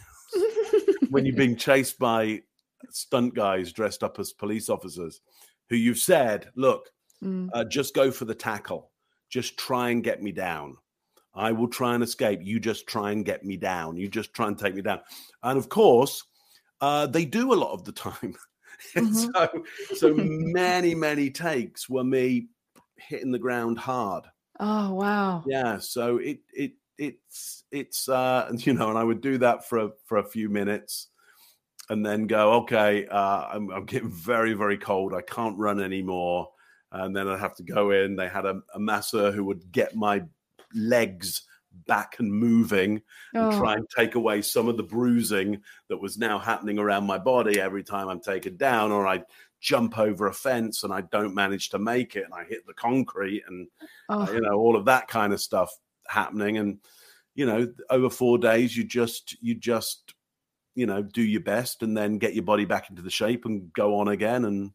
when 1.10 1.26
you're 1.26 1.36
being 1.36 1.56
chased 1.56 1.98
by 1.98 2.42
stunt 2.90 3.34
guys 3.34 3.72
dressed 3.72 4.02
up 4.02 4.18
as 4.18 4.32
police 4.32 4.68
officers, 4.68 5.20
who 5.68 5.76
you've 5.76 5.98
said, 5.98 6.50
"Look, 6.54 6.90
mm. 7.22 7.48
uh, 7.52 7.64
just 7.64 7.94
go 7.94 8.10
for 8.10 8.24
the 8.24 8.34
tackle. 8.34 8.90
Just 9.28 9.58
try 9.58 9.90
and 9.90 10.04
get 10.04 10.22
me 10.22 10.32
down. 10.32 10.76
I 11.36 11.52
will 11.52 11.68
try 11.68 11.94
and 11.94 12.02
escape. 12.02 12.40
You 12.42 12.58
just 12.58 12.86
try 12.86 13.12
and 13.12 13.24
get 13.24 13.44
me 13.44 13.56
down. 13.56 13.96
You 13.96 14.08
just 14.08 14.32
try 14.32 14.48
and 14.48 14.58
take 14.58 14.74
me 14.74 14.82
down." 14.82 15.00
And 15.42 15.58
of 15.58 15.68
course, 15.68 16.24
uh, 16.80 17.06
they 17.06 17.24
do 17.24 17.52
a 17.52 17.54
lot 17.54 17.72
of 17.72 17.84
the 17.84 17.92
time. 18.06 18.36
Mm-hmm. 18.94 19.12
so, 19.14 19.64
so 19.94 20.14
many, 20.16 20.94
many 20.94 21.30
takes 21.30 21.88
were 21.88 22.04
me 22.04 22.48
hitting 22.96 23.30
the 23.30 23.38
ground 23.38 23.78
hard. 23.78 24.24
Oh 24.58 24.94
wow! 24.94 25.44
Yeah, 25.46 25.78
so 25.78 26.16
it 26.16 26.38
it 26.52 26.72
it's 26.98 27.64
it's 27.70 28.08
uh 28.08 28.50
you 28.58 28.72
know, 28.72 28.88
and 28.88 28.98
I 28.98 29.04
would 29.04 29.20
do 29.20 29.38
that 29.38 29.68
for 29.68 29.78
a, 29.78 29.90
for 30.06 30.18
a 30.18 30.24
few 30.24 30.48
minutes, 30.48 31.08
and 31.90 32.04
then 32.04 32.26
go, 32.26 32.54
okay, 32.54 33.06
uh, 33.06 33.48
I'm, 33.52 33.70
I'm 33.70 33.84
getting 33.84 34.10
very 34.10 34.54
very 34.54 34.78
cold. 34.78 35.14
I 35.14 35.22
can't 35.22 35.58
run 35.58 35.80
anymore, 35.80 36.48
and 36.92 37.14
then 37.14 37.28
I'd 37.28 37.40
have 37.40 37.56
to 37.56 37.62
go 37.62 37.90
in. 37.90 38.16
They 38.16 38.28
had 38.28 38.46
a, 38.46 38.60
a 38.74 38.80
masser 38.80 39.30
who 39.30 39.44
would 39.44 39.70
get 39.72 39.94
my 39.94 40.22
legs 40.76 41.42
back 41.86 42.16
and 42.18 42.32
moving 42.32 43.02
and 43.34 43.54
oh. 43.54 43.58
try 43.58 43.74
and 43.74 43.86
take 43.94 44.14
away 44.14 44.42
some 44.42 44.68
of 44.68 44.76
the 44.76 44.82
bruising 44.82 45.60
that 45.88 46.00
was 46.00 46.18
now 46.18 46.38
happening 46.38 46.78
around 46.78 47.06
my 47.06 47.18
body 47.18 47.60
every 47.60 47.82
time 47.82 48.08
I'm 48.08 48.20
taken 48.20 48.56
down, 48.56 48.92
or 48.92 49.06
I 49.06 49.22
jump 49.60 49.98
over 49.98 50.26
a 50.26 50.34
fence 50.34 50.84
and 50.84 50.92
I 50.92 51.00
don't 51.00 51.34
manage 51.34 51.70
to 51.70 51.78
make 51.78 52.14
it 52.14 52.24
and 52.24 52.34
I 52.34 52.44
hit 52.44 52.66
the 52.66 52.74
concrete 52.74 53.42
and 53.48 53.68
oh. 54.08 54.22
uh, 54.22 54.30
you 54.30 54.40
know 54.40 54.54
all 54.54 54.76
of 54.76 54.84
that 54.84 55.08
kind 55.08 55.32
of 55.32 55.40
stuff 55.40 55.72
happening 56.06 56.58
and 56.58 56.78
you 57.34 57.46
know 57.46 57.66
over 57.90 58.10
4 58.10 58.38
days 58.38 58.76
you 58.76 58.84
just 58.84 59.36
you 59.42 59.54
just 59.54 60.14
you 60.74 60.86
know 60.86 61.02
do 61.02 61.22
your 61.22 61.40
best 61.40 61.82
and 61.82 61.96
then 61.96 62.18
get 62.18 62.34
your 62.34 62.44
body 62.44 62.64
back 62.64 62.90
into 62.90 63.02
the 63.02 63.10
shape 63.10 63.44
and 63.44 63.72
go 63.72 63.98
on 63.98 64.08
again 64.08 64.44
and 64.44 64.72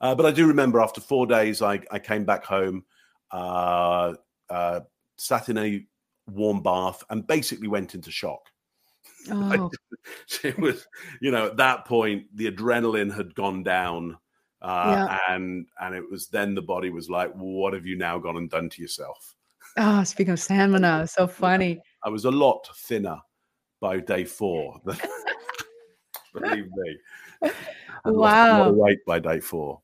uh, 0.00 0.14
but 0.14 0.26
I 0.26 0.32
do 0.32 0.46
remember 0.46 0.80
after 0.80 1.00
4 1.00 1.26
days 1.26 1.62
I 1.62 1.80
I 1.90 1.98
came 1.98 2.24
back 2.24 2.44
home 2.44 2.84
uh 3.30 4.14
uh 4.50 4.80
sat 5.16 5.48
in 5.48 5.58
a 5.58 5.84
warm 6.30 6.62
bath 6.62 7.02
and 7.10 7.26
basically 7.26 7.68
went 7.68 7.94
into 7.94 8.10
shock. 8.10 8.40
Oh. 9.28 9.70
it 10.44 10.56
was, 10.56 10.86
you 11.20 11.32
know, 11.32 11.46
at 11.46 11.56
that 11.56 11.84
point 11.84 12.26
the 12.36 12.50
adrenaline 12.50 13.12
had 13.12 13.34
gone 13.34 13.64
down, 13.64 14.16
uh, 14.62 15.08
yeah. 15.08 15.34
and 15.34 15.66
and 15.80 15.96
it 15.96 16.04
was 16.08 16.28
then 16.28 16.54
the 16.54 16.62
body 16.62 16.90
was 16.90 17.10
like, 17.10 17.32
"What 17.34 17.72
have 17.72 17.86
you 17.86 17.96
now 17.96 18.18
gone 18.18 18.36
and 18.36 18.48
done 18.48 18.68
to 18.70 18.82
yourself?" 18.82 19.34
Oh, 19.76 20.04
speaking 20.04 20.32
of 20.32 20.40
stamina, 20.40 21.06
so 21.08 21.26
funny. 21.26 21.80
I 22.04 22.08
was 22.08 22.24
a 22.24 22.30
lot 22.30 22.68
thinner 22.76 23.18
by 23.80 23.98
day 23.98 24.24
four. 24.24 24.80
Believe 26.32 26.68
me. 26.70 27.50
wow. 28.04 28.70
weight 28.70 29.04
by 29.06 29.18
day 29.18 29.40
four. 29.40 29.80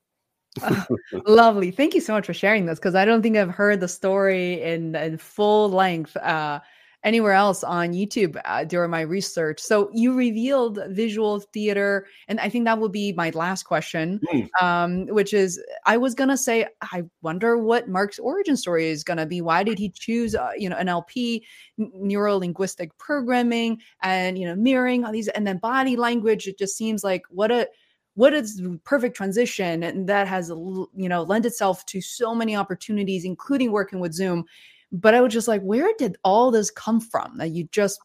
lovely. 1.26 1.70
Thank 1.70 1.94
you 1.94 2.00
so 2.00 2.12
much 2.12 2.26
for 2.26 2.34
sharing 2.34 2.66
this 2.66 2.78
because 2.78 2.94
I 2.94 3.04
don't 3.04 3.22
think 3.22 3.36
I've 3.36 3.50
heard 3.50 3.80
the 3.80 3.88
story 3.88 4.62
in, 4.62 4.94
in 4.94 5.18
full 5.18 5.70
length 5.70 6.16
uh, 6.16 6.60
anywhere 7.04 7.32
else 7.32 7.64
on 7.64 7.92
YouTube 7.92 8.40
uh, 8.44 8.64
during 8.64 8.90
my 8.90 9.00
research. 9.00 9.60
So 9.60 9.90
you 9.92 10.14
revealed 10.14 10.78
visual 10.90 11.40
theater, 11.40 12.06
and 12.28 12.38
I 12.38 12.48
think 12.48 12.64
that 12.66 12.78
would 12.78 12.92
be 12.92 13.12
my 13.12 13.30
last 13.30 13.64
question, 13.64 14.20
mm. 14.32 14.48
um, 14.60 15.06
which 15.06 15.32
is 15.32 15.60
I 15.86 15.96
was 15.96 16.14
gonna 16.14 16.36
say 16.36 16.66
I 16.80 17.02
wonder 17.22 17.58
what 17.58 17.88
Mark's 17.88 18.18
origin 18.18 18.56
story 18.56 18.88
is 18.88 19.04
gonna 19.04 19.26
be. 19.26 19.40
Why 19.40 19.62
did 19.62 19.78
he 19.78 19.90
choose, 19.90 20.34
uh, 20.34 20.50
you 20.56 20.68
know, 20.68 20.76
NLP, 20.76 21.42
neuro 21.78 22.36
linguistic 22.36 22.96
programming, 22.98 23.80
and 24.02 24.38
you 24.38 24.46
know, 24.46 24.54
mirroring 24.54 25.04
all 25.04 25.12
these, 25.12 25.28
and 25.28 25.46
then 25.46 25.58
body 25.58 25.96
language? 25.96 26.46
It 26.46 26.58
just 26.58 26.76
seems 26.76 27.02
like 27.02 27.22
what 27.30 27.50
a 27.50 27.68
what 28.14 28.34
is 28.34 28.56
the 28.56 28.78
perfect 28.84 29.16
transition? 29.16 29.82
And 29.82 30.08
that 30.08 30.28
has 30.28 30.48
you 30.48 30.88
know 30.94 31.22
lend 31.22 31.46
itself 31.46 31.84
to 31.86 32.00
so 32.00 32.34
many 32.34 32.56
opportunities 32.56 33.24
including 33.24 33.72
working 33.72 34.00
with 34.00 34.12
zoom. 34.12 34.44
But 34.90 35.14
i 35.14 35.20
was 35.20 35.32
just 35.32 35.48
like 35.48 35.62
where 35.62 35.90
did 35.98 36.16
all 36.24 36.50
this 36.50 36.70
come 36.70 37.00
from 37.00 37.38
that 37.38 37.50
you 37.50 37.68
just 37.72 38.00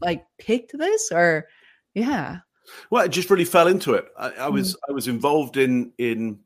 like 0.00 0.24
picked 0.38 0.76
this? 0.76 1.10
Or 1.12 1.46
yeah. 1.94 2.38
Well 2.90 3.04
it 3.04 3.10
just 3.10 3.30
really 3.30 3.44
fell 3.44 3.68
into 3.68 3.94
it. 3.94 4.06
I, 4.18 4.30
I 4.30 4.48
was 4.48 4.72
mm-hmm. 4.72 4.92
i 4.92 4.94
was 4.94 5.08
involved 5.08 5.56
in 5.56 5.92
in 5.98 6.38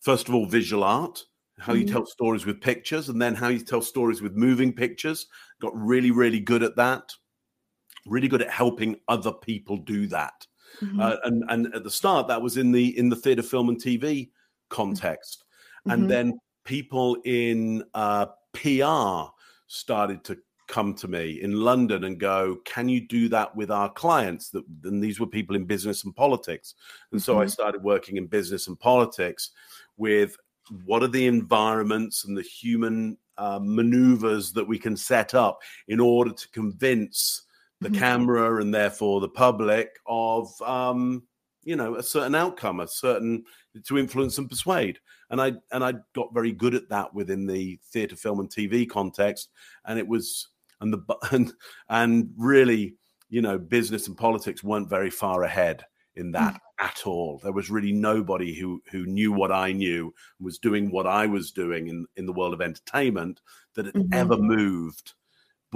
first 0.00 0.28
of 0.28 0.34
all 0.34 0.46
visual 0.46 0.84
art 0.84 1.22
how 1.58 1.72
you 1.72 1.84
mm-hmm. 1.84 1.94
tell 1.94 2.06
stories 2.06 2.44
with 2.44 2.60
pictures 2.60 3.08
and 3.08 3.22
then 3.22 3.34
how 3.34 3.48
you 3.48 3.60
tell 3.60 3.80
stories 3.80 4.20
with 4.20 4.34
moving 4.34 4.72
pictures. 4.72 5.26
Got 5.60 5.76
really 5.76 6.10
really 6.10 6.40
good 6.40 6.64
at 6.64 6.76
that. 6.76 7.12
Really 8.06 8.28
good 8.28 8.42
at 8.42 8.50
helping 8.50 8.96
other 9.08 9.32
people 9.32 9.76
do 9.78 10.06
that 10.08 10.46
Mm-hmm. 10.82 11.00
Uh, 11.00 11.16
and 11.24 11.44
and 11.48 11.74
at 11.74 11.84
the 11.84 11.90
start, 11.90 12.28
that 12.28 12.40
was 12.40 12.56
in 12.56 12.72
the 12.72 12.96
in 12.98 13.08
the 13.08 13.16
theatre, 13.16 13.42
film, 13.42 13.68
and 13.68 13.80
TV 13.80 14.30
context, 14.68 15.44
mm-hmm. 15.80 15.90
and 15.92 16.10
then 16.10 16.38
people 16.64 17.16
in 17.24 17.84
uh, 17.94 18.26
PR 18.52 19.30
started 19.66 20.24
to 20.24 20.38
come 20.68 20.94
to 20.94 21.06
me 21.06 21.40
in 21.42 21.52
London 21.52 22.04
and 22.04 22.18
go, 22.18 22.58
"Can 22.64 22.88
you 22.88 23.06
do 23.06 23.28
that 23.30 23.54
with 23.56 23.70
our 23.70 23.90
clients?" 23.92 24.50
That 24.50 24.64
and 24.84 25.02
these 25.02 25.20
were 25.20 25.26
people 25.26 25.56
in 25.56 25.64
business 25.64 26.04
and 26.04 26.14
politics, 26.14 26.74
and 27.12 27.22
so 27.22 27.34
mm-hmm. 27.34 27.42
I 27.42 27.46
started 27.46 27.82
working 27.82 28.16
in 28.16 28.26
business 28.26 28.68
and 28.68 28.78
politics 28.78 29.50
with 29.96 30.36
what 30.84 31.02
are 31.02 31.08
the 31.08 31.26
environments 31.26 32.24
and 32.24 32.36
the 32.36 32.42
human 32.42 33.16
uh, 33.38 33.60
maneuvers 33.62 34.52
that 34.52 34.66
we 34.66 34.78
can 34.78 34.96
set 34.96 35.34
up 35.34 35.60
in 35.88 36.00
order 36.00 36.32
to 36.32 36.48
convince 36.50 37.42
the 37.80 37.88
mm-hmm. 37.88 37.98
camera 37.98 38.60
and 38.60 38.74
therefore 38.74 39.20
the 39.20 39.28
public 39.28 39.98
of 40.06 40.50
um, 40.62 41.22
you 41.64 41.76
know 41.76 41.96
a 41.96 42.02
certain 42.02 42.34
outcome, 42.34 42.80
a 42.80 42.88
certain 42.88 43.44
to 43.84 43.98
influence 43.98 44.38
and 44.38 44.48
persuade. 44.48 44.98
And 45.30 45.40
I 45.40 45.54
and 45.72 45.84
I 45.84 45.94
got 46.14 46.32
very 46.32 46.52
good 46.52 46.74
at 46.74 46.88
that 46.88 47.12
within 47.14 47.46
the 47.46 47.78
theatre, 47.92 48.16
film, 48.16 48.40
and 48.40 48.48
TV 48.48 48.88
context. 48.88 49.50
And 49.84 49.98
it 49.98 50.06
was 50.06 50.48
and 50.80 50.92
the 50.92 51.16
and 51.32 51.52
and 51.88 52.30
really, 52.36 52.94
you 53.28 53.42
know, 53.42 53.58
business 53.58 54.06
and 54.06 54.16
politics 54.16 54.64
weren't 54.64 54.88
very 54.88 55.10
far 55.10 55.42
ahead 55.42 55.84
in 56.14 56.32
that 56.32 56.54
mm. 56.54 56.58
at 56.80 57.02
all. 57.06 57.40
There 57.42 57.52
was 57.52 57.70
really 57.70 57.92
nobody 57.92 58.54
who 58.54 58.82
who 58.90 59.04
knew 59.06 59.32
what 59.32 59.52
I 59.52 59.72
knew 59.72 60.14
was 60.40 60.58
doing 60.58 60.90
what 60.90 61.06
I 61.06 61.26
was 61.26 61.50
doing 61.50 61.88
in 61.88 62.06
in 62.16 62.26
the 62.26 62.32
world 62.32 62.54
of 62.54 62.62
entertainment 62.62 63.40
that 63.74 63.86
had 63.86 63.94
mm-hmm. 63.94 64.14
ever 64.14 64.36
moved 64.36 65.14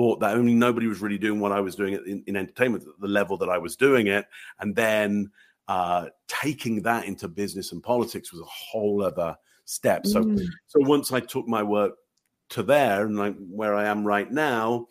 bought 0.00 0.20
that. 0.20 0.34
Only 0.34 0.54
nobody 0.54 0.86
was 0.86 1.02
really 1.02 1.18
doing 1.18 1.40
what 1.40 1.52
I 1.52 1.60
was 1.60 1.76
doing 1.76 1.92
in, 2.06 2.24
in 2.26 2.34
entertainment 2.34 2.84
at 2.84 2.98
the 2.98 3.06
level 3.06 3.36
that 3.36 3.50
I 3.50 3.58
was 3.58 3.76
doing 3.76 4.06
it. 4.06 4.24
And 4.58 4.74
then 4.74 5.30
uh, 5.68 6.06
taking 6.26 6.80
that 6.84 7.04
into 7.04 7.28
business 7.28 7.72
and 7.72 7.82
politics 7.82 8.32
was 8.32 8.40
a 8.40 8.46
whole 8.46 9.04
other 9.04 9.36
step. 9.66 10.06
So, 10.06 10.24
mm. 10.24 10.42
so 10.68 10.80
once 10.80 11.12
I 11.12 11.20
took 11.20 11.46
my 11.46 11.62
work 11.62 11.96
to 12.50 12.62
there 12.62 13.04
and 13.04 13.18
like 13.18 13.36
where 13.50 13.74
I 13.74 13.88
am 13.88 14.02
right 14.02 14.32
now, 14.32 14.86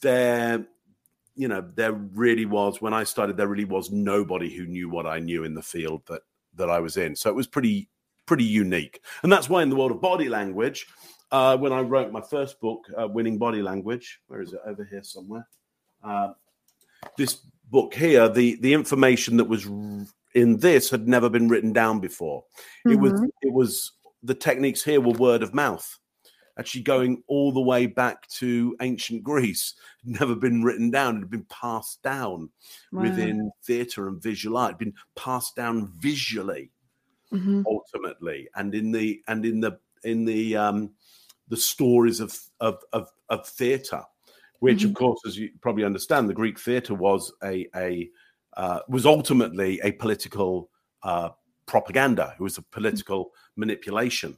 there, 0.00 0.66
you 1.36 1.46
know, 1.46 1.64
there 1.76 1.92
really 1.92 2.44
was 2.44 2.82
when 2.82 2.92
I 2.92 3.04
started. 3.04 3.36
There 3.36 3.46
really 3.46 3.64
was 3.64 3.92
nobody 3.92 4.52
who 4.52 4.66
knew 4.66 4.90
what 4.90 5.06
I 5.06 5.20
knew 5.20 5.44
in 5.44 5.54
the 5.54 5.62
field 5.62 6.02
that 6.08 6.22
that 6.56 6.68
I 6.68 6.80
was 6.80 6.96
in. 6.96 7.14
So 7.14 7.30
it 7.30 7.36
was 7.36 7.46
pretty 7.46 7.88
pretty 8.26 8.44
unique, 8.44 9.00
and 9.22 9.30
that's 9.30 9.48
why 9.48 9.62
in 9.62 9.70
the 9.70 9.76
world 9.76 9.92
of 9.92 10.00
body 10.00 10.28
language, 10.28 10.88
uh, 11.32 11.56
when 11.56 11.72
I 11.72 11.80
wrote 11.80 12.12
my 12.12 12.20
first 12.20 12.60
book, 12.60 12.86
uh, 13.00 13.06
Winning 13.06 13.38
Body 13.38 13.62
Language. 13.62 14.20
Where 14.26 14.42
is 14.42 14.52
it? 14.52 14.60
Over 14.66 14.84
here 14.84 15.02
somewhere. 15.02 15.46
Uh, 16.02 16.32
this 17.16 17.40
book 17.70 17.94
here, 17.94 18.28
the 18.28 18.56
the 18.56 18.72
information 18.72 19.36
that 19.36 19.44
was 19.44 19.66
in 20.34 20.56
this 20.58 20.90
had 20.90 21.08
never 21.08 21.28
been 21.28 21.48
written 21.48 21.72
down 21.72 22.00
before. 22.00 22.44
Mm-hmm. 22.86 22.90
It 22.92 23.00
was 23.00 23.12
mm-hmm. 23.12 23.24
it 23.42 23.52
was 23.52 23.92
the 24.22 24.34
techniques 24.34 24.82
here 24.82 25.00
were 25.00 25.12
word 25.12 25.42
of 25.42 25.54
mouth, 25.54 25.98
actually 26.58 26.82
going 26.82 27.22
all 27.26 27.52
the 27.52 27.60
way 27.60 27.86
back 27.86 28.28
to 28.28 28.76
ancient 28.80 29.22
Greece. 29.22 29.74
Never 30.04 30.34
been 30.34 30.62
written 30.62 30.90
down; 30.90 31.16
it 31.16 31.20
had 31.20 31.30
been 31.30 31.46
passed 31.48 32.02
down 32.02 32.50
wow. 32.92 33.02
within 33.02 33.50
theatre 33.64 34.08
and 34.08 34.22
visual 34.22 34.56
art. 34.56 34.70
It 34.70 34.72
had 34.72 34.78
been 34.78 34.94
passed 35.16 35.56
down 35.56 35.92
visually, 35.98 36.70
mm-hmm. 37.32 37.62
ultimately, 37.66 38.48
and 38.56 38.74
in 38.74 38.92
the 38.92 39.22
and 39.28 39.44
in 39.44 39.60
the 39.60 39.78
in 40.04 40.24
the 40.24 40.56
um, 40.56 40.90
the 41.50 41.56
stories 41.56 42.20
of 42.20 42.38
of 42.60 42.82
of, 42.92 43.08
of 43.28 43.46
theatre, 43.46 44.02
which 44.60 44.78
mm-hmm. 44.78 44.88
of 44.88 44.94
course, 44.94 45.20
as 45.26 45.36
you 45.36 45.50
probably 45.60 45.84
understand, 45.84 46.28
the 46.28 46.34
Greek 46.34 46.58
theatre 46.58 46.94
was 46.94 47.32
a 47.42 47.66
a 47.76 48.08
uh, 48.56 48.80
was 48.88 49.04
ultimately 49.04 49.80
a 49.82 49.92
political 49.92 50.70
uh, 51.02 51.30
propaganda. 51.66 52.34
It 52.38 52.42
was 52.42 52.58
a 52.58 52.62
political 52.62 53.32
manipulation. 53.56 54.36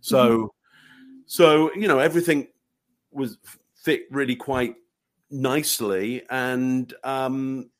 So, 0.00 0.28
mm-hmm. 0.28 1.16
so 1.26 1.72
you 1.74 1.86
know, 1.86 1.98
everything 1.98 2.48
was 3.12 3.38
fit 3.76 4.02
really 4.10 4.36
quite 4.36 4.74
nicely, 5.30 6.22
and 6.30 6.92
um, 7.04 7.70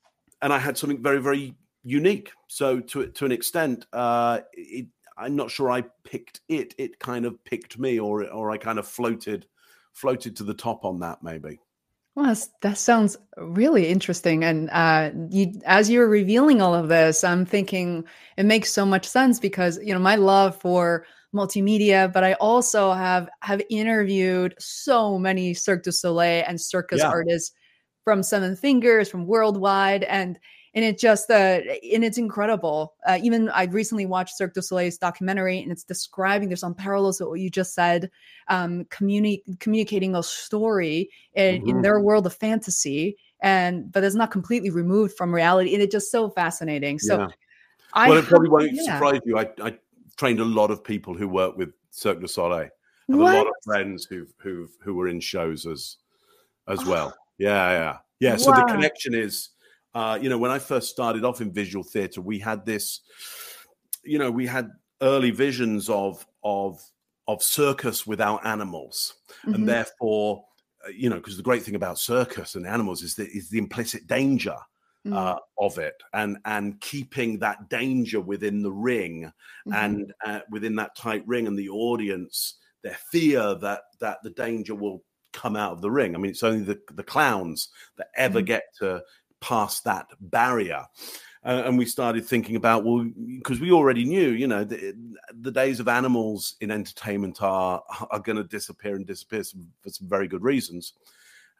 and 0.42 0.52
I 0.52 0.58
had 0.58 0.78
something 0.78 1.02
very 1.02 1.20
very 1.20 1.54
unique. 1.82 2.30
So 2.48 2.80
to 2.80 3.08
to 3.08 3.24
an 3.24 3.32
extent, 3.32 3.86
uh, 3.92 4.40
it, 4.52 4.86
I'm 5.16 5.36
not 5.36 5.50
sure 5.50 5.70
I 5.70 5.82
picked 6.04 6.40
it. 6.48 6.74
It 6.78 6.98
kind 6.98 7.24
of 7.24 7.42
picked 7.44 7.78
me, 7.78 7.98
or 7.98 8.28
or 8.30 8.50
I 8.50 8.58
kind 8.58 8.78
of 8.78 8.86
floated 8.86 9.46
floated 9.92 10.36
to 10.36 10.44
the 10.44 10.54
top 10.54 10.84
on 10.84 11.00
that, 11.00 11.22
maybe. 11.22 11.60
Well, 12.16 12.36
that 12.62 12.78
sounds 12.78 13.16
really 13.36 13.88
interesting. 13.88 14.44
And 14.44 14.70
uh, 14.70 15.10
you, 15.30 15.60
as 15.64 15.90
you 15.90 15.98
were 15.98 16.08
revealing 16.08 16.62
all 16.62 16.74
of 16.74 16.88
this, 16.88 17.24
I'm 17.24 17.44
thinking 17.44 18.04
it 18.36 18.46
makes 18.46 18.72
so 18.72 18.86
much 18.86 19.06
sense 19.06 19.40
because 19.40 19.78
you 19.82 19.92
know 19.92 19.98
my 19.98 20.16
love 20.16 20.56
for 20.60 21.06
multimedia, 21.34 22.12
but 22.12 22.22
I 22.22 22.34
also 22.34 22.92
have 22.92 23.28
have 23.40 23.60
interviewed 23.68 24.54
so 24.58 25.18
many 25.18 25.54
Cirque 25.54 25.82
du 25.82 25.92
Soleil 25.92 26.44
and 26.46 26.60
circus 26.60 27.00
yeah. 27.00 27.08
artists 27.08 27.52
from 28.04 28.22
Seven 28.22 28.54
Fingers, 28.54 29.08
from 29.08 29.26
Worldwide, 29.26 30.04
and 30.04 30.38
and 30.74 30.84
it 30.84 30.98
just 30.98 31.30
uh 31.30 31.60
and 31.92 32.04
it's 32.04 32.18
incredible 32.18 32.94
uh, 33.06 33.18
even 33.22 33.48
i 33.50 33.64
recently 33.64 34.06
watched 34.06 34.36
cirque 34.36 34.54
du 34.54 34.62
soleil's 34.62 34.98
documentary 34.98 35.60
and 35.60 35.70
it's 35.70 35.84
describing 35.84 36.48
there's 36.48 36.60
some 36.60 36.74
parallels 36.74 37.18
to 37.18 37.26
what 37.26 37.40
you 37.40 37.50
just 37.50 37.74
said 37.74 38.10
um 38.48 38.84
communi- 38.86 39.42
communicating 39.60 40.14
a 40.14 40.22
story 40.22 41.08
in, 41.34 41.60
mm-hmm. 41.60 41.70
in 41.70 41.82
their 41.82 42.00
world 42.00 42.26
of 42.26 42.34
fantasy 42.34 43.16
and 43.40 43.90
but 43.92 44.04
it's 44.04 44.14
not 44.14 44.30
completely 44.30 44.70
removed 44.70 45.16
from 45.16 45.34
reality 45.34 45.74
and 45.74 45.82
it's 45.82 45.92
just 45.92 46.10
so 46.10 46.30
fascinating 46.30 46.98
so 46.98 47.20
yeah. 47.20 47.26
I 47.94 48.08
well, 48.08 48.18
it 48.18 48.26
probably 48.26 48.48
won't 48.48 48.72
yeah. 48.72 48.94
surprise 48.94 49.20
you. 49.24 49.38
I, 49.38 49.48
I 49.62 49.78
trained 50.16 50.40
a 50.40 50.44
lot 50.44 50.70
of 50.70 50.84
people 50.84 51.14
who 51.14 51.28
work 51.28 51.56
with 51.56 51.70
Cirque 51.90 52.20
du 52.20 52.28
Soleil. 52.28 52.68
I 53.08 53.12
have 53.12 53.20
what? 53.20 53.34
a 53.34 53.38
lot 53.38 53.46
of 53.46 53.54
friends 53.64 54.04
who 54.04 54.26
who 54.38 54.68
who 54.82 54.94
were 54.94 55.08
in 55.08 55.20
shows 55.20 55.64
as 55.64 55.96
as 56.68 56.84
well. 56.84 57.14
Yeah, 57.38 57.70
yeah, 57.70 57.96
yeah. 58.20 58.36
So 58.36 58.50
wow. 58.50 58.58
the 58.58 58.72
connection 58.72 59.14
is 59.14 59.50
uh, 59.94 60.18
you 60.20 60.28
know, 60.28 60.38
when 60.38 60.50
I 60.50 60.58
first 60.58 60.90
started 60.90 61.24
off 61.24 61.40
in 61.40 61.52
visual 61.52 61.84
theatre, 61.84 62.20
we 62.20 62.38
had 62.38 62.66
this, 62.66 63.00
you 64.02 64.18
know, 64.18 64.30
we 64.30 64.46
had 64.46 64.70
early 65.00 65.30
visions 65.30 65.88
of 65.88 66.26
of 66.42 66.82
of 67.28 67.42
circus 67.42 68.06
without 68.06 68.44
animals, 68.44 69.14
mm-hmm. 69.42 69.54
and 69.54 69.68
therefore, 69.68 70.44
uh, 70.86 70.90
you 70.90 71.08
know, 71.08 71.16
because 71.16 71.36
the 71.36 71.42
great 71.42 71.62
thing 71.62 71.76
about 71.76 71.98
circus 71.98 72.56
and 72.56 72.66
animals 72.66 73.02
is 73.02 73.14
the 73.14 73.26
is 73.28 73.50
the 73.50 73.58
implicit 73.58 74.06
danger. 74.06 74.56
Mm-hmm. 75.06 75.18
Uh, 75.18 75.36
of 75.58 75.76
it 75.76 76.02
and 76.14 76.38
and 76.46 76.80
keeping 76.80 77.38
that 77.38 77.68
danger 77.68 78.22
within 78.22 78.62
the 78.62 78.72
ring 78.72 79.30
mm-hmm. 79.68 79.72
and 79.74 80.14
uh, 80.24 80.40
within 80.50 80.74
that 80.76 80.96
tight 80.96 81.22
ring 81.26 81.46
and 81.46 81.58
the 81.58 81.68
audience 81.68 82.54
their 82.82 82.96
fear 83.10 83.54
that 83.56 83.82
that 84.00 84.16
the 84.22 84.30
danger 84.30 84.74
will 84.74 85.02
come 85.34 85.56
out 85.56 85.72
of 85.72 85.82
the 85.82 85.90
ring. 85.90 86.14
I 86.14 86.18
mean, 86.18 86.30
it's 86.30 86.42
only 86.42 86.64
the 86.64 86.80
the 86.94 87.02
clowns 87.02 87.68
that 87.98 88.08
ever 88.16 88.38
mm-hmm. 88.38 88.46
get 88.46 88.62
to 88.78 89.02
past 89.44 89.84
that 89.84 90.06
barrier. 90.20 90.86
Uh, 91.44 91.64
and 91.66 91.76
we 91.76 91.84
started 91.84 92.24
thinking 92.24 92.56
about 92.56 92.84
well 92.84 93.06
because 93.36 93.60
we 93.60 93.70
already 93.70 94.06
knew 94.06 94.30
you 94.30 94.46
know 94.46 94.64
the, 94.64 94.94
the, 95.42 95.52
days 95.52 95.78
of 95.78 95.88
animals 95.88 96.56
in 96.62 96.70
entertainment 96.70 97.42
are 97.42 97.82
are 98.10 98.18
going 98.18 98.38
to 98.38 98.44
disappear 98.44 98.96
and 98.96 99.06
disappear 99.06 99.44
for 99.82 99.90
some 99.90 100.08
very 100.08 100.26
good 100.26 100.42
reasons 100.42 100.94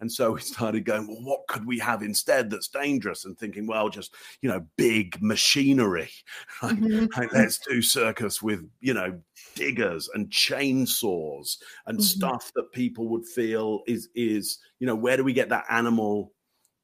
and 0.01 0.11
so 0.11 0.33
we 0.33 0.41
started 0.41 0.87
going 0.87 1.07
well 1.07 1.23
what 1.23 1.47
could 1.49 1.67
we 1.67 1.79
have 1.79 2.03
instead 2.03 2.49
that's 2.49 2.69
dangerous 2.69 3.27
and 3.27 3.39
thinking 3.39 3.67
well 3.67 3.91
just 3.91 4.15
you 4.41 4.49
know 4.49 4.65
big 4.77 5.21
machinery 5.21 6.09
like, 6.63 6.77
mm-hmm. 6.77 7.21
like 7.21 7.33
let's 7.35 7.59
do 7.59 7.83
circus 7.83 8.41
with 8.41 8.67
you 8.81 8.95
know 8.95 9.21
diggers 9.55 10.09
and 10.15 10.31
chainsaws 10.31 11.59
and 11.87 11.99
mm-hmm. 11.99 12.03
stuff 12.03 12.51
that 12.55 12.73
people 12.73 13.09
would 13.09 13.27
feel 13.27 13.83
is 13.87 14.09
is 14.15 14.61
you 14.79 14.87
know 14.87 14.97
where 14.97 15.19
do 15.19 15.25
we 15.25 15.35
get 15.35 15.51
that 15.51 15.67
animal 15.69 16.33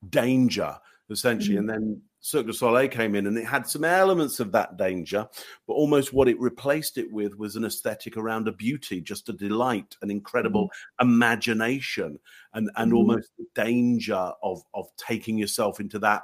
danger 0.09 0.77
essentially. 1.11 1.57
Mm-hmm. 1.57 1.71
And 1.71 1.83
then 1.83 2.03
Cirque 2.21 2.47
du 2.47 2.53
Soleil 2.53 2.89
came 2.89 3.15
in 3.15 3.27
and 3.27 3.39
it 3.39 3.47
had 3.47 3.67
some 3.67 3.85
elements 3.85 4.41
of 4.41 4.53
that 4.53 4.77
danger, 4.77 5.27
but 5.67 5.75
almost 5.75 6.13
what 6.13 6.29
it 6.29 6.39
replaced 6.39 6.99
it 6.99 7.11
with 7.11 7.37
was 7.39 7.57
an 7.57 7.65
aesthetic 7.65 8.17
around 8.17 8.47
a 8.47 8.53
beauty, 8.53 9.01
just 9.01 9.29
a 9.29 9.33
delight, 9.33 9.97
an 10.03 10.11
incredible 10.11 10.67
mm-hmm. 10.67 11.09
imagination, 11.09 12.19
and, 12.55 12.71
and 12.77 12.93
mm-hmm. 12.93 12.97
almost 12.97 13.31
the 13.39 13.47
danger 13.55 14.33
of, 14.43 14.63
of 14.75 14.87
taking 14.97 15.39
yourself 15.39 15.81
into 15.81 15.99
that 15.99 16.23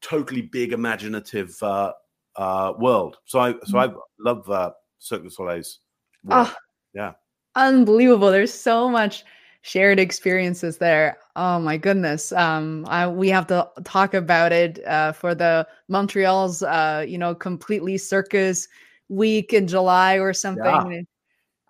totally 0.00 0.42
big 0.42 0.72
imaginative 0.72 1.56
uh, 1.62 1.92
uh, 2.36 2.72
world. 2.78 3.16
So 3.24 3.40
I 3.40 3.54
so 3.64 3.78
I 3.78 3.88
mm-hmm. 3.88 3.98
love 4.20 4.48
uh, 4.50 4.72
Cirque 4.98 5.24
du 5.24 5.30
Soleil's 5.30 5.80
work. 6.22 6.48
Oh, 6.48 6.54
yeah. 6.94 7.12
Unbelievable. 7.56 8.30
There's 8.30 8.52
so 8.52 8.88
much 8.88 9.24
shared 9.64 9.98
experiences 9.98 10.76
there. 10.76 11.16
Oh 11.36 11.58
my 11.58 11.78
goodness. 11.78 12.32
Um, 12.32 12.84
I, 12.86 13.08
we 13.08 13.30
have 13.30 13.46
to 13.46 13.66
talk 13.82 14.12
about 14.12 14.52
it 14.52 14.84
uh, 14.84 15.12
for 15.12 15.34
the 15.34 15.66
Montreal's, 15.88 16.62
uh, 16.62 17.02
you 17.08 17.16
know, 17.16 17.34
completely 17.34 17.96
circus 17.96 18.68
week 19.08 19.54
in 19.54 19.66
July 19.66 20.18
or 20.18 20.34
something. 20.34 20.92
Yeah. 20.92 21.00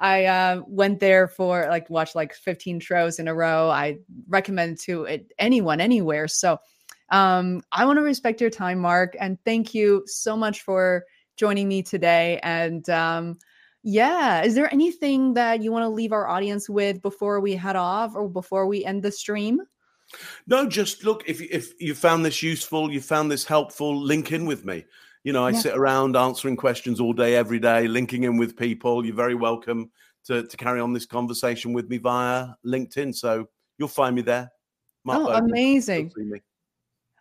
I 0.01 0.24
uh, 0.24 0.62
went 0.66 0.99
there 0.99 1.28
for 1.28 1.68
like 1.68 1.88
watch 1.88 2.16
like 2.16 2.34
15 2.34 2.80
shows 2.80 3.20
in 3.20 3.28
a 3.28 3.34
row. 3.34 3.70
I 3.70 3.99
recommend 4.26 4.80
to 4.80 5.05
it, 5.05 5.32
anyone 5.38 5.80
anywhere. 5.80 6.26
So 6.26 6.59
um, 7.11 7.62
I 7.70 7.86
want 7.86 7.99
to 7.99 8.03
respect 8.03 8.40
your 8.40 8.51
time, 8.51 8.80
Mark, 8.80 9.14
and 9.20 9.38
thank 9.45 9.72
you 9.72 10.03
so 10.07 10.36
much 10.36 10.62
for 10.62 11.05
joining 11.36 11.68
me 11.68 11.80
today. 11.80 12.40
And 12.42 12.90
um, 12.90 13.38
Yeah. 13.85 14.43
Is 14.43 14.55
there 14.55 14.72
anything 14.72 15.35
that 15.35 15.62
you 15.62 15.70
want 15.70 15.85
to 15.85 15.91
leave 15.91 16.12
our 16.12 16.26
audience 16.26 16.68
with 16.70 17.03
before 17.03 17.39
we 17.41 17.55
head 17.55 17.76
off 17.76 18.16
or 18.16 18.28
before 18.28 18.66
we 18.66 18.82
end 18.85 19.03
the 19.03 19.12
stream? 19.12 19.61
No, 20.47 20.66
just 20.66 21.05
look, 21.05 21.22
if, 21.26 21.43
if 21.43 21.78
you 21.78 21.95
found 21.95 22.24
this 22.24 22.43
useful, 22.43 22.91
you 22.91 23.01
found 23.01 23.30
this 23.30 23.45
helpful, 23.45 23.95
link 24.01 24.32
in 24.32 24.47
with 24.47 24.64
me. 24.64 24.85
You 25.22 25.35
know, 25.35 25.45
I 25.45 25.51
yeah. 25.51 25.59
sit 25.59 25.76
around 25.76 26.16
answering 26.16 26.57
questions 26.57 26.99
all 26.99 27.12
day, 27.12 27.37
every 27.37 27.59
day, 27.59 27.87
linking 27.87 28.24
in 28.24 28.39
with 28.39 28.57
people. 28.57 29.05
You're 29.05 29.14
very 29.14 29.35
welcome 29.35 29.91
to, 30.24 30.43
to 30.43 30.57
carry 30.57 30.80
on 30.80 30.95
this 30.95 31.07
conversation 31.07 31.74
with 31.74 31.89
me 31.91 31.99
via 31.99 32.49
LinkedIn. 32.64 33.14
So 33.14 33.49
you'll 33.76 33.89
find 33.89 34.16
me 34.16 34.22
there. 34.22 34.51
Mark 35.05 35.20
oh, 35.20 35.26
Bowden. 35.26 35.51
amazing. 35.51 36.11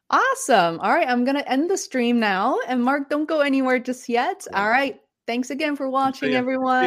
Awesome. 0.10 0.80
All 0.80 0.94
right. 0.94 1.08
I'm 1.08 1.26
going 1.26 1.38
to 1.38 1.50
end 1.50 1.70
the 1.70 1.78
stream 1.78 2.20
now. 2.20 2.60
And 2.68 2.84
Mark, 2.84 3.10
don't 3.10 3.28
go 3.28 3.42
anywhere 3.42 3.80
just 3.80 4.08
yet. 4.08 4.48
Yeah. 4.50 4.62
All 4.62 4.70
right. 4.70 5.00
Thanks 5.26 5.50
again 5.50 5.76
for 5.76 5.90
watching, 5.90 6.34
everyone. 6.34 6.84